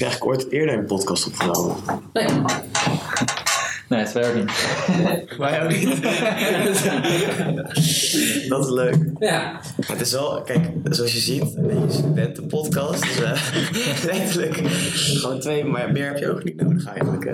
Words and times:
eigenlijk 0.00 0.24
ooit 0.24 0.50
eerder 0.50 0.78
een 0.78 0.86
podcast 0.86 1.26
opgenomen? 1.26 1.76
Nee. 2.12 2.26
Nee, 3.88 4.00
het 4.00 4.12
werkt 4.12 4.34
niet. 4.34 4.50
Wij 5.38 5.62
ook 5.62 5.68
niet. 5.70 6.02
dat 8.48 8.64
is 8.64 8.70
leuk. 8.70 8.96
Ja. 9.18 9.60
Het 9.86 10.00
is 10.00 10.12
wel, 10.12 10.42
kijk, 10.44 10.66
zoals 10.90 11.12
je 11.12 11.18
ziet, 11.18 11.42
een 11.56 11.90
studentenpodcast. 11.90 13.02
Dus, 13.02 13.22
eh, 13.22 13.40
letterlijk 14.12 14.54
gewoon 15.14 15.40
twee, 15.40 15.64
maar 15.64 15.92
meer 15.92 16.06
heb 16.06 16.18
je 16.18 16.30
ook 16.30 16.44
niet 16.44 16.62
nodig 16.62 16.86
eigenlijk. 16.86 17.24
hè. 17.24 17.32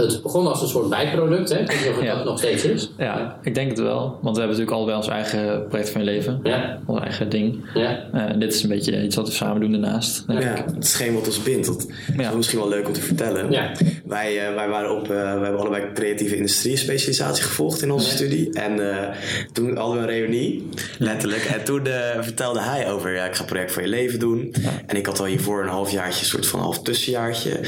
Het 0.00 0.22
begon 0.22 0.46
als 0.46 0.62
een 0.62 0.68
soort 0.68 0.88
bijproduct, 0.88 1.48
hè? 1.48 1.58
Ik 1.58 1.66
weet 1.70 1.78
niet 1.80 1.88
of 1.88 1.94
het 1.96 2.04
Ja. 2.04 2.14
dat 2.16 2.24
nog 2.24 2.38
steeds 2.38 2.64
is. 2.64 2.90
Ja, 2.98 3.38
ik 3.42 3.54
denk 3.54 3.70
het 3.70 3.78
wel. 3.80 4.18
Want 4.22 4.36
we 4.36 4.42
hebben 4.42 4.46
natuurlijk 4.58 4.70
allebei 4.70 4.96
ons 4.96 5.08
eigen 5.08 5.66
project 5.68 5.90
van 5.90 6.00
je 6.00 6.06
leven. 6.06 6.40
Ja. 6.42 6.78
Ons 6.86 7.00
eigen 7.00 7.28
ding. 7.28 7.64
Ja. 7.74 7.98
Eh, 8.12 8.38
dit 8.38 8.54
is 8.54 8.62
een 8.62 8.68
beetje 8.68 9.02
iets 9.04 9.16
wat 9.16 9.28
we 9.28 9.34
samen 9.34 9.60
doen 9.60 9.70
daarnaast. 9.72 10.26
denk 10.26 10.38
ik. 10.38 10.44
Ja, 10.56 10.64
het 10.74 10.84
is 10.84 10.94
geen 10.94 11.14
wat 11.14 11.26
ons 11.26 11.42
bindt. 11.42 11.66
Dat 11.66 11.86
is 11.88 11.94
Ja. 12.16 12.32
misschien 12.32 12.58
wel 12.58 12.68
leuk 12.68 12.86
om 12.86 12.92
te 12.92 13.00
vertellen. 13.00 13.50
Ja. 13.50 13.70
Wij, 14.04 14.48
eh, 14.48 14.54
wij, 14.54 14.68
waren 14.68 14.96
op, 14.96 15.02
eh, 15.10 15.40
wij 15.40 15.49
hebben 15.50 15.70
allebei 15.70 15.92
creatieve 15.94 16.36
industrie 16.36 16.76
specialisatie 16.76 17.44
gevolgd 17.44 17.82
in 17.82 17.90
onze 17.90 18.10
studie. 18.10 18.52
En 18.52 18.90
eh, 18.90 19.16
toen 19.52 19.76
hadden 19.76 19.96
we 19.96 20.02
een 20.02 20.18
reunie, 20.18 20.68
letterlijk. 20.98 21.44
En 21.44 21.64
toen 21.64 21.86
eh, 21.86 22.22
vertelde 22.22 22.60
hij 22.60 22.90
over, 22.92 23.14
ja, 23.14 23.24
ik 23.24 23.34
ga 23.34 23.40
een 23.40 23.46
project 23.46 23.72
voor 23.72 23.82
je 23.82 23.88
leven 23.88 24.18
doen. 24.18 24.54
En 24.86 24.96
ik 24.96 25.06
had 25.06 25.20
al 25.20 25.26
hiervoor 25.26 25.62
een 25.62 25.68
halfjaartje, 25.68 26.20
een 26.20 26.26
soort 26.26 26.46
van 26.46 26.60
half 26.60 26.82
tussenjaartje. 26.82 27.60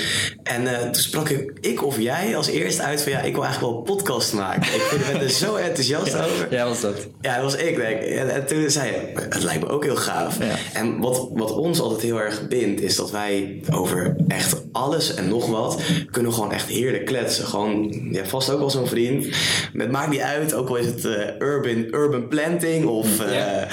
En 0.42 0.66
eh, 0.66 0.82
toen 0.82 1.02
sprak 1.02 1.28
ik, 1.28 1.52
ik 1.60 1.84
of 1.84 2.00
jij 2.00 2.36
als 2.36 2.48
eerste 2.48 2.82
uit 2.82 3.02
van, 3.02 3.12
ja, 3.12 3.20
ik 3.20 3.34
wil 3.34 3.44
eigenlijk 3.44 3.72
wel 3.72 3.82
een 3.82 3.96
podcast 3.96 4.32
maken. 4.32 4.74
Ik 4.74 5.12
ben 5.12 5.20
er 5.20 5.30
zo 5.30 5.54
enthousiast 5.68 6.14
over. 6.14 6.46
Ja, 6.50 6.64
wat 6.64 6.74
is 6.74 6.80
dat? 6.80 7.06
Ja, 7.20 7.34
dat 7.34 7.44
was 7.44 7.56
ik, 7.56 7.76
denk 7.76 8.00
ik. 8.00 8.08
En, 8.08 8.34
en 8.34 8.46
toen 8.46 8.70
zei 8.70 8.90
hij, 8.90 9.12
het 9.28 9.42
lijkt 9.42 9.62
me 9.62 9.68
ook 9.68 9.84
heel 9.84 9.96
gaaf. 9.96 10.38
Ja. 10.38 10.54
En 10.72 10.98
wat, 10.98 11.28
wat 11.32 11.52
ons 11.52 11.80
altijd 11.80 12.02
heel 12.02 12.20
erg 12.20 12.48
bindt, 12.48 12.80
is 12.80 12.96
dat 12.96 13.10
wij 13.10 13.60
over 13.70 14.16
echt 14.28 14.62
alles 14.72 15.14
en 15.14 15.28
nog 15.28 15.46
wat 15.46 15.80
kunnen 16.10 16.32
gewoon 16.32 16.52
echt 16.52 16.68
heerlijk 16.68 17.04
kletsen. 17.04 17.46
Gewoon, 17.46 17.71
je 18.10 18.16
hebt 18.16 18.28
vast 18.28 18.50
ook 18.50 18.58
wel 18.58 18.70
zo'n 18.70 18.86
vriend. 18.86 19.26
Het 19.72 19.90
maakt 19.90 20.10
niet 20.10 20.20
uit, 20.20 20.54
ook 20.54 20.68
al 20.68 20.76
is 20.76 20.86
het 20.86 21.04
eh, 21.04 21.28
urban, 21.38 21.86
urban 21.90 22.28
planting 22.28 22.86
of 22.86 23.20
eh, 23.20 23.34
Ja. 23.34 23.66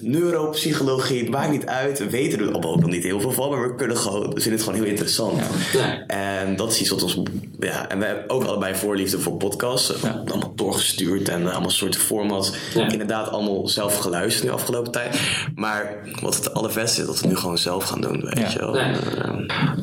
neuropsychologie. 0.00 1.18
Het 1.20 1.28
maakt 1.30 1.50
niet 1.50 1.66
uit. 1.66 1.98
We 1.98 2.10
weten 2.10 2.38
er 2.40 2.54
ook 2.54 2.80
nog 2.80 2.90
niet 2.90 3.02
heel 3.04 3.20
veel 3.20 3.32
van, 3.32 3.50
maar 3.50 3.68
we 3.68 3.74
kunnen 3.74 3.96
gewoon, 3.96 4.20
we 4.20 4.40
vinden 4.40 4.52
het 4.52 4.62
gewoon 4.62 4.78
heel 4.78 4.88
interessant. 4.88 5.40
Ja. 5.72 6.06
En 6.06 6.56
dat 6.56 6.72
is 6.72 6.80
iets 6.80 6.90
wat 6.90 7.02
ons, 7.02 7.18
ja, 7.60 7.88
en 7.88 7.98
we 7.98 8.04
hebben 8.04 8.30
ook 8.30 8.44
allebei 8.44 8.74
voorliefde 8.74 9.18
voor 9.18 9.36
podcasts. 9.36 9.92
Ja. 10.02 10.22
Allemaal 10.26 10.52
doorgestuurd 10.54 11.28
en 11.28 11.42
eh, 11.46 11.50
allemaal 11.52 11.70
soorten 11.70 12.00
formats. 12.00 12.52
Ja. 12.74 12.88
Inderdaad, 12.90 13.28
allemaal 13.30 13.68
zelf 13.68 13.96
geluisterd 13.98 14.46
de 14.46 14.52
afgelopen 14.52 14.92
tijd. 14.92 15.20
Maar 15.54 15.96
wat 16.20 16.34
het 16.36 16.54
allerbeste 16.54 17.00
is, 17.00 17.06
dat 17.06 17.14
we 17.16 17.20
het 17.26 17.30
nu 17.30 17.36
gewoon 17.40 17.58
zelf 17.58 17.84
gaan 17.84 18.00
doen, 18.00 18.20
weet 18.24 18.38
Ja. 18.38 18.48
je 18.50 18.58
wel. 18.58 18.76
Ja. 18.76 18.92
Eh, 18.92 19.30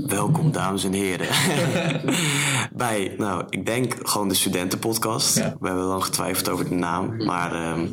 welkom, 0.07 0.51
dames 0.51 0.83
en 0.83 0.93
heren. 0.93 1.27
Bij, 2.73 3.13
nou, 3.17 3.43
ik 3.55 3.65
denk 3.65 3.95
gewoon 4.03 4.27
de 4.27 4.33
studentenpodcast. 4.33 5.37
Ja. 5.37 5.55
We 5.59 5.67
hebben 5.67 5.85
lang 5.85 6.03
getwijfeld 6.03 6.49
over 6.49 6.69
de 6.69 6.75
naam. 6.75 7.25
Maar 7.25 7.53
ehm, 7.53 7.87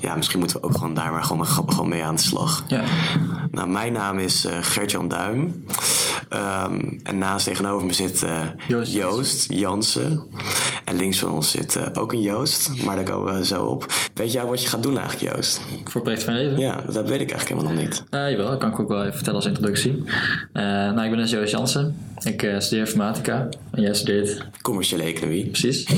ja, 0.00 0.16
misschien 0.16 0.38
moeten 0.38 0.60
we 0.60 0.66
ook 0.66 0.72
gewoon 0.72 0.94
daar 0.94 1.12
maar 1.12 1.24
gewoon, 1.24 1.46
gewoon 1.46 1.88
mee 1.88 2.04
aan 2.04 2.14
de 2.14 2.20
slag. 2.20 2.64
Ja. 2.68 2.82
Nou, 3.50 3.68
mijn 3.68 3.92
naam 3.92 4.18
is 4.18 4.44
eh 4.44 4.56
Gert-Jan 4.60 5.08
Duim. 5.08 5.64
Ehm, 6.28 6.80
en 7.02 7.18
naast 7.18 7.44
tegenover 7.44 7.86
me 7.86 7.92
zit 7.92 8.22
eh, 8.22 8.40
Joost 8.68 8.92
Joost, 8.92 9.52
Jansen. 9.52 10.22
En 10.84 10.96
links 10.96 11.18
van 11.18 11.30
ons 11.30 11.50
zit 11.50 11.76
eh, 11.76 11.86
ook 11.94 12.12
een 12.12 12.20
Joost. 12.20 12.84
Maar 12.84 12.96
daar 12.96 13.04
komen 13.04 13.34
we 13.34 13.46
zo 13.46 13.64
op. 13.64 13.86
Weet 14.14 14.32
jij 14.32 14.44
wat 14.44 14.62
je 14.62 14.68
gaat 14.68 14.82
doen 14.82 14.98
eigenlijk, 14.98 15.34
Joost? 15.34 15.60
Voor 15.84 16.02
project 16.02 16.22
van 16.22 16.34
leven? 16.34 16.58
Ja, 16.58 16.74
dat 16.74 17.08
weet 17.08 17.20
ik 17.20 17.30
eigenlijk 17.30 17.48
helemaal 17.48 17.72
nog 17.72 17.82
niet. 17.82 18.04
Eh, 18.10 18.30
jawel, 18.30 18.48
dat 18.48 18.58
kan 18.58 18.70
ik 18.70 18.80
ook 18.80 18.88
wel 18.88 19.00
even 19.00 19.14
vertellen 19.14 19.38
als 19.38 19.48
introductie. 19.48 20.04
Nou, 20.52 21.02
ik 21.02 21.10
ben 21.10 21.18
dus 21.18 21.30
Joost 21.30 21.50
Jansen. 21.50 21.96
Ik 22.24 22.42
eh, 22.42 22.58
studeer 22.58 22.86
informatica. 22.86 23.48
En 23.70 23.82
jij 23.82 23.94
studeert 23.94 24.44
Commerciële 24.62 25.02
economie. 25.02 25.46
precies. 25.46 25.84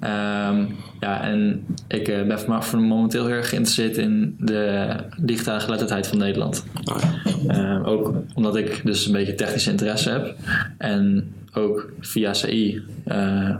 Ehm, 0.00 0.64
ja, 1.00 1.22
en 1.22 1.66
ik 1.88 2.08
eh, 2.08 2.26
ben 2.26 2.40
vanaf 2.40 2.72
momenteel 2.74 3.26
heel 3.26 3.34
erg 3.34 3.48
geïnteresseerd 3.48 3.96
in 3.96 4.36
de 4.38 4.94
digitale 5.16 5.60
geletterdheid 5.60 6.06
van 6.06 6.18
Nederland. 6.18 6.64
Oh, 6.84 6.96
ja. 7.00 7.54
Ehm, 7.54 7.84
ook 7.84 8.14
omdat 8.34 8.56
ik 8.56 8.80
dus 8.84 9.06
een 9.06 9.12
beetje 9.12 9.34
technische 9.34 9.70
interesse 9.70 10.10
heb. 10.10 10.36
En 10.78 11.32
ook 11.56 11.90
via 12.00 12.32
CI 12.32 12.82
eh, 13.04 13.56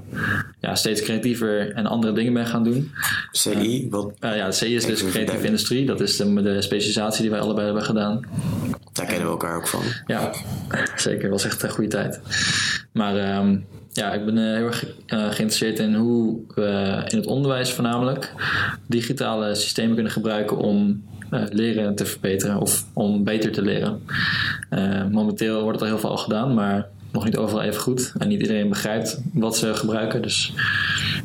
ja, 0.60 0.74
steeds 0.74 1.02
creatiever 1.02 1.72
en 1.72 1.86
andere 1.86 2.12
dingen 2.12 2.32
ben 2.32 2.46
gaan 2.46 2.64
doen. 2.64 2.90
CI, 3.30 3.86
wat, 3.90 4.12
Eh, 4.20 4.36
ja, 4.36 4.50
CI 4.50 4.74
is 4.74 4.86
dus 4.86 5.04
creatieve 5.04 5.46
industrie. 5.46 5.86
Dat 5.86 6.00
is 6.00 6.16
de, 6.16 6.42
de 6.42 6.62
specialisatie 6.62 7.22
die 7.22 7.30
wij 7.30 7.40
allebei 7.40 7.64
hebben 7.66 7.84
gedaan. 7.84 8.20
Daar 8.96 9.06
kennen 9.06 9.24
we 9.24 9.30
elkaar 9.30 9.56
ook 9.56 9.68
van. 9.68 9.82
Ja, 10.06 10.32
zeker. 10.96 11.30
was 11.30 11.44
echt 11.44 11.62
een 11.62 11.70
goede 11.70 11.90
tijd. 11.90 12.20
Maar 12.92 13.16
ehm, 13.16 13.58
ja, 13.96 14.12
ik 14.12 14.24
ben 14.24 14.38
eh, 14.38 14.44
heel 14.44 14.66
erg 14.66 14.86
eh, 14.86 15.18
geïnteresseerd 15.18 15.78
in 15.78 15.94
hoe 15.94 16.40
we 16.54 17.02
in 17.08 17.16
het 17.16 17.26
onderwijs 17.26 17.72
voornamelijk 17.72 18.32
digitale 18.86 19.54
systemen 19.54 19.94
kunnen 19.94 20.12
gebruiken 20.12 20.56
om 20.56 21.04
eh, 21.30 21.42
leren 21.50 21.94
te 21.94 22.06
verbeteren 22.06 22.60
of 22.60 22.84
om 22.92 23.24
beter 23.24 23.52
te 23.52 23.62
leren. 23.62 24.02
Momenteel 25.10 25.62
wordt 25.62 25.80
er 25.80 25.86
heel 25.86 25.98
veel 25.98 26.10
al 26.10 26.16
gedaan, 26.16 26.54
maar 26.54 26.88
nog 27.16 27.24
niet 27.24 27.36
overal 27.36 27.62
even 27.62 27.80
goed. 27.80 28.12
En 28.18 28.28
niet 28.28 28.40
iedereen 28.40 28.68
begrijpt 28.68 29.20
wat 29.32 29.56
ze 29.56 29.74
gebruiken. 29.74 30.22
Dus 30.22 30.52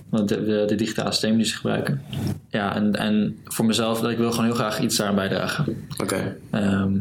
de, 0.10 0.26
de, 0.26 0.64
de 0.68 0.76
digitale 0.76 1.12
systemen 1.12 1.38
die 1.38 1.46
ze 1.46 1.56
gebruiken. 1.56 2.02
Ja, 2.50 2.76
en, 2.76 2.96
en 2.96 3.38
voor 3.44 3.66
mezelf, 3.66 4.00
dat 4.00 4.12
ik 4.12 4.18
wil 4.18 4.32
gewoon 4.32 4.46
heel 4.46 4.56
graag 4.56 4.80
iets 4.80 4.98
daaraan 4.98 5.16
bijdragen. 5.16 5.88
Oké. 5.98 6.38
Ehm, 6.52 6.98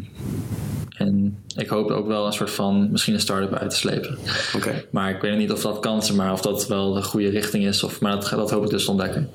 en 0.97 1.39
ik 1.57 1.69
hoop 1.69 1.91
ook 1.91 2.07
wel 2.07 2.27
een 2.27 2.33
soort 2.33 2.51
van 2.51 2.89
misschien 2.91 3.15
een 3.15 3.21
start-up 3.21 3.55
uit 3.55 3.71
te 3.71 3.77
slepen. 3.77 4.19
Oké. 4.57 4.85
Maar 4.91 5.11
ik 5.11 5.21
weet 5.21 5.39
niet 5.39 5.53
of 5.53 5.63
dat 5.63 5.81
kan, 5.81 6.03
maar 6.15 6.33
of 6.33 6.41
dat 6.41 6.67
wel 6.67 6.93
de 6.93 7.03
goede 7.03 7.29
richting 7.29 7.65
is. 7.65 7.83
Of, 7.83 8.01
maar 8.01 8.13
dat, 8.13 8.31
dat 8.31 8.51
hoop 8.51 8.65
ik 8.65 8.71
dus 8.71 8.85
te 8.85 8.91
ontdekken. 8.91 9.31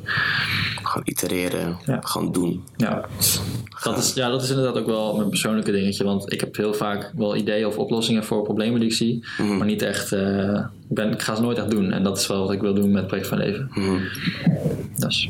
Gewoon 0.84 1.08
itereren. 1.08 1.78
Ja. 1.86 2.00
Gewoon 2.02 2.32
doen. 2.32 2.64
Ja. 2.78 3.06
Dat 3.84 3.98
is, 3.98 4.14
ja, 4.14 4.30
dat 4.30 4.44
is 4.44 4.50
inderdaad 4.50 4.78
ook 4.78 4.86
wel 4.86 5.16
mijn 5.16 5.30
persoonlijke 5.30 5.72
dingetje. 5.72 6.04
Want 6.04 6.34
ik 6.34 6.40
heb 6.40 6.56
heel 6.56 6.74
vaak 6.74 7.12
wel 7.16 7.36
ideeën 7.36 7.68
of 7.68 7.78
oplossingen 7.78 8.24
voor 8.24 8.44
problemen 8.44 8.80
die 8.80 8.90
ik 8.90 8.96
zie. 8.96 9.26
Maar 9.58 9.66
niet 9.66 9.82
echt, 9.82 10.12
eh, 10.12 10.60
ik, 10.90 10.96
ben, 10.96 11.12
ik 11.12 11.22
ga 11.22 11.36
ze 11.36 11.42
nooit 11.42 11.58
echt 11.58 11.72
doen. 11.72 11.92
En 11.92 12.04
dat 12.04 12.18
is 12.18 12.28
wel 12.28 12.42
wat 12.42 12.52
ik 12.52 12.62
wil 12.62 12.74
doen 12.74 12.88
met 12.92 12.98
het 12.98 13.08
project 13.08 13.28
van 13.28 13.38
leven. 13.38 13.70
Dus, 14.96 15.30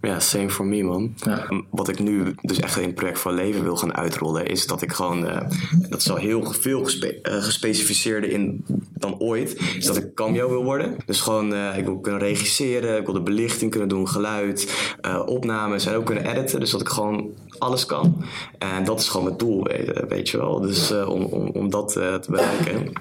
Ja, 0.00 0.20
same 0.20 0.50
for 0.50 0.66
me, 0.66 0.82
man. 0.82 1.14
Ja. 1.16 1.46
Wat 1.70 1.88
ik 1.88 1.98
nu 1.98 2.34
dus 2.42 2.60
echt 2.60 2.76
in 2.78 2.86
het 2.86 2.94
project 2.94 3.18
van 3.18 3.34
leven 3.34 3.62
wil 3.62 3.76
gaan 3.76 3.94
uitrollen, 3.94 4.46
is 4.46 4.66
dat 4.66 4.82
ik 4.82 4.92
gewoon, 4.92 5.26
eh, 5.26 5.48
dat 5.88 6.00
is 6.00 6.10
heel 6.24 6.52
veel 6.52 6.84
gespe 6.84 7.20
eh, 7.20 7.42
gespecificeerder 7.42 8.30
in 8.30 8.64
dan 8.92 9.18
ooit, 9.18 9.60
is 9.78 9.86
dat 9.86 9.96
ik 9.96 10.14
cameo 10.14 10.48
wil 10.48 10.64
worden. 10.64 10.96
Dus 11.06 11.20
gewoon, 11.20 11.54
eh, 11.54 11.78
ik 11.78 11.84
wil 11.84 11.98
kunnen 11.98 12.20
regisseren, 12.20 12.98
ik 12.98 13.04
wil 13.04 13.14
de 13.14 13.22
belichting 13.22 13.70
kunnen 13.70 13.88
doen, 13.88 14.08
geluid, 14.08 14.94
eh, 15.00 15.22
opnames 15.26 15.86
en 15.86 15.94
ook 15.94 16.06
kunnen 16.06 16.30
editen. 16.30 16.60
Dus 16.60 16.70
dat 16.70 16.80
ik 16.80 16.88
gewoon 16.88 17.34
alles 17.58 17.86
kan. 17.86 18.24
En 18.58 18.84
dat 18.84 19.00
is 19.00 19.08
gewoon 19.08 19.26
mijn 19.26 19.36
doel, 19.36 19.64
weet, 19.64 20.00
weet 20.08 20.28
je 20.28 20.36
wel. 20.36 20.60
Dus 20.60 20.90
eh, 20.90 21.08
om, 21.08 21.22
om, 21.22 21.48
om 21.48 21.70
dat 21.70 21.96
eh, 21.96 22.14
te 22.14 22.30
bereiken. 22.30 22.92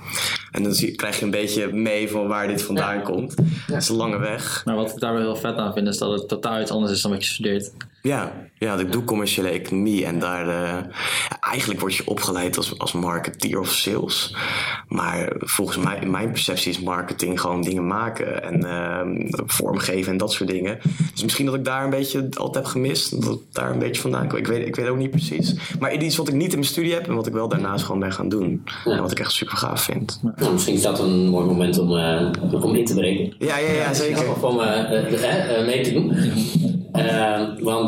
En 0.52 0.64
dan 0.64 0.74
zie, 0.74 0.96
krijg 0.96 1.20
je 1.20 1.26
een 1.26 1.32
beetje 1.32 1.74
mee 1.74 2.10
van 2.10 2.28
waar 2.28 2.48
dit 2.48 2.62
vandaan 2.62 3.02
komt. 3.02 3.36
Het 3.68 3.82
is 3.82 3.90
een 3.90 3.96
lange 3.96 4.18
weg. 4.18 4.62
maar 4.66 4.76
wat 4.76 4.92
ik 4.92 5.00
daar 5.00 5.14
wel 5.14 5.22
heel 5.22 5.36
vet 5.36 5.56
aan 5.56 5.74
vind, 5.74 5.88
is 5.88 5.98
dat 5.98 6.20
het 6.20 6.28
totaal 6.28 6.62
iets 6.62 6.72
anders 6.72 6.92
is 6.92 7.02
dan 7.02 7.12
wat 7.12 7.26
je 7.26 7.30
studeert. 7.30 7.72
Ja, 8.04 8.32
ja, 8.60 8.76
ik 8.76 8.92
doe 8.92 9.04
commerciële 9.04 9.50
economie 9.50 10.06
en 10.06 10.20
daar 10.20 10.48
eh, 10.48 10.84
ja, 11.30 11.40
eigenlijk 11.40 11.80
word 11.80 11.96
je 11.96 12.08
opgeleid 12.08 12.58
als, 12.58 12.80
als 12.80 12.92
marketeer 12.92 13.60
of 13.60 13.72
sales. 13.72 14.36
Maar 14.88 15.34
volgens 15.38 15.78
mij, 15.78 15.98
in 16.02 16.12
mijn 16.12 16.32
perceptie 16.32 16.72
is 16.72 16.80
marketing 16.80 17.42
gewoon 17.42 17.62
dingen 17.62 17.88
maken 17.88 18.44
en 18.44 18.66
ehm, 18.66 19.44
vormgeven 19.46 20.12
en 20.12 20.18
dat 20.18 20.32
soort 20.32 20.50
dingen. 20.50 20.80
Dus 21.14 21.24
misschien 21.24 21.46
dat 21.46 21.56
ik 21.56 21.66
daar 21.66 21.84
een 21.84 21.90
beetje 21.90 22.28
altijd 22.34 22.56
heb 22.56 22.66
gemist, 22.66 23.22
dat 23.22 23.30
het 23.30 23.40
daar 23.52 23.72
een 23.72 23.80
beetje 23.80 24.02
vandaan 24.02 24.28
komt. 24.28 24.40
Ik 24.40 24.48
weet, 24.48 24.68
ik 24.68 24.76
weet 24.76 24.88
ook 24.88 24.98
niet 24.98 25.12
precies. 25.12 25.56
Maar 25.80 25.94
iets 25.94 26.18
wat 26.18 26.28
ik 26.28 26.34
niet 26.34 26.52
in 26.52 26.60
mijn 26.60 26.72
studie 26.72 26.94
heb 26.94 27.08
en 27.08 27.16
wat 27.16 27.28
ik 27.28 27.34
wel 27.34 27.48
daarnaast 27.48 27.86
gewoon 27.86 28.00
ben 28.00 28.14
gaan 28.14 28.30
doen. 28.30 28.64
En 28.86 29.02
wat 29.02 29.12
ik 29.12 29.20
echt 29.20 29.32
super 29.32 29.58
gaaf 29.58 29.82
vind. 29.82 30.20
Nou, 30.36 30.52
misschien 30.54 30.76
is 30.76 30.82
dat 30.82 31.00
een 31.00 31.28
mooi 31.28 31.46
moment 31.46 31.80
om, 31.80 31.98
eh, 31.98 32.64
om 32.64 32.76
in 32.76 32.86
te 32.86 32.94
breken. 32.94 33.36
Ja, 33.40 33.58
ja, 33.58 33.72
ja, 33.72 33.94
zeker. 33.94 34.30
Of 34.30 34.44
om 34.44 34.60
eh, 34.60 35.14
eh, 35.14 35.58
eh, 35.60 35.66
mee 35.66 35.84
te 35.84 35.94
doen. 35.94 36.12
Eh, 36.94 37.42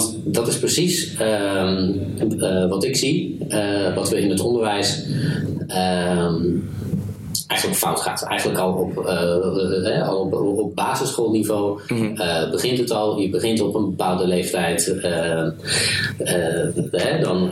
want 0.06 0.34
dat 0.36 0.48
is 0.48 0.60
precies 0.60 1.16
ehm, 1.18 1.94
eh, 2.40 2.69
wat 2.69 2.84
ik 2.84 2.96
zie, 2.96 3.38
eh, 3.48 3.96
wat 3.96 4.10
we 4.10 4.19
in 4.19 4.30
het 4.30 4.40
onderwijs 4.40 5.04
ehm, 5.68 6.42
eigenlijk 7.48 7.80
fout 7.80 8.02
gaat. 8.02 8.24
Eigenlijk 8.24 8.60
al 8.60 8.74
op, 8.74 9.06
eh, 9.06 10.07
al 10.07 10.18
op, 10.18 10.34
op 10.34 10.75
basisschoolniveau 10.75 11.80
eh, 12.16 12.50
begint 12.52 12.78
het 12.78 12.92
al. 12.92 13.19
Je 13.19 13.30
begint 13.30 13.62
op 13.62 13.75
een 13.75 13.86
bepaalde 13.90 14.28
leeftijd. 14.28 15.00
eh, 15.00 15.48
dan 17.22 17.51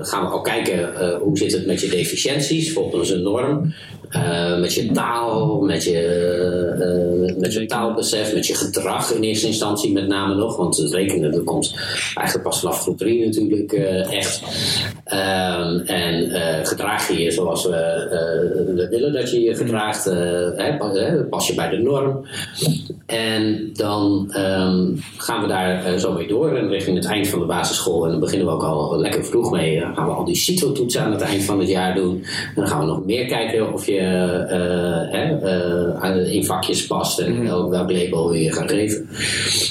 gaan 0.00 0.24
we 0.24 0.30
al 0.30 0.40
kijken 0.40 0.88
hoe 1.20 1.38
zit 1.38 1.52
het 1.52 1.66
met 1.66 1.80
je 1.80 1.88
deficiënties 1.88 2.72
volgens 2.72 3.10
een 3.10 3.22
norm. 3.22 3.74
Eh, 4.14 4.58
met 4.58 4.74
je 4.74 4.92
taal, 4.92 5.60
met 5.60 5.84
je, 5.84 5.98
eh, 7.28 7.36
met 7.36 7.52
je 7.52 7.66
taalbesef, 7.66 8.34
met 8.34 8.46
je 8.46 8.54
gedrag 8.54 9.12
in 9.12 9.22
eerste 9.22 9.46
instantie 9.46 9.92
met 9.92 10.06
name 10.06 10.34
nog. 10.34 10.56
Want 10.56 10.76
het 10.76 10.92
rekenen 10.92 11.32
dat 11.32 11.44
komt 11.44 11.74
eigenlijk 12.14 12.48
pas 12.48 12.60
vanaf 12.60 12.80
groep 12.80 12.98
3 12.98 13.24
natuurlijk 13.24 13.72
eh, 13.72 14.12
echt. 14.12 14.42
Ehm, 15.04 15.78
en 15.78 16.30
gedraag 16.66 17.08
je 17.08 17.22
je 17.22 17.30
zoals 17.30 17.64
we, 17.64 17.70
we 18.74 18.88
willen 18.90 19.12
dat 19.12 19.30
je 19.30 19.40
je 19.40 19.54
gedraagt. 19.54 20.04
hè, 20.04 20.76
pas, 20.76 20.98
hè, 20.98 21.24
pas 21.24 21.46
je 21.46 21.54
bij 21.54 21.68
de 21.68 21.78
norm. 21.78 22.26
En 23.06 23.70
dan 23.72 24.28
ehm, 24.32 24.86
gaan 25.16 25.42
we 25.42 25.48
daar 25.48 25.98
zo 25.98 26.12
mee 26.12 26.26
door. 26.26 26.56
En 26.56 26.68
richting 26.68 26.96
het 26.96 27.06
eind 27.06 27.28
van 27.28 27.38
de 27.38 27.46
basisschool. 27.46 28.04
En 28.04 28.10
dan 28.10 28.20
beginnen 28.20 28.46
we 28.46 28.52
ook 28.52 28.62
al 28.62 28.98
lekker 28.98 29.24
vroeg 29.24 29.50
mee. 29.50 29.80
Dan 29.80 29.94
gaan 29.94 30.06
we 30.06 30.12
al 30.12 30.24
die 30.24 30.36
CITO-toetsen 30.36 31.02
aan 31.02 31.12
het 31.12 31.20
eind 31.20 31.42
van 31.42 31.58
het 31.58 31.68
jaar 31.68 31.94
doen. 31.94 32.22
En 32.24 32.54
dan 32.54 32.68
gaan 32.68 32.80
we 32.80 32.86
nog 32.86 33.04
meer 33.04 33.26
kijken 33.26 33.72
of 33.72 33.86
je 33.86 34.03
eh, 34.04 35.22
eh, 35.42 36.02
aan- 36.02 36.18
in 36.18 36.44
vakjes 36.44 36.86
past. 36.86 37.18
En 37.18 37.44
welk, 37.44 37.70
welk 37.70 37.90
label 37.90 38.28
wil 38.30 38.40
je 38.40 38.52
gaan 38.52 38.68
geven. 38.68 39.08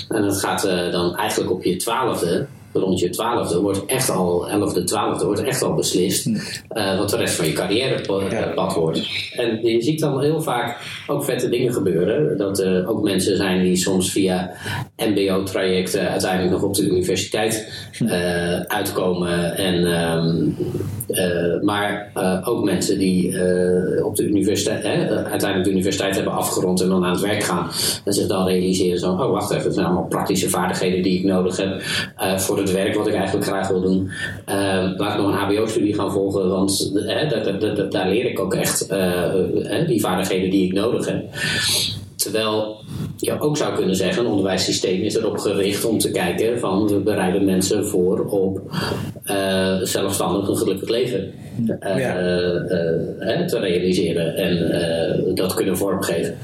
En 0.09 0.21
dat 0.21 0.39
gaat 0.39 0.63
eh, 0.63 0.91
dan 0.91 1.15
eigenlijk 1.15 1.51
op 1.51 1.63
je 1.63 1.75
twaalfde 1.75 2.45
rond 2.73 2.99
je 2.99 3.09
twaalfde 3.09 3.59
wordt 3.59 3.85
echt 3.85 4.09
al, 4.09 4.49
elfde, 4.49 4.83
twaalfde 4.83 5.25
wordt 5.25 5.43
echt 5.43 5.61
al 5.61 5.73
beslist 5.73 6.27
eh, 6.69 6.97
wat 6.97 7.09
de 7.09 7.17
rest 7.17 7.35
van 7.35 7.45
je 7.45 7.53
carrièrepad 7.53 8.73
wordt. 8.73 8.99
En 9.35 9.59
je 9.67 9.81
ziet 9.81 9.99
dan 9.99 10.21
heel 10.21 10.41
vaak 10.41 10.77
ook 11.07 11.23
vette 11.23 11.49
dingen 11.49 11.73
gebeuren. 11.73 12.37
Dat 12.37 12.59
er 12.59 12.87
ook 12.87 13.03
mensen 13.03 13.37
zijn 13.37 13.61
die 13.63 13.75
soms 13.75 14.11
via 14.11 14.51
mbo-trajecten 14.97 16.09
uiteindelijk 16.09 16.51
nog 16.51 16.63
op 16.63 16.75
de 16.75 16.87
universiteit 16.89 17.71
eh, 18.07 18.59
uitkomen. 18.59 19.57
En, 19.57 19.85
ehm, 19.93 20.35
eh, 21.13 21.61
maar 21.61 22.11
eh, 22.13 22.47
ook 22.47 22.63
mensen 22.63 22.99
die 22.99 23.37
eh, 23.39 24.05
op 24.05 24.15
de 24.15 24.27
universiteit, 24.27 24.83
hè, 24.83 25.07
uiteindelijk 25.07 25.63
de 25.63 25.69
universiteit 25.71 26.15
hebben 26.15 26.33
afgerond 26.33 26.81
en 26.81 26.89
dan 26.89 27.05
aan 27.05 27.11
het 27.11 27.21
werk 27.21 27.43
gaan. 27.43 27.67
En 28.05 28.13
zich 28.13 28.27
dan 28.27 28.47
realiseren 28.47 28.99
zo, 28.99 29.11
oh 29.11 29.31
wacht 29.31 29.51
even, 29.51 29.63
het 29.63 29.73
zijn 29.73 29.85
allemaal 29.85 30.07
praktische 30.07 30.49
vaardigheden 30.49 31.03
die 31.03 31.17
ik 31.19 31.25
nodig 31.25 31.57
heb 31.57 31.81
voor 32.39 32.57
het 32.57 32.71
werk 32.71 32.95
wat 32.95 33.07
ik 33.07 33.13
eigenlijk 33.13 33.45
graag 33.45 33.67
wil 33.67 33.81
doen. 33.81 34.11
Laat 34.97 35.13
ik 35.13 35.21
nog 35.21 35.27
een 35.27 35.55
hbo-studie 35.55 35.93
gaan 35.93 36.11
volgen, 36.11 36.49
want 36.49 36.93
daar- 36.93 37.89
daar- 37.89 38.09
leer 38.09 38.25
ik 38.25 38.39
ook 38.39 38.53
echt 38.53 38.89
die 39.87 40.01
vaardigheden 40.01 40.49
die 40.49 40.65
ik 40.65 40.73
nodig 40.73 41.05
heb. 41.05 41.23
Terwijl 42.15 42.75
je 43.17 43.39
ook 43.39 43.57
zou 43.57 43.75
kunnen 43.75 43.95
zeggen, 43.95 44.23
een 44.23 44.29
onderwijssysteem 44.29 45.01
is 45.01 45.15
erop 45.15 45.37
gericht 45.37 45.85
om 45.85 45.97
te 45.97 46.11
kijken 46.11 46.59
van 46.59 46.87
we 46.87 46.99
bereiden 46.99 47.45
mensen 47.45 47.87
voor 47.87 48.25
op 48.25 48.61
eh, 49.23 49.77
zelfstandig 49.81 50.47
een 50.47 50.57
gelukkig 50.57 50.89
leven 50.89 51.31
eh, 51.79 51.97
Ja. 51.97 52.17
eh, 52.17 53.45
te 53.45 53.59
realiseren 53.59 54.35
en 54.35 55.35
dat 55.35 55.53
kunnen 55.53 55.77
vormgeven. 55.77 56.37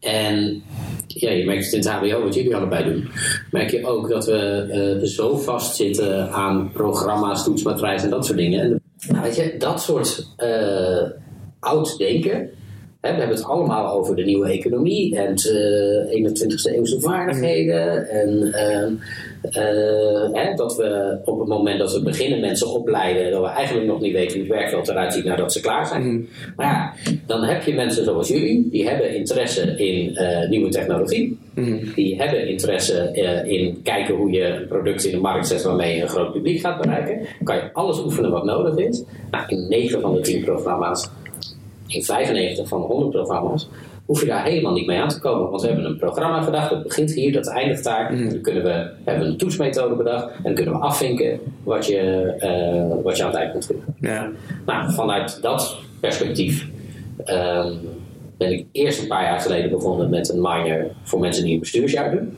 En 0.00 0.62
ja, 1.06 1.30
je 1.30 1.44
merkt 1.44 1.64
het 1.64 1.72
in 1.72 1.78
het 1.78 1.88
HBO, 1.88 2.22
wat 2.22 2.34
jullie 2.34 2.56
allebei 2.56 2.84
doen, 2.84 3.08
merk 3.50 3.70
je 3.70 3.86
ook 3.86 4.08
dat 4.08 4.26
we 4.26 5.00
zo 5.04 5.36
vastzitten 5.36 6.30
aan 6.30 6.70
programma's, 6.72 7.44
toetsmatrijs 7.44 8.02
en 8.02 8.10
dat 8.10 8.26
soort 8.26 8.38
dingen. 8.38 8.60
En 8.60 8.82
nou, 9.08 9.22
weet 9.22 9.36
je, 9.36 9.54
dat 9.58 9.82
soort 9.82 10.26
oud 11.60 11.98
denken. 11.98 12.50
We 13.00 13.10
hebben 13.10 13.36
het 13.36 13.44
allemaal 13.44 13.92
over 13.92 14.16
de 14.16 14.24
nieuwe 14.24 14.48
economie 14.48 15.16
en 15.16 15.34
de 15.34 16.06
21ste 16.10 16.74
eeuwse 16.74 17.00
vaardigheden. 17.00 18.08
En 18.08 18.52
ehm, 18.52 18.84
eh, 18.84 18.92
hè, 19.50 20.54
dat 20.54 20.76
we 20.76 21.18
op 21.24 21.38
het 21.38 21.48
moment 21.48 21.78
dat 21.78 21.92
we 21.92 22.02
beginnen 22.02 22.40
mensen 22.40 22.68
opleiden, 22.68 23.30
dat 23.30 23.40
we 23.40 23.48
eigenlijk 23.48 23.86
nog 23.86 24.00
niet 24.00 24.12
weten 24.12 24.38
hoe 24.38 24.46
het 24.46 24.56
werkveld 24.56 24.88
eruit 24.88 25.12
ziet 25.12 25.24
nadat 25.24 25.52
ze 25.52 25.60
klaar 25.60 25.86
zijn. 25.86 26.28
Maar 26.56 26.66
ja, 26.66 26.92
dan 27.26 27.42
heb 27.42 27.62
je 27.62 27.74
mensen 27.74 28.04
zoals 28.04 28.28
jullie, 28.28 28.68
die 28.70 28.88
hebben 28.88 29.14
interesse 29.14 29.76
in 29.76 30.16
eh, 30.16 30.48
nieuwe 30.48 30.68
technologie. 30.68 31.38
Die 31.94 32.16
hebben 32.16 32.48
interesse 32.48 32.98
eh, 32.98 33.52
in 33.52 33.82
kijken 33.82 34.14
hoe 34.14 34.30
je 34.30 34.44
een 34.44 34.66
product 34.66 35.04
in 35.04 35.10
de 35.10 35.20
markt 35.20 35.46
zet 35.46 35.62
waarmee 35.62 35.96
je 35.96 36.02
een 36.02 36.08
groot 36.08 36.32
publiek 36.32 36.60
gaat 36.60 36.80
bereiken. 36.80 37.26
Kan 37.44 37.56
je 37.56 37.72
alles 37.72 37.98
oefenen 37.98 38.30
wat 38.30 38.44
nodig 38.44 38.76
is. 38.76 39.02
Nou, 39.30 39.44
in 39.48 39.68
9 39.68 40.00
van 40.00 40.14
de 40.14 40.20
10 40.20 40.44
programma's 40.44 41.10
in 41.86 42.02
95 42.02 42.68
van 42.68 42.80
de 42.80 42.86
100 42.86 43.10
programma's 43.10 43.68
hoef 44.06 44.20
je 44.20 44.26
daar 44.26 44.44
helemaal 44.44 44.72
niet 44.72 44.86
mee 44.86 45.00
aan 45.00 45.08
te 45.08 45.20
komen. 45.20 45.50
Want 45.50 45.62
we 45.62 45.68
hebben 45.68 45.86
een 45.86 45.96
programma 45.96 46.42
gedacht, 46.42 46.70
dat 46.70 46.82
begint 46.82 47.12
hier, 47.12 47.32
dat 47.32 47.48
eindigt 47.48 47.84
daar. 47.84 48.16
Dan 48.16 48.40
kunnen 48.40 48.62
we, 48.62 48.90
hebben 49.04 49.24
we 49.24 49.30
een 49.30 49.36
toetsmethode 49.36 49.94
bedacht 49.94 50.26
en 50.36 50.42
dan 50.42 50.54
kunnen 50.54 50.74
we 50.74 50.80
afvinken 50.80 51.40
wat 51.62 51.86
je, 51.86 52.00
eh, 52.38 53.02
wat 53.02 53.16
je 53.16 53.24
aan 53.24 53.30
het 53.30 53.38
eind 53.38 53.54
moet 53.54 53.68
doen. 53.68 53.82
Ja. 54.00 54.30
Nou, 54.66 54.92
vanuit 54.92 55.42
dat 55.42 55.76
perspectief 56.00 56.68
ehm, 57.24 57.72
ben 58.36 58.52
ik 58.52 58.66
eerst 58.72 59.02
een 59.02 59.08
paar 59.08 59.24
jaar 59.24 59.40
geleden 59.40 59.70
begonnen 59.70 60.10
met 60.10 60.28
een 60.28 60.40
minor 60.40 60.86
voor 61.02 61.20
mensen 61.20 61.44
die 61.44 61.54
een 61.54 61.60
bestuursjaar 61.60 62.10
doen. 62.10 62.36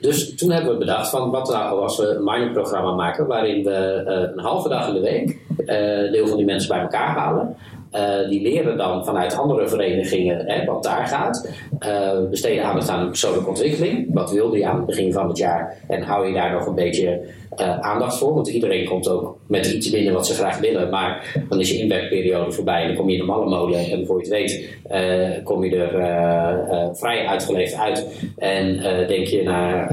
Dus 0.00 0.34
toen 0.34 0.50
hebben 0.50 0.72
we 0.72 0.78
bedacht 0.78 1.10
van 1.10 1.30
wat 1.30 1.48
nou 1.48 1.80
als 1.80 1.98
we 1.98 2.06
een 2.06 2.24
minorprogramma 2.24 2.94
maken 2.94 3.26
waarin 3.26 3.64
we 3.64 4.02
eh, 4.06 4.30
een 4.34 4.42
halve 4.44 4.68
dag 4.68 4.88
in 4.88 4.94
de 4.94 5.00
week 5.00 5.38
eh, 5.66 6.12
deel 6.12 6.26
van 6.26 6.36
die 6.36 6.46
mensen 6.46 6.68
bij 6.68 6.80
elkaar 6.80 7.16
halen. 7.16 7.56
Eh, 7.90 8.28
die 8.28 8.42
leren 8.42 8.76
dan 8.76 9.04
vanuit 9.04 9.36
andere 9.36 9.68
verenigingen 9.68 10.46
hè, 10.46 10.64
wat 10.64 10.82
daar 10.82 11.06
gaat. 11.06 11.50
Eh, 11.78 12.28
besteden 12.30 12.64
aandacht 12.64 12.88
aan 12.88 13.08
persoonlijke 13.08 13.48
ontwikkeling. 13.48 14.06
Wat 14.12 14.30
wilde 14.30 14.58
je 14.58 14.66
aan 14.66 14.76
het 14.76 14.86
begin 14.86 15.12
van 15.12 15.28
het 15.28 15.38
jaar? 15.38 15.76
En 15.88 16.02
hou 16.02 16.26
je 16.26 16.34
daar 16.34 16.52
nog 16.52 16.66
een 16.66 16.74
beetje 16.74 17.20
eh, 17.58 17.78
aandacht 17.78 18.18
voor? 18.18 18.34
Want 18.34 18.48
iedereen 18.48 18.84
komt 18.84 19.08
ook 19.08 19.36
met 19.46 19.66
iets 19.66 19.90
binnen 19.90 20.12
wat 20.12 20.26
ze 20.26 20.34
graag 20.34 20.58
willen. 20.58 20.90
Maar 20.90 21.42
dan 21.48 21.60
is 21.60 21.70
je 21.70 21.78
inwerkperiode 21.78 22.52
voorbij 22.52 22.80
en 22.80 22.86
dan 22.86 22.96
kom 22.96 23.06
je 23.08 23.12
in 23.12 23.20
de 23.20 23.26
mallenmolen. 23.26 23.90
En 23.90 24.06
voor 24.06 24.16
je 24.16 24.22
het 24.22 24.32
weet 24.32 24.68
eh, 24.88 25.44
kom 25.44 25.64
je 25.64 25.76
er 25.76 25.94
eh, 25.98 26.88
vrij 26.92 27.26
uitgeleefd 27.26 27.74
uit. 27.74 28.06
En 28.36 28.80
denk 29.06 29.26
je 29.26 29.42
na 29.42 29.88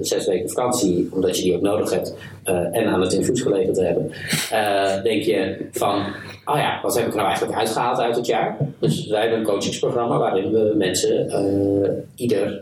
zes 0.00 0.26
weken 0.26 0.48
vakantie, 0.48 1.08
omdat 1.12 1.36
je 1.36 1.42
die 1.42 1.54
ook 1.54 1.60
nodig 1.60 1.90
hebt. 1.90 2.16
en 2.72 2.86
aan 2.86 3.00
het 3.00 3.12
infuus 3.12 3.42
geleverd 3.42 3.74
te 3.74 3.84
hebben. 3.84 5.02
denk 5.02 5.22
je 5.22 5.66
van, 5.72 6.02
oh 6.44 6.56
ja, 6.56 6.78
wat 6.82 6.96
heb 6.96 7.06
ik 7.06 7.14
nou 7.14 7.26
eigenlijk 7.26 7.58
uitgehaald 7.58 7.98
uit 7.98 8.16
het 8.16 8.26
jaar? 8.26 8.56
Dus 8.78 9.06
wij 9.06 9.20
hebben 9.20 9.38
een 9.38 9.44
coachingsprogramma 9.44 10.18
waarin 10.18 10.52
we 10.52 10.74
mensen 10.76 11.30
ieder 12.14 12.60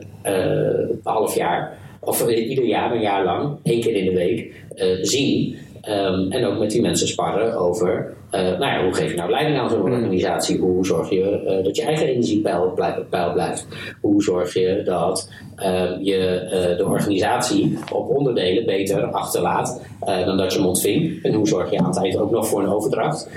half 1.03 1.35
jaar, 1.35 1.79
of 2.01 2.29
ieder 2.29 2.65
jaar, 2.65 2.93
een 2.93 3.01
jaar 3.01 3.25
lang, 3.25 3.59
één 3.63 3.81
keer 3.81 3.95
in 3.95 4.05
de 4.05 4.15
week 4.15 4.55
eh, 4.75 4.87
zien. 5.03 5.57
Ehm, 5.81 6.31
en 6.31 6.45
ook 6.45 6.59
met 6.59 6.71
die 6.71 6.81
mensen 6.81 7.09
sparren 7.09 7.55
over, 7.55 8.15
eh, 8.31 8.41
nou 8.41 8.65
ja, 8.65 8.85
hoe 8.85 8.95
geef 8.95 9.11
je 9.11 9.17
nou 9.17 9.31
leiding 9.31 9.59
aan 9.59 9.71
zo'n 9.71 9.83
organisatie? 9.83 10.59
Hoe 10.59 10.87
zorg 10.87 11.11
je 11.11 11.43
eh, 11.47 11.65
dat 11.65 11.77
je 11.77 11.83
eigen 11.83 12.07
energiepeil 12.07 12.79
peil 13.11 13.33
blijft? 13.33 13.67
Hoe 14.01 14.23
zorg 14.23 14.55
je 14.55 14.83
dat 14.85 15.31
ehm, 15.57 16.03
je 16.03 16.75
de 16.77 16.85
organisatie 16.85 17.79
op 17.93 18.09
onderdelen 18.17 18.67
beter 18.67 19.05
achterlaat 19.05 19.81
dan 20.01 20.37
dat 20.37 20.53
je 20.53 20.59
hem 20.59 20.69
ontving? 20.69 21.23
En 21.23 21.33
hoe 21.33 21.49
zorg 21.49 21.71
je 21.71 21.79
aan 21.79 21.87
het 21.87 22.03
eind 22.03 22.17
ook 22.17 22.31
nog 22.31 22.49
voor 22.49 22.61
een 22.61 22.73
overdracht? 22.73 23.31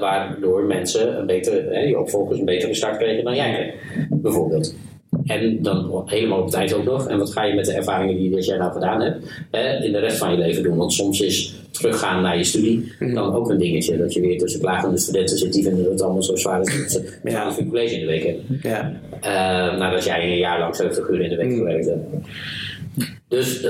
waardoor 0.00 0.62
mensen 0.62 1.18
een 1.18 1.26
betere, 1.26 1.84
die 1.84 1.98
opvolgers 1.98 2.38
een 2.38 2.44
betere 2.44 2.74
start 2.74 2.96
kregen 2.96 3.24
dan 3.24 3.34
jij 3.34 3.52
kreeg, 3.52 4.08
bijvoorbeeld. 4.08 4.74
En 5.24 5.62
dan 5.62 6.02
helemaal 6.06 6.38
op 6.38 6.44
het 6.44 6.54
eind 6.54 6.72
ook 6.74 6.84
nog. 6.84 7.08
En 7.08 7.18
wat 7.18 7.32
ga 7.32 7.44
je 7.44 7.54
met 7.54 7.64
de 7.64 7.72
ervaringen 7.72 8.16
die 8.16 8.30
dat 8.30 8.46
jij 8.46 8.56
nou 8.58 8.72
gedaan 8.72 9.00
hebt, 9.00 9.26
hè, 9.50 9.84
in 9.84 9.92
de 9.92 9.98
rest 9.98 10.16
van 10.18 10.30
je 10.30 10.38
leven 10.38 10.62
doen? 10.62 10.76
Want 10.76 10.92
soms 10.92 11.20
is 11.20 11.54
teruggaan 11.70 12.22
naar 12.22 12.36
je 12.36 12.44
studie 12.44 12.92
dan 12.98 13.34
ook 13.34 13.50
een 13.50 13.58
dingetje. 13.58 13.96
Dat 13.96 14.12
je 14.12 14.20
weer 14.20 14.38
tussen 14.38 14.60
klagende 14.60 14.98
studenten 14.98 15.38
zit, 15.38 15.52
die 15.52 15.62
vinden 15.62 15.90
het 15.90 16.02
allemaal 16.02 16.22
zo 16.22 16.36
zwaar 16.36 16.58
dat 16.58 16.68
ze 16.68 17.18
met 17.22 17.32
Ja. 17.32 17.52
een 17.58 17.68
college 17.68 17.94
in 17.94 18.00
de 18.00 18.06
week 18.06 18.24
hebben. 18.26 18.60
Ja. 18.62 18.92
Eh, 19.20 19.78
nadat 19.78 20.04
jij 20.04 20.22
een 20.30 20.36
jaar 20.36 20.58
lang 20.58 20.76
70 20.76 21.08
uur 21.08 21.20
in 21.20 21.28
de 21.28 21.36
week 21.36 21.52
gewerkt 21.52 21.86
hebt. 21.86 22.00
Dus 23.30 23.66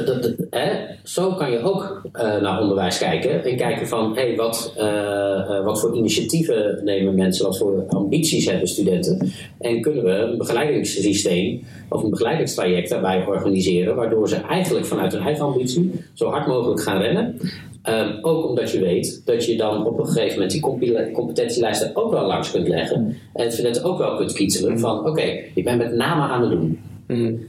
hè, 0.51 0.71
zo 1.05 1.35
kan 1.35 1.51
je 1.51 1.63
ook 1.63 2.09
eh, 2.13 2.41
naar 2.41 2.61
onderwijs 2.61 2.99
kijken 2.99 3.45
en 3.45 3.57
kijken 3.57 3.89
van 3.89 4.15
hey, 4.15 4.37
wat, 4.37 4.73
eh, 4.77 5.57
eh, 5.57 5.65
wat 5.65 5.81
voor 5.81 5.97
initiatieven 5.97 6.81
nemen 6.85 7.15
mensen, 7.15 7.45
wat 7.45 7.59
voor 7.59 7.85
ambities 7.89 8.51
hebben 8.51 8.69
studenten 8.69 9.33
en 9.59 9.81
kunnen 9.81 10.05
we 10.05 10.11
een 10.11 10.39
begeleidingssysteem 10.39 11.63
of 11.89 12.03
een 12.03 12.11
begeleidingstraject 12.11 12.91
daarbij 12.91 13.27
organiseren 13.27 13.97
waardoor 13.97 14.29
ze 14.29 14.37
eigenlijk 14.37 14.87
vanuit 14.87 15.13
hun 15.13 15.23
eigen 15.23 15.45
ambitie 15.45 15.93
zo 16.15 16.29
hard 16.29 16.47
mogelijk 16.47 16.83
gaan 16.83 17.01
rennen. 17.01 17.37
Ehm, 17.83 18.19
ook 18.23 18.49
omdat 18.49 18.71
je 18.71 18.81
weet 18.81 19.23
dat 19.25 19.45
je 19.45 19.57
dan 19.57 19.87
op 19.87 19.99
een 19.99 20.07
gegeven 20.07 20.33
moment 20.33 20.51
die 20.81 21.13
competentielijsten 21.13 21.97
ook 21.97 22.11
wel 22.13 22.27
langs 22.27 22.51
kunt 22.51 22.69
leggen 22.69 23.17
en 23.35 23.53
studenten 23.53 23.85
ook 23.85 23.99
wel 23.99 24.17
kunt 24.17 24.33
kietelen 24.33 24.79
van 24.79 25.07
oké, 25.07 25.43
je 25.55 25.63
bent 25.63 25.79
met 25.79 25.95
name 25.95 26.23
aan 26.23 26.41
het 26.41 26.51
doen. 26.51 26.90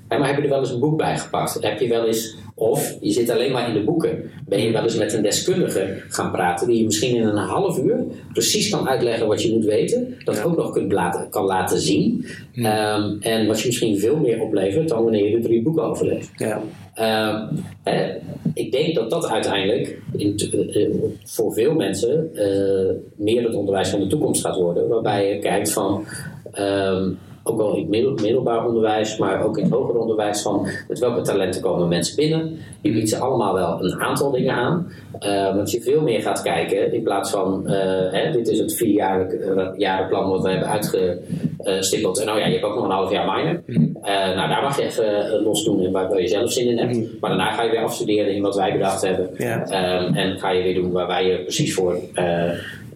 Ja, 0.10 0.18
maar 0.18 0.28
heb 0.28 0.38
je 0.38 0.44
er 0.44 0.50
wel 0.50 0.60
eens 0.60 0.72
een 0.72 0.80
boek 0.80 0.98
bij 0.98 1.18
gepakt? 1.18 1.58
Heb 1.62 1.80
je 1.80 1.88
wel 1.88 2.06
eens, 2.06 2.36
of 2.56 2.98
je 3.02 3.12
zit 3.12 3.30
alleen 3.30 3.52
maar 3.52 3.68
in 3.68 3.74
de 3.74 3.84
boeken, 3.84 4.32
ben 4.48 4.62
je 4.62 4.72
wel 4.72 4.84
eens 4.84 4.98
met 4.98 5.14
een 5.14 5.22
deskundige 5.22 6.04
gaan 6.10 6.32
praten 6.32 6.68
die 6.68 6.78
je 6.78 6.86
misschien 6.86 7.16
in 7.16 7.28
een 7.28 7.38
half 7.38 7.78
uur 7.78 8.04
precies 8.34 8.70
kan 8.70 8.90
uitleggen 8.90 9.28
wat 9.28 9.44
je 9.44 9.54
moet 9.54 9.66
weten, 9.66 10.16
dat 10.24 10.44
ook 10.44 10.58
nog 10.58 10.72
kunt 10.72 10.92
laten, 10.92 11.30
kan 11.30 11.46
laten 11.46 11.80
zien. 11.80 12.26
Ehm, 12.54 13.16
en 13.20 13.48
wat 13.48 13.60
je 13.62 13.68
misschien 13.68 14.00
veel 14.00 14.18
meer 14.18 14.42
oplevert 14.42 14.90
dan 14.90 15.04
wanneer 15.04 15.30
je 15.30 15.36
er 15.36 15.42
drie 15.42 15.62
boeken 15.62 15.84
over 15.84 16.06
leest. 16.06 16.30
Ja. 16.38 16.62
Ehm, 16.94 17.56
ik 18.54 18.72
denk 18.72 18.96
dat 18.96 19.10
dat 19.10 19.30
uiteindelijk 19.30 20.02
in, 20.18 20.36
eh, 20.38 20.84
eh, 20.84 20.92
voor 21.24 21.54
veel 21.54 21.74
mensen 21.74 22.36
eh, 22.36 22.96
meer 23.16 23.44
het 23.44 23.56
onderwijs 23.56 23.90
van 23.90 24.00
de 24.00 24.08
toekomst 24.08 24.42
gaat 24.42 24.56
worden. 24.56 24.88
Waarbij 24.88 25.34
je 25.34 25.40
kijkt 25.40 25.72
van, 25.72 26.06
ehm, 26.52 27.10
ook 27.44 27.58
wel 27.58 27.74
in 27.74 27.80
het 27.80 27.90
middel, 27.90 28.12
middelbaar 28.12 28.66
onderwijs, 28.66 29.18
maar 29.18 29.44
ook 29.44 29.58
in 29.58 29.64
het 29.64 29.74
hoger 29.74 29.98
onderwijs, 29.98 30.42
van 30.42 30.68
met 30.88 31.00
welke 31.00 31.22
talenten 31.22 31.62
komen 31.62 31.88
mensen 31.88 32.16
binnen. 32.16 32.58
Je 32.82 32.92
biedt 32.92 33.10
ze 33.10 33.18
allemaal 33.18 33.54
wel 33.54 33.84
een 33.84 34.02
aantal 34.02 34.32
dingen 34.32 34.54
aan. 34.54 34.92
Uh, 35.26 35.56
want 35.56 35.72
je 35.72 35.82
veel 35.82 36.02
meer 36.02 36.22
gaat 36.22 36.42
kijken 36.42 36.94
in 36.94 37.04
plaats 37.04 37.32
van, 37.32 37.64
uh, 37.66 37.72
hè, 38.12 38.32
dit 38.32 38.48
is 38.48 38.60
het 38.60 38.76
vierjarenplan 38.76 40.30
wat 40.30 40.42
we 40.42 40.50
hebben 40.50 40.68
uitgestippeld. 40.68 42.20
En 42.20 42.26
nou 42.26 42.40
ja, 42.40 42.46
je 42.46 42.52
hebt 42.52 42.66
ook 42.66 42.76
nog 42.76 42.84
een 42.84 42.92
half 42.92 43.12
jaar 43.12 43.26
minor. 43.26 43.62
Uh, 43.68 44.36
nou, 44.36 44.50
daar 44.50 44.62
mag 44.62 44.78
je 44.78 44.84
even 44.84 45.42
los 45.44 45.64
doen 45.64 45.86
en 45.86 45.92
waar 45.92 46.22
je 46.22 46.28
zelf 46.28 46.52
zin 46.52 46.70
in 46.70 46.78
hebt. 46.78 47.20
Maar 47.20 47.30
daarna 47.30 47.52
ga 47.52 47.64
je 47.64 47.72
weer 47.72 47.84
afstuderen 47.84 48.36
in 48.36 48.42
wat 48.42 48.56
wij 48.56 48.72
bedacht 48.72 49.02
hebben. 49.02 49.30
Um, 49.30 50.16
en 50.16 50.40
ga 50.40 50.50
je 50.50 50.64
weer 50.64 50.76
doen 50.76 50.92
waar 50.92 51.08
wij 51.08 51.28
je 51.28 51.42
precies 51.42 51.74
voor 51.74 51.98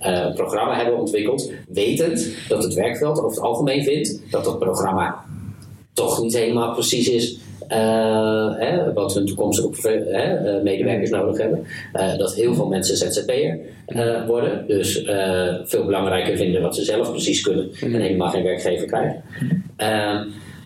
uh, 0.06 0.34
programma 0.34 0.76
hebben 0.76 1.00
ontwikkeld, 1.00 1.52
wetend 1.68 2.30
dat 2.48 2.64
het 2.64 2.74
werkveld 2.74 3.18
over 3.18 3.30
het 3.30 3.40
algemeen 3.40 3.84
vindt 3.84 4.22
dat 4.30 4.44
dat 4.44 4.60
programma 4.60 5.24
toch 5.94 6.22
niet 6.22 6.38
helemaal 6.38 6.74
precies 6.74 7.10
is 7.10 7.38
uh, 7.72 8.58
hè, 8.58 8.94
wat 8.94 9.14
hun 9.14 9.26
toekomstige 9.26 9.90
hè, 9.90 10.64
medewerkers 10.64 11.10
nodig 11.10 11.38
hebben. 11.38 11.66
Uh, 11.94 12.18
dat 12.18 12.36
heel 12.36 12.54
veel 12.54 12.68
mensen 12.68 12.98
ZZP'er 12.98 13.60
uh, 13.88 14.28
worden, 14.28 14.68
dus 14.68 15.04
veel 15.66 15.86
belangrijker 15.86 16.38
vinden 16.38 16.62
wat 16.62 16.76
ze 16.76 16.84
zelf 16.84 17.12
precies 17.12 17.42
kunnen 17.42 17.70
en 17.82 18.02
helemaal 18.02 18.30
geen 18.30 18.44
werkgever 18.44 18.88
krijgen. 18.88 19.24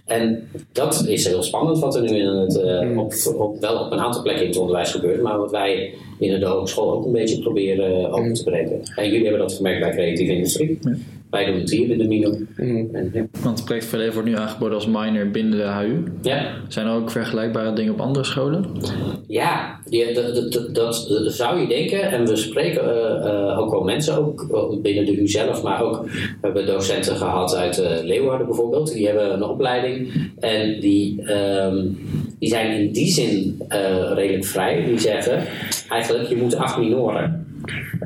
En 0.09 0.49
dat 0.71 1.05
is 1.07 1.27
heel 1.27 1.43
spannend 1.43 1.79
wat 1.79 1.95
er 1.95 2.01
nu 2.01 2.17
in 2.17 2.27
het, 2.27 2.55
uh, 2.55 2.97
op, 2.97 3.13
op, 3.37 3.59
wel 3.59 3.85
op 3.85 3.91
een 3.91 3.99
aantal 3.99 4.21
plekken 4.21 4.43
in 4.43 4.49
het 4.49 4.59
onderwijs 4.59 4.91
gebeurt, 4.91 5.21
maar 5.21 5.37
wat 5.37 5.51
wij 5.51 5.93
binnen 6.19 6.39
de 6.39 6.45
hogeschool 6.45 6.91
ook 6.91 7.05
een 7.05 7.11
beetje 7.11 7.39
proberen 7.39 8.11
open 8.11 8.33
te 8.33 8.43
breken. 8.43 8.81
En 8.95 9.05
jullie 9.05 9.21
hebben 9.21 9.41
dat 9.41 9.53
gemerkt 9.53 9.79
bij 9.79 9.91
creatieve 9.91 10.33
industrie. 10.33 10.79
Wij 11.29 11.45
doen 11.45 11.59
het 11.59 11.71
hier 11.71 11.89
in 11.89 11.98
de 11.98 12.07
Mino. 12.07 12.38
Mm. 12.57 12.89
En, 12.95 13.09
ja. 13.13 13.25
Want 13.41 13.57
het 13.57 13.65
project 13.65 13.86
Verleven 13.86 14.13
wordt 14.13 14.29
nu 14.29 14.36
aangeboden 14.36 14.75
als 14.75 14.88
minor 14.88 15.31
binnen 15.31 15.57
de 15.57 15.63
HU. 15.63 16.03
Ja. 16.21 16.53
Zijn 16.67 16.88
er 16.88 16.93
ook 16.93 17.12
vergelijkbare 17.12 17.74
dingen 17.74 17.93
op 17.93 18.00
andere 18.00 18.25
scholen? 18.25 18.65
Ja, 19.27 19.79
die, 19.86 20.13
dat, 20.13 20.51
dat, 20.51 20.75
dat, 20.75 21.07
zou 21.27 21.59
je 21.59 21.67
denken. 21.67 22.01
En 22.12 22.25
we 22.25 22.36
spreken 22.36 22.83
uh, 22.83 23.25
uh, 23.25 23.59
ook 23.59 23.71
wel 23.71 23.83
mensen, 23.83 24.17
ook 24.17 24.48
binnen 24.81 25.05
de 25.05 25.15
HU 25.15 25.27
zelf, 25.27 25.63
maar 25.63 25.83
ook 25.83 26.03
we 26.05 26.38
hebben 26.41 26.65
docenten 26.65 27.15
gehad 27.15 27.55
uit 27.55 27.79
uh, 27.79 27.88
Leeuwarden 28.03 28.48
bijvoorbeeld. 28.48 28.93
Die 28.93 29.05
hebben 29.05 29.33
een 29.33 29.43
opleiding 29.43 30.12
en 30.39 30.79
die, 30.79 31.33
um, 31.33 31.98
die 32.39 32.50
zijn 32.50 32.71
in 32.71 32.91
die 32.91 33.12
zin 33.12 33.62
redelijk 34.13 34.45
vrij. 34.45 34.86
Die 34.86 35.00
zeggen 35.00 35.43
eigenlijk, 35.89 36.29
je 36.29 36.36
moet 36.36 36.55
acht 36.55 36.77
minoren 36.77 37.49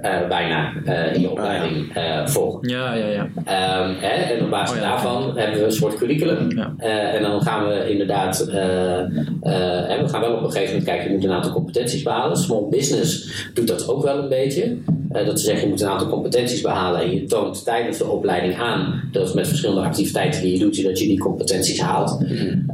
uh, 0.04 0.28
bijna 0.28 0.74
uh, 0.86 1.14
in 1.14 1.22
je 1.22 1.32
opleiding 1.32 1.98
uh, 1.98 2.28
volgen. 2.28 2.70
Ja, 2.70 2.94
ja, 2.94 3.06
ja. 3.08 3.22
Um, 3.22 3.96
hè, 4.00 4.34
en 4.34 4.44
op 4.44 4.50
basis 4.50 4.76
oh, 4.76 4.82
ja, 4.84 4.90
daarvan 4.90 5.38
hebben 5.38 5.60
we 5.60 5.66
een 5.66 5.72
soort 5.72 5.98
curriculum. 5.98 6.52
Ja. 6.56 6.74
en 7.12 7.22
dan 7.22 7.42
gaan 7.42 7.68
we 7.68 7.90
inderdaad, 7.90 8.46
we 8.46 10.04
gaan 10.08 10.22
wel 10.22 10.34
op 10.34 10.44
een 10.44 10.52
gegeven 10.52 10.68
moment 10.68 10.84
kijken, 10.84 11.08
je 11.08 11.16
moet 11.16 11.24
een 11.24 11.32
aantal 11.32 11.52
competenties 11.52 12.04
behalen. 12.04 12.38
Small 12.38 12.68
business 12.70 13.32
doet 13.54 13.68
dat 13.68 13.90
ook 13.90 14.04
wel 14.04 14.18
een 14.18 14.30
beetje. 14.30 14.78
Dat 15.14 15.40
ze 15.40 15.46
zeggen, 15.46 15.64
je 15.64 15.70
moet 15.70 15.82
een 15.82 15.88
aantal 15.88 16.10
competenties 16.10 16.62
behalen 16.62 17.02
en 17.02 17.12
je 17.12 17.24
toont 17.24 17.64
tijdens 17.64 17.98
de 17.98 18.08
opleiding 18.08 18.60
aan 18.60 19.10
dat 19.12 19.34
met 19.34 19.48
verschillende 19.48 19.82
activiteiten 19.82 20.42
die 20.42 20.54
je 20.54 20.60
doet, 20.60 20.84
dat 20.84 21.00
je 21.00 21.08
die 21.08 21.20
competenties 21.20 21.82
haalt. 21.82 22.20
Mm 22.20 22.38
-hmm. 22.38 22.66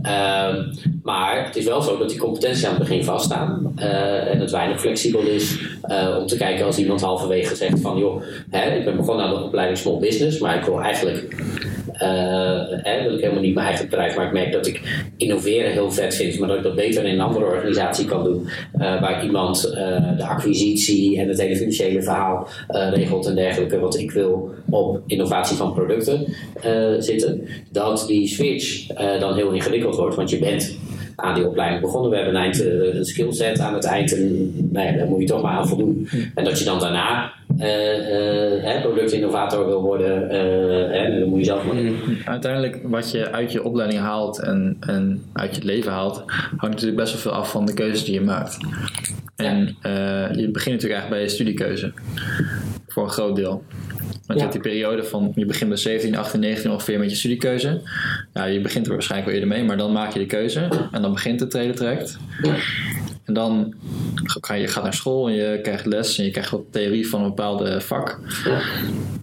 maar 1.04 1.46
het 1.46 1.56
is 1.56 1.66
wel 1.66 1.82
zo 1.82 1.98
dat 1.98 2.10
die 2.10 2.20
competenties 2.20 2.66
aan 2.66 2.74
het 2.76 2.80
begin 2.80 3.04
vaststaan 3.04 3.72
en 3.76 4.40
het 4.40 4.52
weinig 4.52 4.80
flexibel 4.80 5.22
is 5.22 5.60
om 6.20 6.28
te 6.28 6.38
kijken 6.38 6.66
als 6.66 6.78
iemand 6.78 7.02
halverwege 7.02 7.56
zegt 7.56 7.80
van 7.80 7.98
joh, 7.98 8.22
hè, 8.50 8.76
ik 8.78 8.86
ben 8.86 8.98
begonnen 8.98 9.26
aan 9.26 9.34
de 9.34 9.44
opleiding 9.44 9.78
Small 9.78 10.00
Business, 10.00 10.40
maar 10.40 10.58
ik 10.58 10.64
wil 10.64 10.82
eigenlijk 10.82 11.36
wil 12.00 13.14
ik 13.14 13.22
helemaal 13.22 13.42
niet 13.42 13.54
mijn 13.54 13.68
eigen 13.68 13.86
bedrijf, 13.86 14.16
maar 14.16 14.26
ik 14.26 14.32
merk 14.32 14.52
dat 14.52 14.68
ik 14.68 14.82
innoveren 15.18 15.72
heel 15.72 15.92
vet 15.92 16.16
vind, 16.16 16.40
maar 16.40 16.48
dat 16.48 16.58
ik 16.58 16.64
dat 16.64 16.76
beter 16.76 17.06
in 17.06 17.14
een 17.14 17.20
andere 17.20 17.46
organisatie 17.46 18.06
kan 18.06 18.24
doen, 18.24 18.48
uh, 18.76 19.02
waar 19.02 19.24
iemand 19.24 19.66
uh, 19.66 20.18
de 20.18 20.26
acquisitie 20.26 21.20
en 21.20 21.28
het 21.28 21.42
hele 21.42 21.56
financiële 21.56 22.02
verhaal 22.02 22.48
regelt 22.68 23.28
en 23.28 23.36
dergelijke, 23.36 23.80
wat 23.80 23.98
ik 23.98 24.12
wil 24.12 24.54
op 24.70 25.02
innovatie 25.08 25.58
van 25.58 25.74
producten 25.74 26.26
zitten, 27.00 27.48
dat 27.72 28.04
die 28.08 28.28
switch 28.28 28.88
dan 29.20 29.36
heel 29.36 29.52
ingewikkeld 29.52 29.96
wordt, 29.96 30.16
want 30.16 30.30
je 30.30 30.40
bent 30.40 30.78
aan 31.22 31.36
die 31.36 31.48
opleiding 31.48 31.82
begonnen. 31.82 32.10
We 32.10 32.16
hebben 32.16 32.36
een, 32.36 32.42
eind, 32.42 32.64
een 32.96 33.06
skillset 33.06 33.60
aan 33.60 33.74
het 33.74 33.86
eind 33.86 34.16
en 34.16 34.52
nou 34.72 34.86
ja, 34.86 34.98
daar 34.98 35.08
moet 35.08 35.22
je 35.22 35.28
toch 35.28 35.42
maar 35.42 35.58
aan 35.58 35.68
voldoen. 35.68 36.08
En 36.36 36.44
dat 36.44 36.60
je 36.60 36.66
dan 36.66 36.80
daarna 36.80 37.32
uh, 37.60 38.64
uh, 38.64 38.82
productinnovator 38.82 39.66
wil 39.66 39.82
worden, 39.82 40.24
uh, 40.24 40.30
hè, 40.92 41.20
dan 41.20 41.30
moet 41.30 41.40
je 41.40 41.46
zelf 41.46 41.66
maar 41.66 41.76
doen. 41.76 41.98
Uiteindelijk 42.26 42.80
wat 42.84 43.12
je 43.12 43.32
uit 43.32 43.52
je 43.52 43.64
opleiding 43.64 44.02
haalt 44.02 44.40
en, 44.40 44.78
en 44.80 45.22
uit 45.34 45.56
je 45.56 45.64
leven 45.64 45.92
haalt, 45.92 46.24
hangt 46.58 46.62
natuurlijk 46.62 46.98
best 46.98 47.12
wel 47.12 47.22
veel 47.22 47.32
af 47.32 47.52
van 47.52 47.66
de 47.66 47.74
keuzes 47.74 48.06
die 48.06 48.14
je 48.14 48.22
maakt. 48.22 48.58
En 49.36 49.76
je 50.36 50.50
begint 50.52 50.76
natuurlijk 50.76 50.82
eigenlijk 50.82 51.10
bij 51.10 51.22
je 51.22 51.28
studiekeuze. 51.28 51.92
Voor 52.88 53.04
een 53.04 53.10
groot 53.10 53.36
deel. 53.36 53.64
Want 54.30 54.42
je 54.42 54.48
hebt 54.48 54.64
die 54.64 54.72
periode 54.72 55.04
van, 55.04 55.32
je 55.36 55.46
begint 55.46 55.70
bij 55.70 55.78
17, 55.78 56.18
18, 56.18 56.40
19 56.40 56.72
ongeveer 56.72 57.00
met 57.00 57.10
je 57.10 57.16
studiekeuze. 57.16 57.82
Ja, 58.34 58.46
je 58.46 58.62
begint 58.62 58.86
er 58.86 58.92
waarschijnlijk 58.92 59.32
wel 59.32 59.40
eerder 59.40 59.58
mee, 59.58 59.68
maar 59.68 59.78
dan 59.78 59.92
maak 59.92 60.14
je 60.14 60.20
de 60.20 60.26
keuze. 60.26 60.68
En 60.92 61.02
dan 61.02 61.12
begint 61.12 61.40
het 61.40 61.50
tweede 61.50 61.74
traject. 61.74 62.18
En 63.30 63.36
dan 63.36 63.74
ga 64.24 64.54
je 64.54 64.68
gaat 64.68 64.84
naar 64.84 64.94
school 64.94 65.28
en 65.28 65.34
je 65.34 65.60
krijgt 65.62 65.86
les 65.86 66.18
en 66.18 66.26
je 66.26 66.32
krijgt 66.32 66.52
wat 66.52 66.62
theorie 66.70 67.10
van 67.10 67.22
een 67.22 67.28
bepaalde 67.28 67.82
vak. 67.82 68.20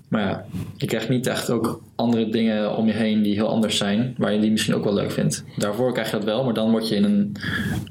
Maar 0.08 0.22
ja, 0.22 0.44
je 0.76 0.86
krijgt 0.86 1.08
niet 1.08 1.26
echt 1.26 1.50
ook 1.50 1.82
andere 1.94 2.28
dingen 2.28 2.76
om 2.76 2.86
je 2.86 2.92
heen 2.92 3.22
die 3.22 3.34
heel 3.34 3.48
anders 3.48 3.76
zijn, 3.76 4.14
waar 4.18 4.32
je 4.32 4.40
die 4.40 4.50
misschien 4.50 4.74
ook 4.74 4.84
wel 4.84 4.94
leuk 4.94 5.10
vindt. 5.10 5.44
Daarvoor 5.56 5.92
krijg 5.92 6.10
je 6.10 6.16
dat 6.16 6.24
wel, 6.24 6.44
maar 6.44 6.54
dan 6.54 6.70
word 6.70 6.88
je 6.88 6.94
in 6.94 7.04
een 7.04 7.36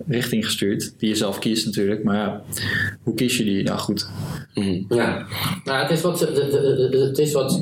richting 0.08 0.46
gestuurd, 0.46 0.94
die 0.98 1.10
je 1.10 1.16
zelf 1.16 1.40
kiest 1.40 1.66
natuurlijk. 1.66 2.04
Maar 2.04 2.16
ja, 2.16 2.42
hoe 3.04 3.14
kies 3.14 3.38
je 3.38 3.44
die? 3.44 3.64
Nou 3.64 3.80
goed. 3.80 4.08
Mm. 4.54 4.86
Ja, 4.90 5.26
nou, 5.64 5.82
het 5.82 5.92
is 5.92 6.02
wat, 6.02 6.20
het 6.90 7.18
is 7.18 7.34
wat 7.34 7.62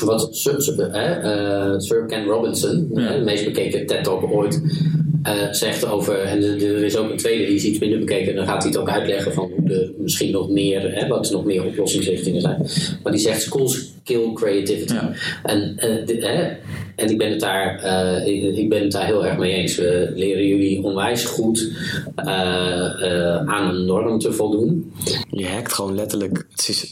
wat 0.00 0.28
Sir, 0.36 0.62
Sir, 0.62 0.90
uh, 0.94 1.78
Sir 1.78 2.06
Ken 2.06 2.24
Robinson, 2.24 2.90
ja. 2.94 3.16
de 3.16 3.24
meest 3.24 3.44
bekeken 3.44 3.86
TED-talk 3.86 4.32
ooit, 4.32 4.62
uh, 5.26 5.52
zegt 5.52 5.86
over, 5.86 6.18
en 6.18 6.42
er 6.42 6.84
is 6.84 6.96
ook 6.96 7.10
een 7.10 7.16
tweede 7.16 7.46
die 7.46 7.54
is 7.54 7.64
iets 7.64 7.78
minder 7.78 7.98
bekeken, 7.98 8.30
en 8.30 8.36
dan 8.36 8.46
gaat 8.46 8.62
hij 8.62 8.72
het 8.72 8.80
ook 8.80 8.90
uitleggen 8.90 9.32
van 9.32 9.50
hoe 9.56 9.74
er 9.74 9.92
misschien 9.98 10.32
nog 10.32 10.50
meer, 10.50 10.94
hè, 10.94 11.08
wat 11.08 11.30
nog 11.30 11.44
meer 11.44 11.64
oplossingsrichtingen 11.64 12.40
zijn. 12.40 12.66
Maar 13.02 13.12
die 13.12 13.20
zegt 13.20 13.42
schools 13.42 13.92
kill 14.04 14.32
creativity. 14.34 14.94
Ja. 14.94 15.12
En, 15.42 15.76
uh, 16.08 16.22
hè, 16.22 16.56
en 16.96 17.10
ik 17.10 17.18
ben, 17.18 17.30
het 17.30 17.40
daar, 17.40 17.84
uh, 17.84 18.26
ik, 18.26 18.56
ik, 18.56 18.68
ben 18.68 18.82
het 18.82 18.92
daar 18.92 19.06
heel 19.06 19.26
erg 19.26 19.38
mee 19.38 19.52
eens. 19.52 19.76
We 19.76 20.12
leren 20.14 20.46
jullie 20.46 20.82
onwijs 20.82 21.24
goed 21.24 21.72
aan 23.46 23.68
een 23.68 23.84
norm 23.84 24.18
te 24.18 24.32
voldoen. 24.32 24.92
Je 25.30 25.46
hackt 25.46 25.72
gewoon 25.72 25.94
letterlijk 25.94 26.46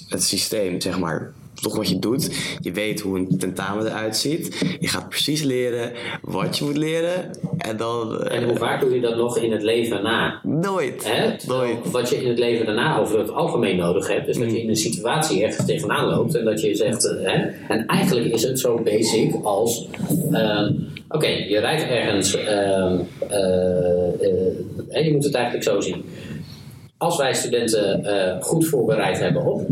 het 0.08 0.22
systeem, 0.22 0.80
zeg 0.80 0.98
maar 0.98 1.32
toch 1.64 1.76
wat 1.76 1.88
je 1.88 1.98
doet. 1.98 2.30
Je 2.60 2.72
weet 2.72 3.00
hoe 3.00 3.18
een 3.18 3.38
tentamen 3.38 3.86
eruit 3.86 4.16
ziet. 4.16 4.76
Je 4.80 4.88
gaat 4.88 5.08
precies 5.08 5.42
leren 5.42 5.92
wat 6.22 6.58
je 6.58 6.64
moet 6.64 6.76
leren. 6.76 7.30
En, 7.58 7.76
dan, 7.76 8.22
en 8.22 8.44
hoe 8.44 8.56
vaak 8.56 8.80
doe 8.80 8.94
je 8.94 9.00
dat 9.00 9.16
nog 9.16 9.38
in 9.38 9.52
het 9.52 9.62
leven 9.62 10.02
na? 10.02 10.40
Nooit. 10.42 11.12
Nooit. 11.46 11.90
Wat 11.90 12.08
je 12.08 12.22
in 12.22 12.28
het 12.28 12.38
leven 12.38 12.66
daarna 12.66 12.98
over 12.98 13.18
het 13.18 13.30
algemeen 13.30 13.76
nodig 13.76 14.08
hebt. 14.08 14.28
is 14.28 14.38
dat 14.38 14.50
je 14.50 14.62
in 14.62 14.68
een 14.68 14.76
situatie 14.76 15.44
ergens 15.44 15.66
tegenaan 15.66 16.08
loopt. 16.08 16.34
En 16.34 16.44
dat 16.44 16.60
je 16.60 16.74
zegt... 16.74 17.02
Hè? 17.02 17.42
En 17.68 17.86
eigenlijk 17.86 18.26
is 18.26 18.42
het 18.42 18.60
zo 18.60 18.80
basic 18.82 19.34
als... 19.42 19.88
Uh, 20.30 20.70
Oké, 21.08 21.24
okay, 21.24 21.48
je 21.48 21.58
rijdt 21.58 21.82
ergens... 21.82 22.36
Uh, 22.36 22.40
uh, 24.90 25.04
je 25.04 25.10
moet 25.12 25.24
het 25.24 25.34
eigenlijk 25.34 25.64
zo 25.64 25.80
zien. 25.80 26.04
Als 26.98 27.16
wij 27.16 27.34
studenten 27.34 28.38
goed 28.42 28.66
voorbereid 28.66 29.18
hebben 29.18 29.44
op 29.44 29.66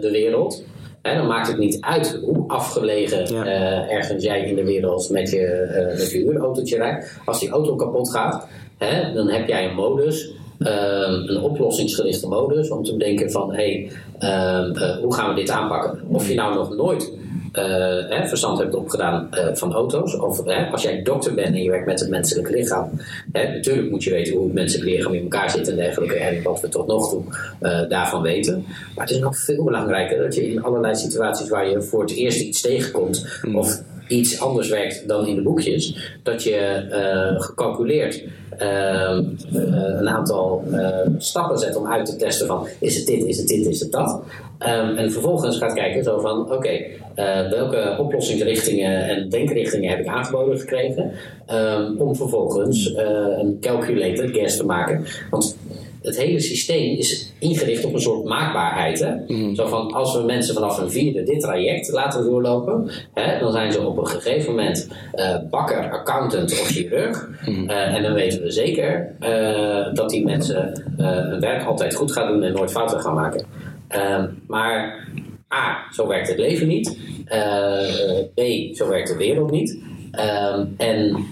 de 0.00 0.08
wereld. 0.12 0.64
Hè, 1.02 1.14
dan 1.16 1.26
maakt 1.26 1.48
het 1.48 1.58
niet 1.58 1.80
uit 1.80 2.20
hoe 2.24 2.48
afgelegen 2.48 3.34
ja. 3.34 3.46
uh, 3.46 3.92
ergens 3.92 4.24
jij 4.24 4.44
in 4.44 4.54
de 4.54 4.64
wereld 4.64 5.10
met 5.10 5.30
je, 5.30 5.68
uh, 5.70 5.98
met 5.98 6.10
je 6.10 6.18
huurautootje 6.18 6.76
rijdt. 6.76 7.20
Als 7.24 7.40
die 7.40 7.50
auto 7.50 7.76
kapot 7.76 8.10
gaat, 8.10 8.48
hè, 8.78 9.12
dan 9.12 9.28
heb 9.28 9.48
jij 9.48 9.68
een 9.68 9.74
modus. 9.74 10.30
een 10.58 11.40
oplossingsgerichte 11.40 12.28
modus 12.28 12.70
om 12.70 12.84
te 12.84 12.96
denken 12.96 13.30
van 13.30 13.54
hé, 13.54 13.90
hey, 14.18 14.98
hoe 15.02 15.14
gaan 15.14 15.28
we 15.28 15.40
dit 15.40 15.50
aanpakken? 15.50 16.00
Of 16.08 16.28
je 16.28 16.34
nou 16.34 16.54
nog 16.54 16.76
nooit 16.76 17.12
hè, 17.52 18.26
verstand 18.28 18.58
hebt 18.58 18.74
opgedaan 18.74 19.28
uh, 19.34 19.46
van 19.52 19.72
auto's. 19.72 20.16
Of 20.16 20.46
als 20.72 20.82
jij 20.82 21.02
dokter 21.02 21.34
bent 21.34 21.54
en 21.54 21.62
je 21.62 21.70
werkt 21.70 21.86
met 21.86 22.00
het 22.00 22.08
menselijk 22.08 22.50
lichaam. 22.50 22.90
Hè, 23.32 23.54
natuurlijk 23.54 23.90
moet 23.90 24.04
je 24.04 24.10
weten 24.10 24.34
hoe 24.34 24.44
het 24.44 24.54
menselijk 24.54 24.90
lichaam 24.90 25.14
in 25.14 25.22
elkaar 25.22 25.50
zit 25.50 25.68
en 25.68 25.76
dergelijke. 25.76 26.14
En 26.14 26.42
wat 26.42 26.60
we 26.60 26.68
tot 26.68 26.86
nog 26.86 27.10
toe 27.10 27.22
uh, 27.60 27.88
daarvan 27.88 28.22
weten. 28.22 28.64
Maar 28.94 29.06
het 29.06 29.14
is 29.14 29.20
nog 29.20 29.38
veel 29.38 29.64
belangrijker 29.64 30.18
dat 30.18 30.34
je 30.34 30.50
in 30.50 30.62
allerlei 30.62 30.94
situaties 30.94 31.48
waar 31.48 31.68
je 31.68 31.82
voor 31.82 32.00
het 32.00 32.14
eerst 32.14 32.40
iets 32.40 32.60
tegenkomt. 32.60 33.40
Mm. 33.42 33.56
Of 33.56 33.82
iets 34.12 34.40
anders 34.40 34.68
werkt 34.68 35.08
dan 35.08 35.26
in 35.26 35.34
de 35.34 35.42
boekjes. 35.42 36.12
Dat 36.22 36.42
je 36.42 36.56
eh, 36.56 37.40
gecalculeerd 37.40 38.22
ehm, 38.58 39.24
eh, 39.54 39.98
een 39.98 40.08
aantal 40.08 40.64
eh, 40.72 40.98
stappen 41.18 41.58
zet 41.58 41.76
om 41.76 41.86
uit 41.86 42.06
te 42.06 42.16
testen 42.16 42.46
van 42.46 42.66
is 42.78 42.96
het 42.96 43.06
dit, 43.06 43.24
is 43.24 43.38
het 43.38 43.46
dit, 43.46 43.66
is 43.66 43.80
het 43.80 43.92
dat. 43.92 44.22
Ehm, 44.58 44.96
en 44.96 45.12
vervolgens 45.12 45.58
gaat 45.58 45.72
kijken 45.72 46.04
zo 46.04 46.20
van 46.20 46.52
oké, 46.52 46.80
welke 47.50 47.96
oplossingsrichtingen 47.98 49.08
en 49.08 49.28
denkrichtingen 49.28 49.90
heb 49.90 50.00
ik 50.00 50.06
aangeboden 50.06 50.58
gekregen. 50.58 51.12
Ehm, 51.46 51.96
om 51.98 52.16
vervolgens 52.16 52.94
een 53.38 53.58
calculated 53.60 54.30
guess 54.30 54.56
te 54.56 54.64
maken. 54.64 55.04
Want 55.30 55.56
het 56.02 56.18
hele 56.18 56.40
systeem 56.40 56.96
is 56.96 57.32
ingericht 57.38 57.84
op 57.84 57.94
een 57.94 58.00
soort 58.00 58.24
maakbaarheid. 58.24 59.00
Hè? 59.00 59.14
Zo 59.54 59.66
van, 59.66 59.92
als 59.92 60.16
we 60.16 60.22
mensen 60.22 60.54
vanaf 60.54 60.78
een 60.78 60.90
vierde 60.90 61.22
dit 61.22 61.40
traject 61.40 61.88
laten 61.88 62.24
doorlopen, 62.24 62.90
hè, 63.14 63.38
dan 63.38 63.52
zijn 63.52 63.72
ze 63.72 63.86
op 63.86 63.98
een 63.98 64.06
gegeven 64.06 64.50
moment 64.50 64.88
eh, 65.12 65.36
bakker, 65.50 65.90
accountant 65.90 66.52
of 66.52 66.66
chirurg. 66.66 67.30
Eh, 67.66 67.94
en 67.94 68.02
dan 68.02 68.12
weten 68.12 68.42
we 68.42 68.50
zeker 68.50 69.14
eh, 69.20 69.94
dat 69.94 70.10
die 70.10 70.24
mensen 70.24 70.84
hun 70.96 71.40
werk 71.40 71.64
altijd 71.64 71.94
goed 71.94 72.12
gaan 72.12 72.32
doen 72.32 72.42
en 72.42 72.52
nooit 72.52 72.70
fouten 72.70 73.00
gaan 73.00 73.14
maken. 73.14 73.46
Ehm, 73.88 74.28
maar 74.46 75.06
A, 75.54 75.92
zo 75.92 76.06
werkt 76.06 76.28
het 76.28 76.38
leven 76.38 76.68
niet. 76.68 76.98
B, 78.34 78.40
zo 78.76 78.88
werkt 78.88 79.08
de 79.08 79.16
wereld 79.16 79.50
niet. 79.50 79.78
Ehm, 80.12 80.64
en, 80.76 81.26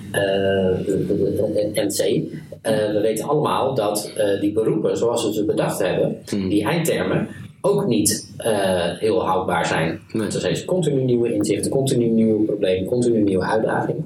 en 1.74 1.88
C, 1.88 2.22
we 2.62 2.98
weten 3.02 3.28
allemaal 3.28 3.74
dat 3.74 4.12
eh, 4.16 4.40
die 4.40 4.52
beroepen 4.52 4.96
zoals 4.96 5.24
we 5.24 5.32
ze 5.32 5.44
bedacht 5.44 5.78
hebben, 5.78 6.22
die 6.24 6.64
eindtermen, 6.64 7.28
ook 7.60 7.86
niet 7.86 8.32
eh, 8.36 8.98
heel 8.98 9.24
houdbaar 9.24 9.66
zijn. 9.66 10.00
Nee. 10.12 10.26
Er 10.26 10.40
zijn 10.40 10.64
continu 10.64 11.02
nieuwe 11.02 11.32
inzichten, 11.32 11.70
continu 11.70 12.06
nieuwe 12.06 12.44
problemen, 12.44 12.88
continu 12.88 13.22
nieuwe 13.22 13.44
uitdagingen. 13.44 14.04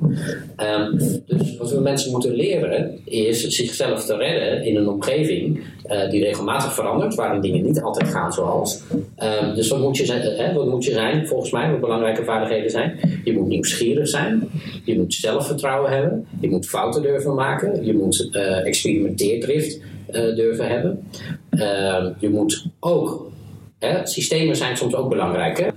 Ehm, 0.56 0.96
dus 1.26 1.56
wat 1.56 1.70
we 1.70 1.80
mensen 1.80 2.10
moeten 2.10 2.34
leren 2.34 3.00
is 3.04 3.48
zichzelf 3.48 4.04
te 4.04 4.16
redden 4.16 4.64
in 4.64 4.76
een 4.76 4.88
omgeving 4.88 5.60
eh, 5.82 6.10
die 6.10 6.24
regelmatig 6.24 6.74
verandert, 6.74 7.14
waarin 7.14 7.40
dingen 7.40 7.64
niet 7.64 7.80
altijd 7.80 8.08
gaan 8.08 8.32
zoals. 8.32 8.82
Ehm, 9.16 9.54
dus 9.54 9.68
wat 9.68 9.80
moet, 9.80 9.96
je 9.96 10.04
zijn, 10.04 10.20
eh, 10.20 10.54
wat 10.54 10.66
moet 10.66 10.84
je 10.84 10.92
zijn, 10.92 11.26
volgens 11.26 11.50
mij, 11.50 11.70
wat 11.70 11.80
belangrijke 11.80 12.24
vaardigheden 12.24 12.70
zijn? 12.70 13.20
Je 13.24 13.32
moet 13.32 13.46
nieuwsgierig 13.46 14.08
zijn, 14.08 14.48
je 14.84 14.98
moet 14.98 15.14
zelfvertrouwen 15.14 15.90
hebben, 15.90 16.26
je 16.40 16.50
moet 16.50 16.66
fouten 16.66 17.02
durven 17.02 17.34
maken, 17.34 17.84
je 17.84 17.94
moet 17.94 18.28
eh 18.32 18.66
experimenteerdrift 18.66 19.80
durven 20.12 20.68
hebben. 20.68 21.08
Ehm, 21.50 22.12
je 22.18 22.28
moet 22.30 22.66
ook, 22.80 23.32
hè, 23.78 24.06
systemen 24.06 24.56
zijn 24.56 24.76
soms 24.76 24.94
ook 24.94 25.08
belangrijk. 25.08 25.58
Hè? 25.58 25.68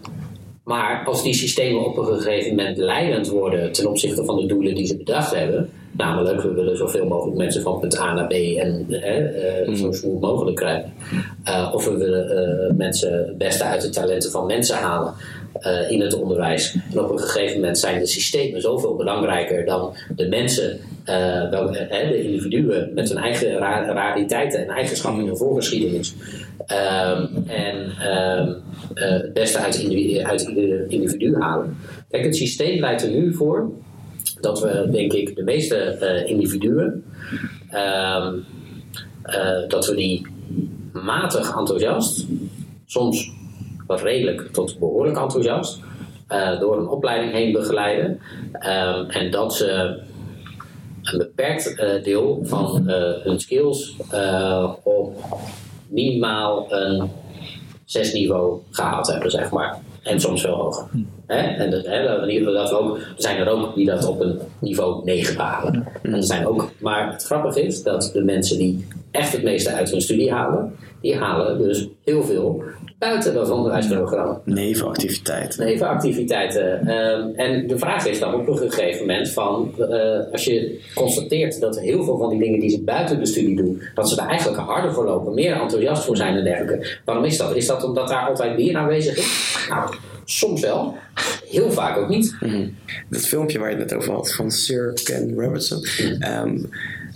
Maar 0.63 1.03
als 1.05 1.23
die 1.23 1.33
systemen 1.33 1.85
op 1.85 1.97
een 1.97 2.05
gegeven 2.05 2.55
moment 2.55 2.77
leidend 2.77 3.27
worden 3.27 3.71
ten 3.71 3.89
opzichte 3.89 4.25
van 4.25 4.35
de 4.35 4.45
doelen 4.45 4.75
die 4.75 4.85
ze 4.85 4.97
bedacht 4.97 5.35
hebben, 5.35 5.69
namelijk 5.91 6.41
we 6.41 6.53
willen 6.53 6.77
zoveel 6.77 7.07
mogelijk 7.07 7.37
mensen 7.37 7.61
van 7.61 7.79
punt 7.79 7.99
A 7.99 8.13
naar 8.13 8.27
B 8.27 8.31
en 8.31 8.85
hè, 8.89 9.25
eh, 9.25 9.73
zo 9.73 9.91
smooth 9.91 10.21
mogelijk 10.21 10.55
krijgen, 10.55 10.93
Eh, 11.43 11.71
of 11.73 11.85
we 11.85 11.97
willen 11.97 12.29
eh, 12.29 12.75
mensen 12.75 13.13
het 13.13 13.37
beste 13.37 13.63
uit 13.63 13.81
de 13.81 13.89
talenten 13.89 14.31
van 14.31 14.45
mensen 14.45 14.75
halen 14.75 15.13
eh, 15.59 15.91
in 15.91 16.01
het 16.01 16.13
onderwijs. 16.13 16.75
En 16.91 16.99
op 16.99 17.11
een 17.11 17.19
gegeven 17.19 17.55
moment 17.55 17.77
zijn 17.79 17.99
de 17.99 18.05
systemen 18.07 18.61
zoveel 18.61 18.95
belangrijker 18.95 19.65
dan 19.65 19.93
de 20.15 20.27
mensen, 20.27 20.79
eh, 21.03 21.49
wel, 21.49 21.75
eh, 21.75 22.09
de 22.09 22.23
individuen 22.23 22.91
met 22.93 23.09
hun 23.09 23.17
eigen 23.17 23.57
ra- 23.57 23.85
rariteiten 23.93 24.59
en 24.59 24.67
eigenschappen 24.75 25.25
hun 25.25 25.37
voorgeschiedenis. 25.37 26.13
Ehm, 26.65 27.25
en 27.47 27.91
ehm, 27.99 28.53
eh, 28.93 29.09
het 29.09 29.33
beste 29.33 29.57
uit, 29.57 29.75
ieder 29.77 30.85
individu 30.91 31.35
halen. 31.39 31.77
Kijk, 32.09 32.23
het 32.23 32.35
systeem 32.35 32.79
leidt 32.79 33.03
er 33.03 33.09
nu 33.11 33.33
voor 33.33 33.71
dat 34.41 34.59
we, 34.59 34.87
denk 34.91 35.13
ik, 35.13 35.35
de 35.35 35.43
meeste 35.43 36.23
individuen, 36.25 37.03
ehm, 37.69 38.33
eh, 39.21 39.67
dat 39.67 39.87
we 39.87 39.95
die 39.95 40.27
matig 40.91 41.57
enthousiast, 41.57 42.25
soms 42.85 43.31
wat 43.87 44.01
redelijk 44.01 44.49
tot 44.51 44.79
behoorlijk 44.79 45.17
enthousiast, 45.17 45.79
eh, 46.27 46.59
door 46.59 46.77
een 46.77 46.87
opleiding 46.87 47.31
heen 47.31 47.51
begeleiden. 47.51 48.21
Ehm, 48.51 49.09
en 49.09 49.31
dat 49.31 49.55
ze 49.55 49.99
een 51.01 51.17
beperkt 51.17 51.75
eh, 51.75 52.03
deel 52.03 52.39
van 52.43 52.89
eh, 52.89 53.23
hun 53.23 53.39
skills 53.39 53.95
op 54.83 55.15
minimaal 55.87 56.73
een 56.73 57.09
zes 57.85 58.13
niveau 58.13 58.59
gehaald 58.71 59.07
hebben, 59.07 59.31
zeg 59.31 59.51
maar. 59.51 59.77
En 60.03 60.19
soms 60.19 60.41
veel 60.41 60.55
hoger. 60.55 60.89
Hè? 61.27 61.37
En 61.37 61.71
dat, 61.71 61.85
hè, 61.85 62.03
dat, 62.03 62.43
dat 62.53 62.69
we 62.69 62.77
ook, 62.77 62.97
er 62.97 63.13
zijn 63.15 63.37
er 63.37 63.49
ook 63.49 63.75
die 63.75 63.85
dat 63.85 64.07
op 64.07 64.19
een 64.19 64.39
niveau 64.59 65.03
9 65.03 65.35
behalen. 65.35 65.87
En 66.01 66.13
er 66.13 66.23
zijn 66.23 66.47
ook, 66.47 66.71
maar 66.79 67.11
het 67.11 67.23
grappige 67.23 67.61
is 67.61 67.83
dat 67.83 68.09
de 68.13 68.23
mensen 68.23 68.57
die 68.57 68.87
echt 69.11 69.31
het 69.31 69.43
meeste 69.43 69.71
uit 69.71 69.91
hun 69.91 70.01
studie 70.01 70.31
halen, 70.31 70.75
die 71.01 71.15
halen 71.15 71.57
dus 71.57 71.87
heel 72.03 72.23
veel 72.23 72.63
buiten 72.99 73.33
dat 73.33 73.49
onderwijsprogramma. 73.49 74.41
Nevenactiviteit. 74.43 75.57
Nevenactiviteiten. 75.57 76.87
Ehm, 76.87 77.29
en 77.35 77.67
de 77.67 77.77
vraag 77.77 78.05
is 78.05 78.19
dan 78.19 78.33
op 78.33 78.47
een 78.47 78.57
gegeven 78.57 78.99
moment 78.99 79.29
van, 79.29 79.73
eh, 79.79 80.31
als 80.31 80.43
je 80.43 80.79
constateert 80.95 81.59
dat 81.59 81.79
heel 81.79 82.03
veel 82.03 82.17
van 82.17 82.29
die 82.29 82.39
dingen 82.39 82.59
die 82.59 82.69
ze 82.69 82.83
buiten 82.83 83.19
de 83.19 83.25
studie 83.25 83.55
doen, 83.55 83.81
dat 83.95 84.09
ze 84.09 84.21
er 84.21 84.27
eigenlijk 84.27 84.61
harder 84.61 84.93
voor 84.93 85.05
lopen, 85.05 85.33
meer 85.33 85.61
enthousiast 85.61 86.03
voor 86.03 86.17
zijn 86.17 86.35
en 86.35 86.43
dergelijke. 86.43 86.99
Waarom 87.05 87.23
is 87.23 87.37
dat? 87.37 87.55
Is 87.55 87.67
dat 87.67 87.83
omdat 87.83 88.07
daar 88.07 88.27
altijd 88.27 88.57
meer 88.57 88.75
aanwezig 88.75 89.17
is? 89.17 89.67
Nou, 89.69 89.89
soms 90.29 90.61
wel. 90.61 90.97
Heel 91.49 91.71
vaak 91.71 91.97
ook 91.97 92.09
niet. 92.09 92.35
Dat 93.09 93.25
filmpje 93.25 93.59
waar 93.59 93.69
je 93.69 93.75
het 93.75 93.89
net 93.89 93.99
over 93.99 94.13
had 94.13 94.33
van 94.33 94.51
Sir 94.51 94.93
Ken 95.03 95.33
Robertson. 95.35 95.81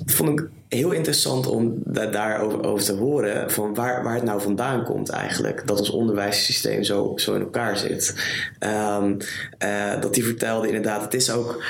dat 0.05 0.15
vond 0.15 0.39
ik 0.39 0.47
heel 0.67 0.91
interessant 0.91 1.47
om 1.47 1.73
da 1.85 2.05
daarover 2.05 2.63
over 2.63 2.85
te 2.85 2.93
horen. 2.93 3.51
Van 3.51 3.73
waar, 3.73 4.03
waar 4.03 4.15
het 4.15 4.23
nou 4.23 4.41
vandaan 4.41 4.83
komt 4.83 5.09
eigenlijk. 5.09 5.67
Dat 5.67 5.79
ons 5.79 5.89
onderwijssysteem 5.89 6.83
zo, 6.83 7.13
zo 7.15 7.33
in 7.33 7.41
elkaar 7.41 7.77
zit. 7.77 8.15
Ehm, 8.59 9.13
eh, 9.57 10.01
dat 10.01 10.13
die 10.13 10.25
vertelde 10.25 10.67
inderdaad, 10.67 11.01
het 11.01 11.13
is 11.13 11.31
ook... 11.31 11.63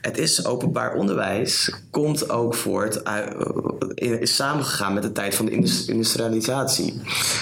Het 0.00 0.18
is 0.18 0.46
openbaar 0.46 0.94
onderwijs, 0.94 1.72
komt 1.90 2.30
ook 2.30 2.54
voort, 2.54 3.02
eh, 3.02 4.20
is 4.20 4.36
samengegaan 4.36 4.94
met 4.94 5.02
de 5.02 5.12
tijd 5.12 5.34
van 5.34 5.46
de 5.46 5.52
indus- 5.52 5.86
industrialisatie. 5.86 7.00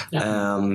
Ja, 0.09 0.67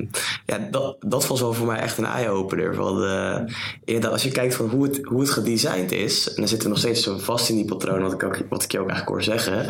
ja 0.47 0.59
dat, 0.71 0.97
dat 1.01 1.27
was 1.27 1.41
wel 1.41 1.53
voor 1.53 1.67
mij 1.67 1.79
echt 1.79 1.99
een 1.99 2.05
eye-opener. 2.05 2.75
Van, 2.75 3.05
eh, 3.05 4.11
als 4.11 4.23
je 4.23 4.31
kijkt 4.31 4.55
van 4.55 4.69
hoe 4.69 4.83
het, 4.83 5.01
hoe 5.03 5.21
het 5.21 5.31
gedesigned 5.31 5.93
is, 5.93 6.29
en 6.29 6.35
dan 6.37 6.49
zitten 6.49 6.67
we 6.69 6.75
nog 6.75 6.83
steeds 6.83 7.03
zo 7.03 7.19
vast 7.19 7.49
in 7.49 7.57
die 7.57 7.65
patronen, 7.65 8.03
wat 8.03 8.13
ik, 8.13 8.23
ook, 8.23 8.39
wat 8.49 8.63
ik 8.63 8.73
je 8.73 8.81
ook 8.81 8.89
eigenlijk 8.89 9.09
hoor 9.09 9.37
zeggen, 9.39 9.67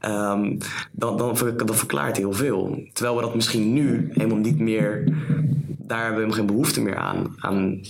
ehm, 0.00 0.56
dan, 0.92 1.16
dan, 1.16 1.36
ver- 1.36 1.66
dan 1.66 1.74
verklaart 1.76 2.16
heel 2.16 2.32
veel. 2.32 2.82
Terwijl 2.92 3.16
we 3.16 3.22
dat 3.22 3.34
misschien 3.34 3.72
nu 3.72 4.10
helemaal 4.12 4.38
niet 4.38 4.58
meer 4.58 5.04
daar 5.90 6.04
hebben 6.04 6.26
we 6.26 6.32
geen 6.32 6.46
behoefte 6.46 6.82
meer 6.82 6.96
aan. 6.96 7.34
Aan 7.38 7.80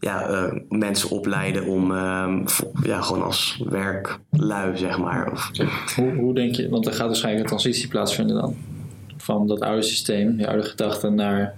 ja, 0.00 0.28
eh, 0.28 0.52
mensen 0.68 1.10
opleiden 1.10 1.66
om 1.66 1.94
ehm, 1.94 2.46
ja, 2.82 3.00
gewoon 3.00 3.17
als 3.22 3.60
werklui, 3.64 4.76
zeg 4.76 4.98
maar. 4.98 5.32
Of, 5.32 5.50
Hoe, 5.96 6.12
hoe 6.12 6.34
denk 6.34 6.54
je, 6.54 6.68
want 6.68 6.86
er 6.86 6.92
gaat 6.92 7.06
waarschijnlijk 7.06 7.44
een 7.44 7.50
transitie 7.50 7.88
plaatsvinden 7.88 8.36
dan. 8.36 8.56
Van 9.16 9.46
dat 9.46 9.60
oude 9.60 9.82
systeem, 9.82 10.36
die 10.36 10.48
oude 10.48 10.62
gedachten, 10.62 11.14
naar 11.14 11.54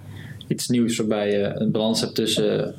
iets 0.47 0.67
nieuws 0.67 0.97
waarbij 0.97 1.31
je 1.31 1.51
een 1.55 1.71
balans 1.71 2.01
hebt 2.01 2.15
tussen 2.15 2.75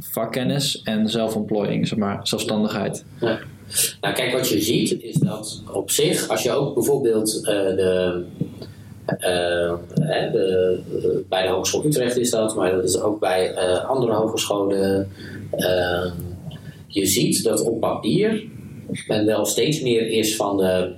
vakkennis 0.00 0.82
en 0.82 1.08
zelfontplooiing, 1.08 1.88
zeg 1.88 1.98
maar, 1.98 2.20
zelfstandigheid. 2.22 3.04
Ja. 3.20 3.38
Nou, 4.00 4.14
kijk, 4.14 4.32
wat 4.32 4.48
je 4.48 4.60
ziet 4.60 5.02
is 5.02 5.14
dat 5.14 5.62
op 5.72 5.90
zich, 5.90 6.28
als 6.28 6.42
je 6.42 6.52
ook 6.52 6.74
bijvoorbeeld 6.74 7.46
eh, 7.46 7.54
de, 7.54 8.24
eh, 9.18 9.74
hè, 10.00 10.30
de, 10.30 10.78
eh, 11.02 11.28
bij 11.28 11.42
de 11.42 11.48
Hogeschool 11.48 11.84
Utrecht 11.84 12.16
is 12.16 12.30
dat, 12.30 12.54
maar 12.56 12.72
dat 12.72 12.84
is 12.84 13.00
ook 13.00 13.20
bij 13.20 13.54
eh, 13.54 13.84
andere 13.84 14.12
hogescholen. 14.12 15.08
Eh, 16.90 17.02
je 17.02 17.06
ziet 17.06 17.44
dat 17.44 17.64
op 17.64 17.80
papier 17.80 18.44
men 19.06 19.26
wel 19.26 19.44
steeds 19.44 19.80
meer 19.80 20.08
is 20.08 20.36
van 20.36 20.56
de, 20.56 20.94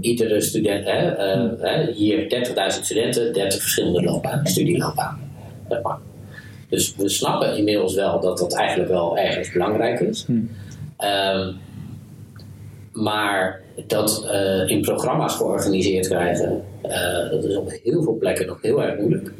iedere 0.00 0.40
student, 0.40 0.84
hè, 0.84 1.10
eh, 1.10 1.50
hè, 1.58 1.92
hier 1.92 2.28
30.000 2.28 2.84
studenten, 2.84 3.32
30 3.32 3.60
verschillende 3.60 4.02
loopbanen, 4.02 4.46
studieloopbanen. 4.46 5.30
Dus 6.68 6.94
we 6.96 7.08
snappen 7.08 7.56
inmiddels 7.56 7.94
wel 7.94 8.20
dat 8.20 8.38
dat 8.38 8.54
eigenlijk 8.54 8.90
wel 8.90 9.18
ergens 9.18 9.52
belangrijk 9.52 10.00
is. 10.00 10.26
Ehm, 10.96 11.52
maar 12.92 13.60
dat 13.86 14.26
eh, 14.30 14.68
in 14.68 14.80
programma's 14.80 15.34
georganiseerd 15.34 16.08
krijgen, 16.08 16.64
eh, 16.82 17.30
dat 17.30 17.44
is 17.44 17.56
op 17.56 17.70
heel 17.82 18.02
veel 18.02 18.16
plekken 18.18 18.46
nog 18.46 18.62
heel 18.62 18.82
erg 18.82 18.98
moeilijk. 18.98 19.32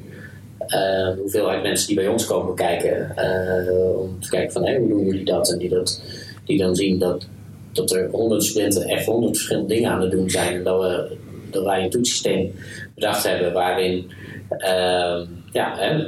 Eh, 0.67 1.15
de 1.15 1.19
hoeveelheid 1.21 1.63
mensen 1.63 1.87
die 1.87 1.97
bij 1.97 2.09
ons 2.09 2.27
komen 2.27 2.55
kijken, 2.55 3.17
eh, 3.17 3.99
om 3.99 4.21
te 4.21 4.29
kijken 4.29 4.53
van 4.53 4.67
hé, 4.67 4.79
hoe 4.79 4.89
doen 4.89 5.05
jullie 5.05 5.25
dat? 5.25 5.51
En 5.51 5.59
die, 5.59 5.69
dat, 5.69 6.03
die 6.45 6.59
dan 6.59 6.77
zien 6.77 6.99
dat, 6.99 7.27
dat 7.73 7.91
er 7.91 8.09
honderd 8.11 8.45
studenten 8.45 8.85
echt 8.85 9.05
honderd 9.05 9.37
verschillende 9.37 9.75
dingen 9.75 9.91
aan 9.91 10.01
het 10.01 10.11
doen 10.11 10.31
zijn. 10.31 10.55
En 10.55 10.63
dat, 10.65 10.81
we, 10.81 11.17
dat 11.51 11.65
wij 11.65 11.85
een 11.85 11.91
toetssysteem 11.91 12.55
bedacht 12.95 13.29
hebben 13.29 13.53
waarin 13.53 14.11
ehm, 14.59 15.25
ja, 15.53 15.75
hè, 15.77 16.05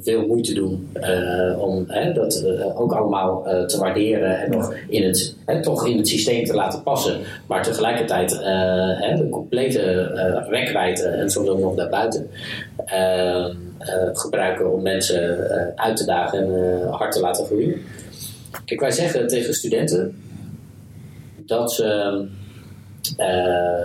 veel 0.00 0.26
moeite 0.26 0.54
doen 0.54 0.90
uh, 0.94 1.62
om 1.62 1.84
hè, 1.86 2.12
dat 2.12 2.42
uh, 2.46 2.80
ook 2.80 2.92
allemaal 2.92 3.46
uh, 3.46 3.64
te 3.64 3.78
waarderen 3.78 4.40
en 4.40 4.50
nog 4.50 4.74
in 4.88 5.02
het, 5.02 5.36
hè, 5.46 5.62
toch 5.62 5.86
in 5.86 5.96
het 5.96 6.08
systeem 6.08 6.44
te 6.44 6.54
laten 6.54 6.82
passen. 6.82 7.20
Maar 7.46 7.62
tegelijkertijd 7.62 8.38
hè, 9.00 9.16
de 9.16 9.28
complete 9.30 9.80
rekwijdte 10.48 11.08
en 11.08 11.30
soms 11.30 11.48
ook 11.48 11.60
nog 11.60 11.74
daarbuiten 11.74 12.30
gebruiken 14.12 14.72
om 14.72 14.82
mensen 14.82 15.48
uit 15.76 15.96
te 15.96 16.04
dagen 16.04 16.38
en 16.38 16.88
hard 16.88 17.12
te 17.12 17.20
laten 17.20 17.44
groeien. 17.44 17.82
Kijk, 18.64 18.80
wij 18.80 18.90
zeggen 18.90 19.26
tegen 19.26 19.54
studenten 19.54 20.22
dat 21.36 21.72
ze, 21.72 22.26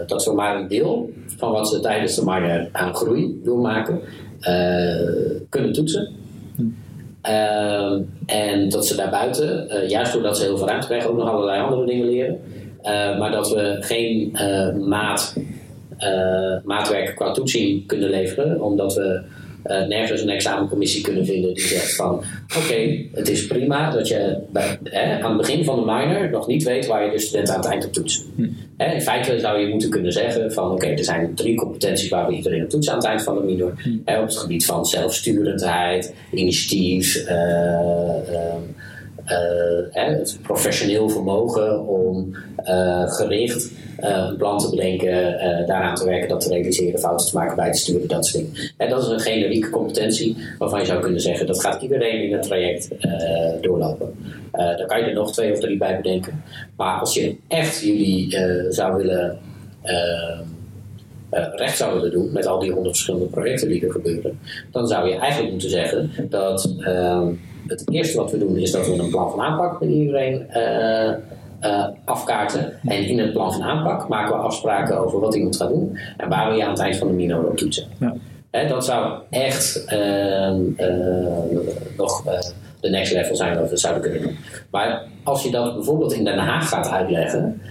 dat 0.07 0.23
ze 0.23 0.33
maar 0.33 0.55
een 0.55 0.67
deel 0.67 1.09
van 1.37 1.51
wat 1.51 1.69
ze 1.69 1.79
tijdens 1.79 2.15
de 2.15 2.23
minor 2.25 2.69
aan 2.71 2.95
groei 2.95 3.41
doormaken 3.43 4.01
eh, 4.39 4.95
kunnen 5.49 5.73
toetsen. 5.73 6.09
En 8.25 8.69
dat 8.69 8.87
ze 8.87 8.95
daarbuiten, 8.95 9.67
uh, 9.69 9.89
juist 9.89 10.13
doordat 10.13 10.37
ze 10.37 10.43
heel 10.43 10.57
veel 10.57 10.67
ruimte 10.67 10.87
krijgen, 10.87 11.09
ook 11.09 11.17
nog 11.17 11.29
allerlei 11.29 11.61
andere 11.61 11.85
dingen 11.85 12.07
leren. 12.07 12.39
Maar 13.19 13.31
dat 13.31 13.49
we 13.49 13.77
geen 13.79 14.37
maat, 14.87 15.35
maatwerk 16.63 17.15
qua 17.15 17.31
toetsing 17.31 17.87
kunnen 17.87 18.09
leveren, 18.09 18.61
omdat 18.61 18.93
we 18.93 19.21
uh, 19.65 19.87
nergens 19.87 20.21
een 20.21 20.29
examencommissie 20.29 21.03
kunnen 21.03 21.25
vinden 21.25 21.53
die 21.53 21.67
zegt 21.67 21.95
van 21.95 22.23
oké, 22.57 23.05
het 23.13 23.29
is 23.29 23.47
prima 23.47 23.91
dat 23.91 24.07
je 24.07 24.37
bij, 24.51 24.77
hè, 24.83 25.21
aan 25.21 25.37
het 25.37 25.37
begin 25.37 25.63
van 25.63 25.79
de 25.79 25.85
minor 25.85 26.29
nog 26.29 26.47
niet 26.47 26.63
weet 26.63 26.85
waar 26.85 27.05
je 27.05 27.11
de 27.11 27.19
student 27.19 27.49
aan 27.49 27.59
het 27.59 27.65
eind 27.65 27.85
op 27.85 27.93
toetst. 27.93 28.25
Hm. 28.35 28.47
Hè, 28.77 28.93
in 28.93 29.01
feite 29.01 29.39
zou 29.39 29.59
je 29.59 29.67
moeten 29.67 29.89
kunnen 29.89 30.11
zeggen 30.11 30.53
van 30.53 30.71
oké, 30.71 30.87
er 30.87 31.03
zijn 31.03 31.35
drie 31.35 31.55
competenties 31.55 32.09
waar 32.09 32.27
we 32.27 32.35
iedereen 32.35 32.63
op 32.63 32.69
toetsen 32.69 32.93
aan 32.93 32.99
het 32.99 33.07
eind 33.07 33.23
van 33.23 33.35
de 33.35 33.43
minor. 33.43 33.73
Hm. 33.77 33.89
Hè, 34.05 34.19
op 34.19 34.27
het 34.27 34.37
gebied 34.37 34.65
van 34.65 34.85
zelfsturendheid, 34.85 36.13
initiatief, 36.31 37.29
uh, 37.29 38.55
het 39.91 40.39
professioneel 40.41 41.09
vermogen 41.09 41.87
om 41.87 42.35
gericht 43.05 43.71
uh, 43.99 44.27
een 44.29 44.37
plan 44.37 44.57
te 44.57 44.69
bedenken, 44.69 45.33
uh, 45.33 45.67
daaraan 45.67 45.95
te 45.95 46.05
werken, 46.05 46.29
dat 46.29 46.41
te 46.41 46.49
realiseren, 46.49 46.99
fouten 46.99 47.27
te 47.27 47.35
maken, 47.35 47.55
bij 47.55 47.71
te 47.71 47.77
sturen, 47.77 48.07
dat 48.07 48.25
soort 48.25 48.43
dingen. 48.43 48.71
En 48.77 48.89
dat 48.89 49.03
is 49.03 49.09
een 49.09 49.19
generieke 49.19 49.69
competentie 49.69 50.37
waarvan 50.57 50.79
je 50.79 50.85
zou 50.85 51.01
kunnen 51.01 51.21
zeggen 51.21 51.47
dat 51.47 51.61
gaat 51.61 51.81
iedereen 51.81 52.23
in 52.23 52.33
het 52.33 52.43
traject 52.43 52.89
uh, 52.99 53.11
doorlopen. 53.61 54.15
daar 54.51 54.85
kan 54.85 54.99
je 54.99 55.05
er 55.05 55.13
nog 55.13 55.33
twee 55.33 55.51
of 55.51 55.59
drie 55.59 55.77
bij 55.77 55.95
bedenken. 55.95 56.43
Maar 56.75 56.99
als 56.99 57.13
je 57.13 57.35
echt 57.47 57.81
jullie 57.81 58.37
zou 58.69 58.95
willen 58.95 59.39
recht 61.55 61.77
zou 61.77 61.93
willen 61.93 62.11
doen 62.11 62.31
met 62.31 62.45
al 62.45 62.59
die 62.59 62.71
honderd 62.71 62.95
verschillende 62.95 63.29
projecten 63.29 63.67
die 63.67 63.85
er 63.85 63.91
gebeuren, 63.91 64.39
dan 64.71 64.87
zou 64.87 65.09
je 65.09 65.15
eigenlijk 65.15 65.51
moeten 65.51 65.69
zeggen 65.69 66.11
dat 66.29 66.75
ehm, 66.79 67.27
het 67.67 67.91
eerste 67.91 68.17
wat 68.17 68.31
we 68.31 68.37
doen 68.37 68.57
is 68.57 68.71
dat 68.71 68.87
we 68.87 68.93
een 68.93 69.09
plan 69.09 69.31
van 69.31 69.41
aanpak 69.41 69.79
met 69.79 69.89
iedereen 69.89 70.47
uh, 71.61 71.87
afkaarten. 72.05 72.73
En 72.83 73.07
in 73.07 73.19
het 73.19 73.31
plan 73.31 73.53
van 73.53 73.63
aanpak 73.63 74.07
maken 74.07 74.35
we 74.35 74.41
afspraken 74.41 74.97
over 74.97 75.19
wat 75.19 75.35
iemand 75.35 75.55
gaat 75.55 75.69
doen 75.69 75.97
en 76.17 76.29
waar 76.29 76.49
we 76.49 76.55
je 76.55 76.63
aan 76.63 76.69
het 76.69 76.79
eind 76.79 76.97
van 76.97 77.07
de 77.07 77.13
mino 77.13 77.41
op 77.41 77.57
toetsen. 77.57 77.87
Ja. 77.99 78.63
dat 78.67 78.85
zou 78.85 79.19
echt 79.29 79.85
uh, 79.93 80.51
nog 81.97 82.25
uh, 82.25 82.39
de 82.79 82.89
next 82.89 83.13
level 83.13 83.35
zijn 83.35 83.57
dat 83.57 83.69
we 83.69 83.77
zouden 83.77 84.03
kunnen 84.03 84.21
doen. 84.21 84.37
Maar 84.71 85.03
als 85.23 85.43
je 85.43 85.51
dat 85.51 85.73
bijvoorbeeld 85.73 86.13
in 86.13 86.23
Den 86.23 86.37
Haag 86.37 86.69
gaat 86.69 86.89
uitleggen. 86.89 87.61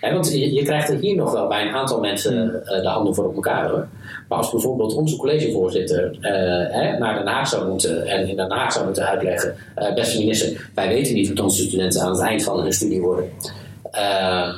Want 0.00 0.32
je, 0.32 0.52
je, 0.52 0.62
krijgt 0.62 0.88
er 0.88 0.98
hier 0.98 1.16
nog 1.16 1.32
wel 1.32 1.48
bij 1.48 1.62
een 1.62 1.74
aantal 1.74 2.00
mensen 2.00 2.62
de 2.64 2.88
handen 2.88 3.14
voor 3.14 3.26
op 3.26 3.34
elkaar 3.34 3.70
hoor. 3.70 3.88
Maar 4.28 4.38
als 4.38 4.50
bijvoorbeeld 4.50 4.94
onze 4.94 5.16
collegevoorzitter 5.16 6.10
uh, 6.12 6.30
hè, 6.74 6.98
naar 6.98 7.14
Den 7.14 7.26
Haag 7.26 7.48
zou 7.48 7.68
moeten 7.68 8.06
en 8.06 8.28
in 8.28 8.36
Den 8.36 8.50
Haag 8.50 8.72
zou 8.72 8.84
moeten 8.84 9.06
uitleggen, 9.06 9.54
uh, 9.78 9.94
beste 9.94 10.18
minister, 10.18 10.70
wij 10.74 10.88
weten 10.88 11.14
niet 11.14 11.28
wat 11.28 11.40
onze 11.40 11.62
studenten 11.62 12.00
aan 12.00 12.10
het 12.10 12.20
eind 12.20 12.42
van 12.42 12.60
hun 12.60 12.72
studie 12.72 13.00
worden. 13.00 13.30
Uh, 13.94 14.54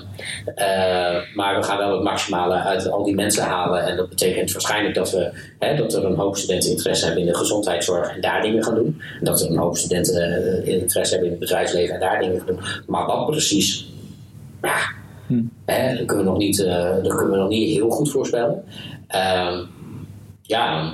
maar 1.34 1.56
we 1.56 1.62
gaan 1.62 1.78
wel 1.78 1.92
het 1.92 2.02
maximale 2.02 2.54
uit 2.54 2.90
al 2.90 3.04
die 3.04 3.14
mensen 3.14 3.44
halen. 3.44 3.86
En 3.86 3.96
dat 3.96 4.08
betekent 4.08 4.52
waarschijnlijk 4.52 4.94
dat, 4.94 5.10
we, 5.10 5.30
hè, 5.58 5.76
dat 5.76 5.94
er 5.94 6.04
een 6.04 6.16
hoop 6.16 6.36
studenten 6.36 6.70
interesse 6.70 7.04
hebben 7.04 7.22
in 7.22 7.28
de 7.28 7.36
gezondheidszorg 7.36 8.14
en 8.14 8.20
daar 8.20 8.42
dingen 8.42 8.64
gaan 8.64 8.74
doen. 8.74 9.00
En 9.18 9.24
dat 9.24 9.40
er 9.40 9.50
een 9.50 9.56
hoop 9.56 9.76
studenten 9.76 10.66
interesse 10.66 11.12
hebben 11.12 11.32
in 11.32 11.38
het 11.38 11.48
bedrijfsleven 11.48 11.94
en 11.94 12.00
daar 12.00 12.20
dingen 12.20 12.38
gaan 12.38 12.46
doen. 12.46 12.60
Maar 12.86 13.06
wat 13.06 13.26
precies, 13.26 13.88
ja, 14.62 14.78
hm. 15.30 15.42
hè, 15.64 15.96
dat, 15.96 16.06
kunnen 16.06 16.24
we 16.24 16.30
nog 16.30 16.38
niet, 16.38 16.56
dat 17.02 17.14
kunnen 17.14 17.30
we 17.30 17.36
nog 17.36 17.48
niet 17.48 17.74
heel 17.74 17.90
goed 17.90 18.10
voorspellen. 18.10 18.64
Um, 19.14 19.68
ja, 20.42 20.92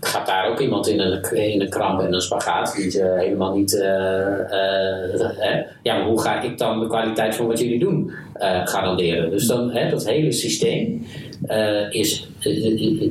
gaat 0.00 0.26
daar 0.26 0.50
ook 0.50 0.60
iemand 0.60 0.88
in 0.88 1.00
een, 1.00 1.68
kramp 1.68 2.00
en 2.00 2.14
een 2.14 2.20
spagaat 2.20 2.74
die 2.76 3.02
helemaal 3.02 3.56
niet. 3.56 3.72
Uh, 3.72 3.82
ja, 5.82 5.96
maar 5.96 6.06
hoe 6.06 6.20
ga 6.20 6.42
ik 6.42 6.58
dan 6.58 6.80
de 6.80 6.86
kwaliteit 6.86 7.34
van 7.34 7.46
wat 7.46 7.58
jullie 7.58 7.78
doen 7.78 8.10
garanderen? 8.64 9.30
Dus 9.30 9.46
dan, 9.46 9.72
dat 9.90 10.06
hele 10.06 10.32
systeem 10.32 11.06
is, 11.90 12.28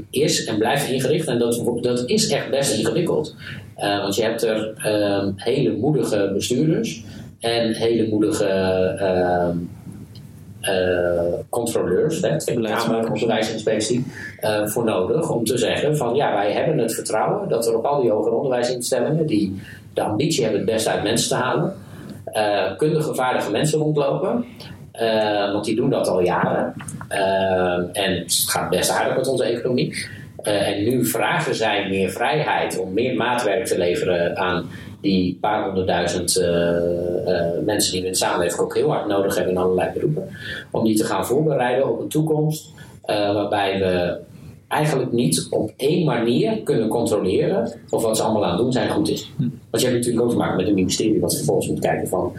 is 0.09 0.45
en 0.45 0.57
blijft 0.57 0.89
ingericht 0.89 1.27
en 1.27 1.39
dat, 1.39 1.63
dat 1.81 2.09
is 2.09 2.29
echt 2.29 2.49
best 2.49 2.77
ingewikkeld. 2.77 3.35
want 3.75 4.15
je 4.15 4.23
hebt 4.23 4.43
er 4.43 4.73
ehm, 4.77 5.31
hele 5.35 5.77
moedige 5.77 6.31
bestuurders 6.33 7.03
en 7.39 7.73
hele 7.73 8.07
moedige 8.07 8.45
ehm, 8.99 9.57
controleurs, 11.49 12.21
hè, 12.21 12.37
Kamer 12.61 13.11
Onderwijsinspectie, 13.11 14.05
uh, 14.41 14.67
voor 14.67 14.83
nodig 14.83 15.29
om 15.29 15.45
te 15.45 15.57
zeggen 15.57 15.97
van 15.97 16.15
ja, 16.15 16.33
wij 16.33 16.51
hebben 16.51 16.77
het 16.77 16.93
vertrouwen 16.93 17.49
dat 17.49 17.67
er 17.67 17.77
op 17.77 17.85
al 17.85 18.01
die 18.01 18.11
hoger 18.11 18.33
onderwijsinstellingen 18.33 19.25
die 19.25 19.61
de 19.93 20.01
ambitie 20.01 20.43
hebben 20.43 20.61
het 20.61 20.69
best 20.69 20.87
uit 20.87 21.03
mensen 21.03 21.29
te 21.29 21.35
halen, 21.35 21.73
uh, 22.33 22.77
kundige, 22.77 23.15
vaardige 23.15 23.51
mensen 23.51 23.79
rondlopen. 23.79 24.45
want 25.51 25.65
die 25.65 25.75
doen 25.75 25.89
dat 25.89 26.07
al 26.07 26.21
jaren. 26.21 26.73
en 27.93 28.17
het 28.17 28.45
gaat 28.47 28.69
best 28.69 28.89
aardig 28.89 29.15
met 29.15 29.27
onze 29.27 29.43
economie. 29.43 30.07
en 30.43 30.83
nu 30.83 31.05
vragen 31.05 31.55
zij 31.55 31.89
meer 31.89 32.09
vrijheid 32.09 32.79
om 32.79 32.93
meer 32.93 33.15
maatwerk 33.15 33.65
te 33.65 33.77
leveren 33.77 34.37
aan 34.37 34.69
die 35.03 35.37
paar 35.41 35.65
honderdduizend 35.65 36.37
uh, 36.37 36.45
uh, 36.45 37.65
mensen 37.65 37.91
die 37.91 38.01
we 38.01 38.07
in 38.07 38.11
de 38.11 38.17
samenleving 38.17 38.61
ook 38.61 38.75
heel 38.75 38.89
hard 38.89 39.07
nodig 39.07 39.35
hebben 39.35 39.53
in 39.53 39.59
allerlei 39.59 39.91
beroepen, 39.93 40.27
om 40.71 40.83
die 40.83 40.97
te 40.97 41.03
gaan 41.03 41.25
voorbereiden 41.25 41.89
op 41.89 41.99
een 41.99 42.07
toekomst 42.07 42.69
uh, 43.05 43.33
waarbij 43.33 43.79
we 43.79 44.17
eigenlijk 44.67 45.11
niet 45.11 45.47
op 45.49 45.71
één 45.77 46.05
manier 46.05 46.61
kunnen 46.63 46.87
controleren 46.87 47.71
of 47.89 48.03
wat 48.03 48.17
ze 48.17 48.23
allemaal 48.23 48.45
aan 48.45 48.51
het 48.51 48.59
doen 48.59 48.71
zijn 48.71 48.89
goed 48.89 49.09
is. 49.09 49.31
Hm. 49.37 49.41
Want 49.41 49.83
je 49.83 49.89
hebt 49.89 49.97
natuurlijk 49.97 50.25
ook 50.25 50.31
te 50.31 50.37
maken 50.37 50.57
met 50.57 50.67
een 50.67 50.73
ministerie 50.73 51.19
wat 51.19 51.35
vervolgens 51.35 51.67
moet 51.67 51.79
kijken 51.79 52.07
van, 52.07 52.33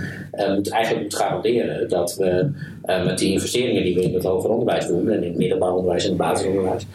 moet 0.55 0.71
eigenlijk 0.71 1.03
moet 1.03 1.15
garanderen 1.15 1.89
dat 1.89 2.17
we 2.17 2.51
met 2.87 3.19
die 3.19 3.33
investeringen 3.33 3.85
die 3.85 3.95
we 3.95 4.03
in 4.03 4.15
het 4.15 4.25
hoger 4.25 4.51
onderwijs 4.51 4.87
doen 4.87 5.09
en 5.09 5.23
in 5.23 5.29
het 5.29 5.39
middelbaar 5.39 5.75
onderwijs 5.75 6.03
en 6.03 6.09
het 6.09 6.19
basisonderwijs, 6.19 6.87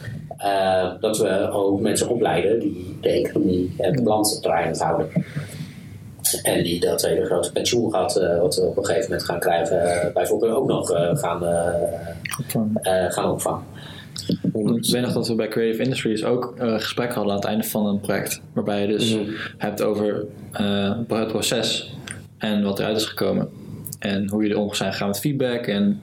dat 0.99 1.17
we 1.17 1.49
ook 1.51 1.79
mensen 1.79 2.09
opleiden 2.09 2.59
die 2.59 2.97
de 3.01 3.09
economie 3.09 3.73
en 3.77 3.95
het 3.95 4.05
land 4.05 4.39
draaiend 4.41 4.81
houden. 4.81 5.09
En 6.43 6.63
die 6.63 6.79
dat 6.79 7.01
hele 7.01 7.25
grote 7.25 7.51
pensioen 7.51 7.91
gehad, 7.91 8.21
uh, 8.21 8.39
wat 8.39 8.55
we 8.55 8.61
op 8.61 8.77
een 8.77 8.85
gegeven 8.85 9.09
moment 9.09 9.27
gaan 9.27 9.39
krijgen, 9.39 9.83
uh, 9.83 10.13
bijvoorbeeld 10.13 10.53
ook 10.53 10.67
nog 10.67 10.91
uh, 10.91 11.17
gaan, 11.17 11.43
opvangen. 12.39 13.11
gaan 13.11 13.31
opvangen. 13.31 13.63
Ik 14.27 14.91
weet 14.91 15.01
nog 15.01 15.13
dat 15.13 15.27
we 15.27 15.35
bij 15.35 15.47
Creative 15.47 15.83
Industries 15.83 16.23
ook 16.23 16.55
gesprek 16.57 17.13
hadden 17.13 17.31
aan 17.31 17.39
het 17.39 17.47
einde 17.47 17.63
van 17.63 17.85
een 17.85 17.99
project. 17.99 18.41
Waarbij 18.53 18.81
je 18.81 18.87
dus 18.87 19.15
mm. 19.15 19.25
hebt 19.57 19.81
over 19.81 20.25
het 21.07 21.27
proces 21.27 21.93
en 22.37 22.63
wat 22.63 22.79
eruit 22.79 22.97
is 22.97 23.05
gekomen. 23.05 23.49
En 23.99 24.29
hoe 24.29 24.41
jullie 24.41 24.57
om 24.57 24.73
zijn 24.73 24.91
gegaan 24.91 25.07
met 25.07 25.19
feedback 25.19 25.65
en 25.65 26.01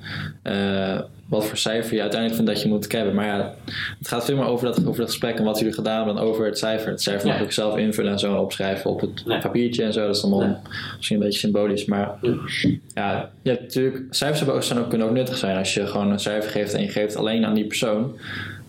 wat 1.28 1.46
voor 1.46 1.56
cijfer 1.56 1.94
je 1.94 2.00
uiteindelijk 2.00 2.40
vindt 2.40 2.52
dat 2.54 2.62
je 2.62 2.68
moet 2.68 2.92
hebben. 2.92 3.14
Maar 3.14 3.26
ja, 3.26 3.54
het 3.98 4.08
gaat 4.08 4.24
veel 4.24 4.36
meer 4.36 4.46
over 4.46 4.66
dat, 4.66 4.86
over 4.86 5.00
dat 5.00 5.10
gesprek 5.10 5.38
en 5.38 5.44
wat 5.44 5.58
jullie 5.58 5.74
gedaan 5.74 5.96
hebben 5.96 6.14
dan 6.14 6.24
over 6.24 6.46
het 6.46 6.58
cijfer. 6.58 6.90
Het 6.90 7.02
cijfer 7.02 7.28
mag 7.28 7.40
ik 7.40 7.52
zelf 7.52 7.76
invullen 7.76 8.12
en 8.12 8.18
zo 8.18 8.34
opschrijven 8.34 8.90
op 8.90 9.00
het 9.00 9.40
papiertje 9.40 9.82
en 9.82 9.92
zo. 9.92 10.06
Dat 10.06 10.16
is 10.16 10.22
dan 10.22 10.56
misschien 10.96 11.16
een 11.16 11.22
beetje 11.22 11.38
symbolisch. 11.38 11.84
Maar 11.84 12.14
ja, 12.94 13.30
je 13.42 13.50
hebt 13.50 13.62
natuurlijk, 13.62 14.04
cijfers 14.10 14.66
zijn 14.66 14.78
ook, 14.78 14.88
kunnen 14.88 15.06
ook 15.06 15.12
nuttig 15.12 15.36
zijn. 15.36 15.56
Als 15.56 15.74
je 15.74 15.86
gewoon 15.86 16.10
een 16.10 16.20
cijfer 16.20 16.50
geeft 16.50 16.74
en 16.74 16.82
je 16.82 16.88
geeft 16.88 17.16
alleen 17.16 17.44
aan 17.44 17.54
die 17.54 17.66
persoon 17.66 18.14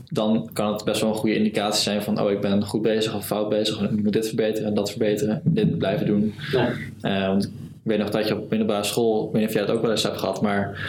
dan 0.10 0.50
kan 0.54 0.74
het 0.74 0.84
best 0.84 1.02
wel 1.02 1.10
een 1.10 1.16
goede 1.16 1.36
indicatie 1.36 1.82
zijn 1.82 2.02
van 2.02 2.22
oh 2.22 2.32
ik 2.32 2.42
ben 2.42 2.64
goed 2.64 2.82
bezig 2.82 3.16
of 3.16 3.26
fout 3.26 3.50
bezig, 3.50 3.82
ik 3.82 4.04
moet 4.04 4.14
dit 4.14 4.28
verbeteren 4.28 4.68
en 4.68 4.74
dat 4.74 4.90
verbeteren, 4.90 5.42
dit 5.44 5.78
blijven 5.78 6.06
doen. 6.06 6.34
Ja. 6.52 6.70
Uh, 7.02 7.28
want 7.28 7.44
ik 7.44 7.52
weet 7.84 7.98
nog 7.98 8.10
dat 8.10 8.28
je 8.28 8.38
op 8.38 8.50
middelbare 8.50 8.84
school, 8.84 9.26
ik 9.26 9.32
weet 9.32 9.42
niet 9.42 9.50
of 9.50 9.56
jij 9.56 9.66
dat 9.66 9.76
ook 9.76 9.82
wel 9.82 9.92
eens 9.92 10.04
hebt 10.04 10.18
gehad, 10.18 10.42
maar 10.42 10.80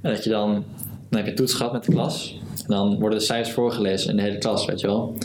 dat 0.00 0.24
je 0.24 0.30
dan 0.30 0.64
dan 1.08 1.18
heb 1.20 1.26
je 1.26 1.34
toets 1.34 1.54
gehad 1.54 1.72
met 1.72 1.84
de 1.84 1.92
klas. 1.92 2.40
En 2.58 2.74
dan 2.74 2.98
worden 2.98 3.18
de 3.18 3.24
cijfers 3.24 3.54
voorgelezen 3.54 4.10
in 4.10 4.16
de 4.16 4.22
hele 4.22 4.38
klas, 4.38 4.64
weet 4.64 4.80
je 4.80 4.86
wel. 4.86 5.16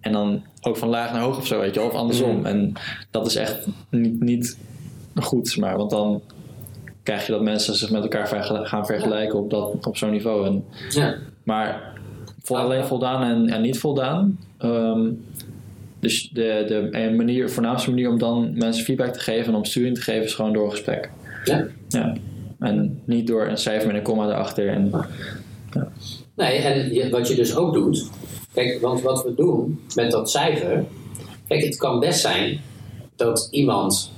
En 0.00 0.12
dan 0.12 0.42
ook 0.60 0.76
van 0.76 0.88
laag 0.88 1.12
naar 1.12 1.22
hoog 1.22 1.36
of 1.36 1.46
zo, 1.46 1.60
weet 1.60 1.74
je 1.74 1.80
wel. 1.80 1.88
Of 1.88 1.94
andersom. 1.94 2.36
Mm. 2.36 2.46
En 2.46 2.72
dat 3.10 3.26
is 3.26 3.36
echt 3.36 3.66
niet, 3.90 4.20
niet 4.20 4.58
goed, 5.14 5.56
maar. 5.56 5.76
Want 5.76 5.90
dan 5.90 6.22
krijg 7.02 7.26
je 7.26 7.32
dat 7.32 7.42
mensen 7.42 7.74
zich 7.74 7.90
met 7.90 8.02
elkaar 8.02 8.26
gaan 8.66 8.86
vergelijken 8.86 9.38
op, 9.38 9.50
dat, 9.50 9.86
op 9.86 9.96
zo'n 9.96 10.10
niveau. 10.10 10.46
En, 10.46 10.64
ja. 10.88 11.14
Maar 11.42 11.92
vol, 12.42 12.58
alleen 12.58 12.84
voldaan 12.84 13.22
en, 13.22 13.48
en 13.48 13.60
niet 13.60 13.78
voldaan. 13.78 14.38
Ehm, 14.58 15.10
dus 16.00 16.30
de, 16.32 16.64
de 16.66 17.14
manier, 17.16 17.50
voornaamste 17.50 17.90
manier 17.90 18.08
om 18.08 18.18
dan 18.18 18.52
mensen 18.54 18.84
feedback 18.84 19.12
te 19.12 19.20
geven 19.20 19.46
en 19.46 19.54
om 19.54 19.64
sturing 19.64 19.94
te 19.94 20.02
geven 20.02 20.24
is 20.24 20.34
gewoon 20.34 20.52
door 20.52 20.64
een 20.64 20.70
gesprek. 20.70 21.10
Ja. 21.44 21.66
Ja. 21.88 22.14
En 22.58 23.02
niet 23.04 23.26
door 23.26 23.46
een 23.46 23.58
cijfer 23.58 23.86
met 23.86 23.96
een 23.96 24.02
komma 24.02 24.26
erachter. 24.26 24.68
En, 24.68 24.90
Nee, 26.34 26.56
en 26.56 27.10
wat 27.10 27.28
je 27.28 27.34
dus 27.34 27.56
ook 27.56 27.74
doet. 27.74 28.10
Kijk, 28.52 28.80
want 28.80 29.00
wat 29.00 29.24
we 29.24 29.34
doen 29.34 29.80
met 29.94 30.10
dat 30.10 30.30
cijfer. 30.30 30.84
Kijk, 31.48 31.64
het 31.64 31.76
kan 31.76 32.00
best 32.00 32.20
zijn 32.20 32.60
dat 33.16 33.48
iemand 33.50 34.12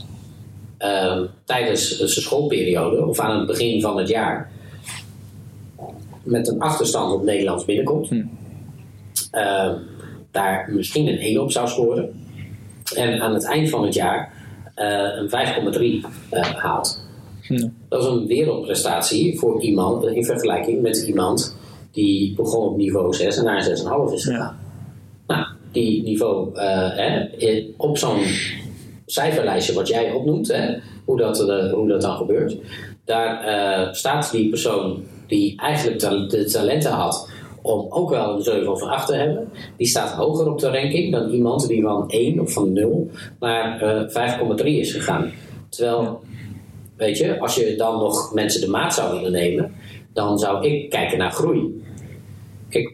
ehm, 0.79 1.27
tijdens 1.45 1.97
zijn 1.97 2.09
schoolperiode 2.09 3.07
of 3.07 3.19
aan 3.19 3.39
het 3.39 3.47
begin 3.47 3.81
van 3.81 3.99
het 3.99 4.09
jaar 4.09 4.51
met 6.23 6.49
een 6.49 6.61
achterstand 6.61 7.13
op 7.13 7.25
Nederlands 7.25 7.65
binnenkomt. 7.65 8.09
Hm. 8.09 8.25
Ehm, 9.31 9.75
daar 10.31 10.71
misschien 10.73 11.07
een 11.07 11.19
1 11.19 11.43
op 11.43 11.53
zou 11.53 11.69
scoren. 11.69 12.25
En 12.95 13.21
aan 13.21 13.35
het 13.35 13.45
eind 13.45 13.71
van 13.71 13.85
het 13.85 13.95
jaar 13.95 14.33
eh, 14.75 15.09
een 15.17 15.29
5,3 15.29 16.07
eh, 16.31 16.43
haalt. 16.43 17.05
Ja. 17.41 17.69
Dat 17.91 18.03
is 18.03 18.09
een 18.09 18.27
wereldprestatie 18.27 19.39
voor 19.39 19.63
iemand 19.63 20.05
in 20.05 20.25
vergelijking 20.25 20.83
met 20.83 20.99
iemand 21.07 21.57
die 21.91 22.35
begon 22.35 22.69
op 22.69 22.77
niveau 22.77 23.15
6 23.15 23.37
en 23.37 23.45
naar 23.45 23.69
6,5 24.09 24.13
is 24.13 24.25
gegaan. 24.25 24.59
Nou, 25.27 25.47
die 25.73 26.03
niveau 26.03 26.55
eh, 26.55 26.91
hè, 26.97 27.29
op 27.77 27.99
zo'n 27.99 28.23
cijferlijstje 29.07 29.75
wat 29.75 29.89
jij 29.89 30.13
opnoemt, 30.13 30.49
hè, 30.49 30.77
hoe, 31.05 31.17
dat, 31.17 31.49
eh, 31.49 31.73
hoe 31.73 31.89
dat 31.89 32.01
dan 32.01 32.17
gebeurt, 32.17 32.57
daar 33.05 33.45
eh, 33.45 33.93
staat 33.93 34.31
die 34.31 34.49
persoon 34.49 35.03
die 35.27 35.61
eigenlijk 35.61 36.31
de 36.31 36.45
talenten 36.45 36.93
had 36.93 37.31
om 37.63 37.87
ook 37.89 38.11
wel 38.11 38.37
een 38.37 38.43
7 38.43 38.73
of 38.73 38.83
een 38.83 38.89
8 38.89 39.07
te 39.07 39.15
hebben, 39.15 39.49
die 39.77 39.87
staat 39.87 40.11
hoger 40.11 40.51
op 40.51 40.59
de 40.59 40.71
ranking 40.71 41.13
dan 41.13 41.31
iemand 41.31 41.69
die 41.69 41.83
van 41.83 42.05
1 42.09 42.41
of 42.41 42.53
van 42.53 42.73
0 42.73 43.11
naar 43.41 43.83
eh 43.83 44.39
5,3 44.59 44.65
is 44.65 44.93
gegaan. 44.93 45.33
Terwijl 45.69 46.21
Weet 47.01 47.19
je, 47.19 47.39
als 47.39 47.55
je 47.55 47.77
dan 47.77 47.99
nog 47.99 48.33
mensen 48.35 48.61
de 48.61 48.69
maat 48.69 48.95
zou 48.95 49.15
willen 49.15 49.33
nemen, 49.33 49.75
dan 50.13 50.39
zou 50.39 50.67
ik 50.67 50.91
kijken 50.91 51.19
naar 51.19 51.31
groei. 51.31 51.83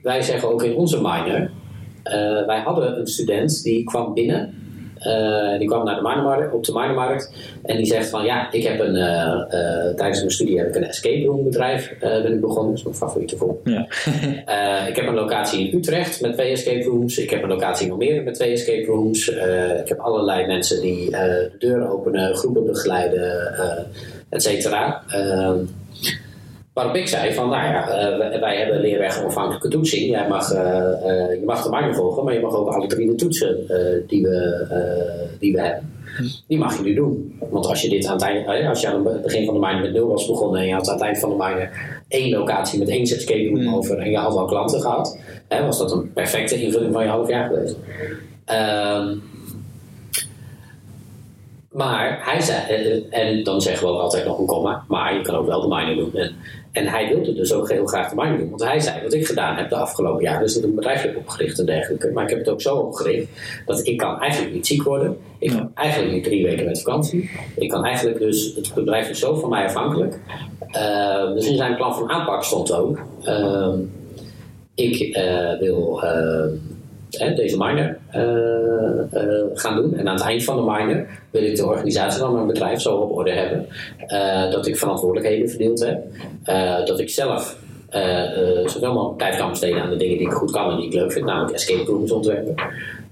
Wij 0.02 0.22
zeggen 0.22 0.52
ook 0.52 0.62
in 0.62 0.74
onze 0.74 0.96
minor, 0.96 1.50
eh, 2.02 2.46
wij 2.46 2.60
hadden 2.60 2.98
een 2.98 3.06
student 3.06 3.62
die 3.62 3.84
kwam 3.84 4.14
binnen, 4.14 4.54
eh, 4.98 5.58
die 5.58 5.68
kwam 5.68 5.84
naar 5.84 5.94
de 5.94 6.02
minormarkt, 6.02 6.54
op 6.54 6.64
de 6.64 6.72
minormarkt 6.72 7.30
en 7.62 7.76
die 7.76 7.86
zegt 7.86 8.08
van 8.08 8.24
ja, 8.24 8.52
ik 8.52 8.62
heb 8.62 8.80
een, 8.80 8.96
eh, 8.96 9.32
eh, 9.32 9.94
tijdens 9.94 10.18
mijn 10.18 10.30
studie 10.30 10.58
heb 10.58 10.68
ik 10.68 10.74
een 10.74 10.84
escape 10.84 11.24
room 11.24 11.44
bedrijf 11.44 11.94
ben 11.98 12.32
ik 12.32 12.40
begonnen, 12.40 12.66
dat 12.66 12.78
is 12.78 12.82
mijn 12.82 12.96
favoriete 12.96 13.36
vorm. 13.36 13.56
ja. 13.64 13.86
Ik 14.88 14.96
heb 14.96 15.06
een 15.06 15.14
locatie 15.14 15.70
in 15.70 15.78
Utrecht 15.78 16.20
met 16.20 16.32
twee 16.32 16.50
escape 16.50 16.82
rooms. 16.82 17.18
Ik 17.18 17.30
heb 17.30 17.42
een 17.42 17.48
locatie 17.48 17.86
in 17.86 17.92
Almere 17.92 18.22
met 18.22 18.34
twee 18.34 18.52
escape 18.52 18.86
rooms. 18.86 19.28
Ik 19.80 19.88
heb 19.88 19.98
allerlei 19.98 20.46
mensen 20.46 20.80
die 20.80 21.10
de 21.10 21.50
deuren 21.58 21.88
openen, 21.88 22.34
groepen 22.34 22.66
begeleiden, 22.66 23.54
et 24.28 24.42
cetera. 24.42 25.02
Waarop 26.76 26.94
ik 26.94 27.08
zei 27.08 27.34
van, 27.34 27.48
nou 27.48 27.64
ja, 27.64 27.88
eh, 27.88 28.40
wij, 28.40 28.56
hebben 28.56 28.80
leerweg 28.80 29.20
onafhankelijke 29.20 29.68
toetsing. 29.68 30.10
Jij 30.10 30.28
mag, 30.28 30.52
eh, 30.52 30.60
eh, 30.62 31.40
je 31.40 31.44
mag 31.44 31.62
de 31.62 31.70
minor 31.70 31.94
volgen, 31.94 32.24
maar 32.24 32.34
je 32.34 32.40
mag 32.40 32.54
ook 32.54 32.68
alle 32.68 32.86
drie 32.86 33.06
de 33.06 33.14
toetsen 33.14 33.66
die, 34.06 34.22
we, 34.22 35.36
die 35.38 35.52
we 35.52 35.60
hebben. 35.60 35.94
Die 36.46 36.58
mag 36.58 36.76
je 36.76 36.82
nu 36.82 36.94
doen. 36.94 37.38
Want 37.50 37.66
als 37.66 37.82
je 37.82 37.88
dit 37.88 38.06
aan 38.06 38.12
het 38.12 38.22
eind, 38.22 38.68
als 38.68 38.80
je 38.80 38.88
aan 38.88 39.06
het 39.06 39.22
begin 39.22 39.44
van 39.44 39.54
de 39.54 39.60
minor 39.60 39.80
met 39.80 39.92
nul 39.92 40.08
was 40.08 40.26
begonnen 40.26 40.60
en 40.60 40.66
je 40.66 40.72
had 40.72 40.88
aan 40.88 40.94
het 40.94 41.04
eind 41.04 41.18
van 41.18 41.30
de 41.30 41.36
minor 41.36 41.70
één 42.08 42.30
locatie 42.30 42.78
met 42.78 42.88
één 42.88 43.02
escape 43.02 43.48
room 43.48 43.74
over 43.74 43.98
en 43.98 44.10
je 44.10 44.16
had 44.16 44.36
al 44.36 44.46
klanten 44.46 44.80
gehad, 44.80 45.18
hè, 45.48 45.64
was 45.64 45.78
dat 45.78 45.92
een 45.92 46.12
perfecte 46.12 46.62
invulling 46.62 46.92
van 46.92 47.02
je 47.02 47.08
half 47.08 47.28
jaar 47.28 47.48
geweest. 47.48 47.76
Ehm, 48.44 49.14
maar 51.76 52.18
hij 52.24 52.40
zei, 52.40 52.58
eh, 52.68 53.20
en 53.20 53.44
dan 53.44 53.60
zeggen 53.60 53.86
we 53.86 53.92
ook 53.92 54.00
altijd 54.00 54.24
nog 54.24 54.38
een 54.38 54.46
komma, 54.46 54.84
maar 54.88 55.14
je 55.14 55.22
kan 55.22 55.34
ook 55.34 55.46
wel 55.46 55.60
de 55.60 55.74
minor 55.76 55.96
doen. 55.96 56.14
En, 56.14 56.34
en 56.72 56.86
hij 56.86 57.08
wilde 57.08 57.34
dus 57.34 57.52
ook 57.52 57.70
heel 57.70 57.86
graag 57.86 58.08
de 58.08 58.14
minor 58.14 58.38
doen, 58.38 58.48
want 58.48 58.64
hij 58.64 58.80
zei 58.80 59.02
wat 59.02 59.12
ik 59.12 59.26
gedaan 59.26 59.56
heb 59.56 59.68
de 59.68 59.76
afgelopen 59.76 60.22
jaren, 60.22 60.40
dus 60.40 60.54
dat 60.54 60.62
ik 60.62 60.68
een 60.68 60.74
bedrijf 60.74 61.02
heb 61.02 61.16
opgericht 61.16 61.58
en 61.58 61.66
dergelijke. 61.66 62.10
Maar 62.10 62.22
ik 62.22 62.30
heb 62.30 62.38
het 62.38 62.48
ook 62.48 62.60
zo 62.60 62.76
opgericht 62.76 63.28
dat 63.66 63.86
ik 63.86 63.96
kan 63.96 64.20
eigenlijk 64.20 64.54
niet 64.54 64.66
ziek 64.66 64.82
worden. 64.82 65.18
Ik 65.38 65.50
kan 65.50 65.70
eigenlijk 65.74 66.12
niet 66.12 66.24
drie 66.24 66.44
weken 66.44 66.64
met 66.64 66.82
vakantie. 66.82 67.30
Ik 67.56 67.68
kan 67.68 67.84
eigenlijk 67.84 68.18
dus, 68.18 68.54
het 68.54 68.74
bedrijf 68.74 69.08
is 69.08 69.18
zo 69.18 69.34
van 69.34 69.48
mij 69.48 69.64
afhankelijk. 69.64 70.18
Uh, 70.72 71.32
dus 71.32 71.46
in 71.46 71.56
zijn 71.56 71.76
plan 71.76 71.94
van 71.94 72.10
aanpak 72.10 72.44
stond 72.44 72.72
ook, 72.72 72.98
uh, 73.22 73.74
ik 74.74 75.16
uh, 75.16 75.58
wil 75.58 76.02
hè, 77.18 77.34
deze 77.34 77.56
minor 77.58 77.96
uh, 78.14 79.42
gaan 79.54 79.76
doen. 79.76 79.94
En 79.94 80.08
aan 80.08 80.14
het 80.14 80.24
eind 80.24 80.44
van 80.44 80.56
de 80.56 80.72
minor 80.72 81.06
wil 81.30 81.42
ik 81.42 81.56
de 81.56 81.66
organisatie 81.66 82.20
van 82.20 82.32
mijn 82.32 82.46
bedrijf 82.46 82.80
zo 82.80 82.96
op 82.96 83.16
orde 83.16 83.30
hebben 83.30 83.66
uh, 84.08 84.50
dat 84.50 84.66
ik 84.66 84.76
verantwoordelijkheden 84.76 85.48
verdeeld 85.48 85.84
heb. 85.84 86.04
dat 86.86 87.00
ik 87.00 87.10
zelf 87.10 87.56
zoveel 88.64 88.92
mogelijk 88.92 89.18
tijd 89.18 89.36
kan 89.36 89.48
besteden 89.48 89.82
aan 89.82 89.90
de 89.90 89.96
dingen 89.96 90.18
die 90.18 90.26
ik 90.26 90.32
goed 90.32 90.50
kan 90.50 90.70
en 90.70 90.76
die 90.76 90.86
ik 90.86 90.94
leuk 90.94 91.12
vind, 91.12 91.24
namelijk 91.24 91.54
escape 91.54 91.90
rooms 91.90 92.12
ontwerpen. 92.12 92.54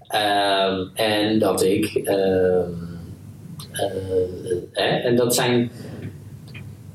Ehm, 0.09 0.85
en 0.95 1.39
dat 1.39 1.63
ik. 1.63 1.95
ehm, 1.95 2.71
en 5.05 5.17
dat 5.17 5.35
zijn. 5.35 5.71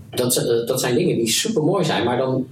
Dat, 0.10 0.64
dat 0.66 0.80
zijn 0.80 0.96
dingen 0.96 1.16
die 1.16 1.28
super 1.28 1.64
mooi 1.64 1.86
zijn, 1.86 2.04
maar 2.04 2.18
dan 2.18 2.48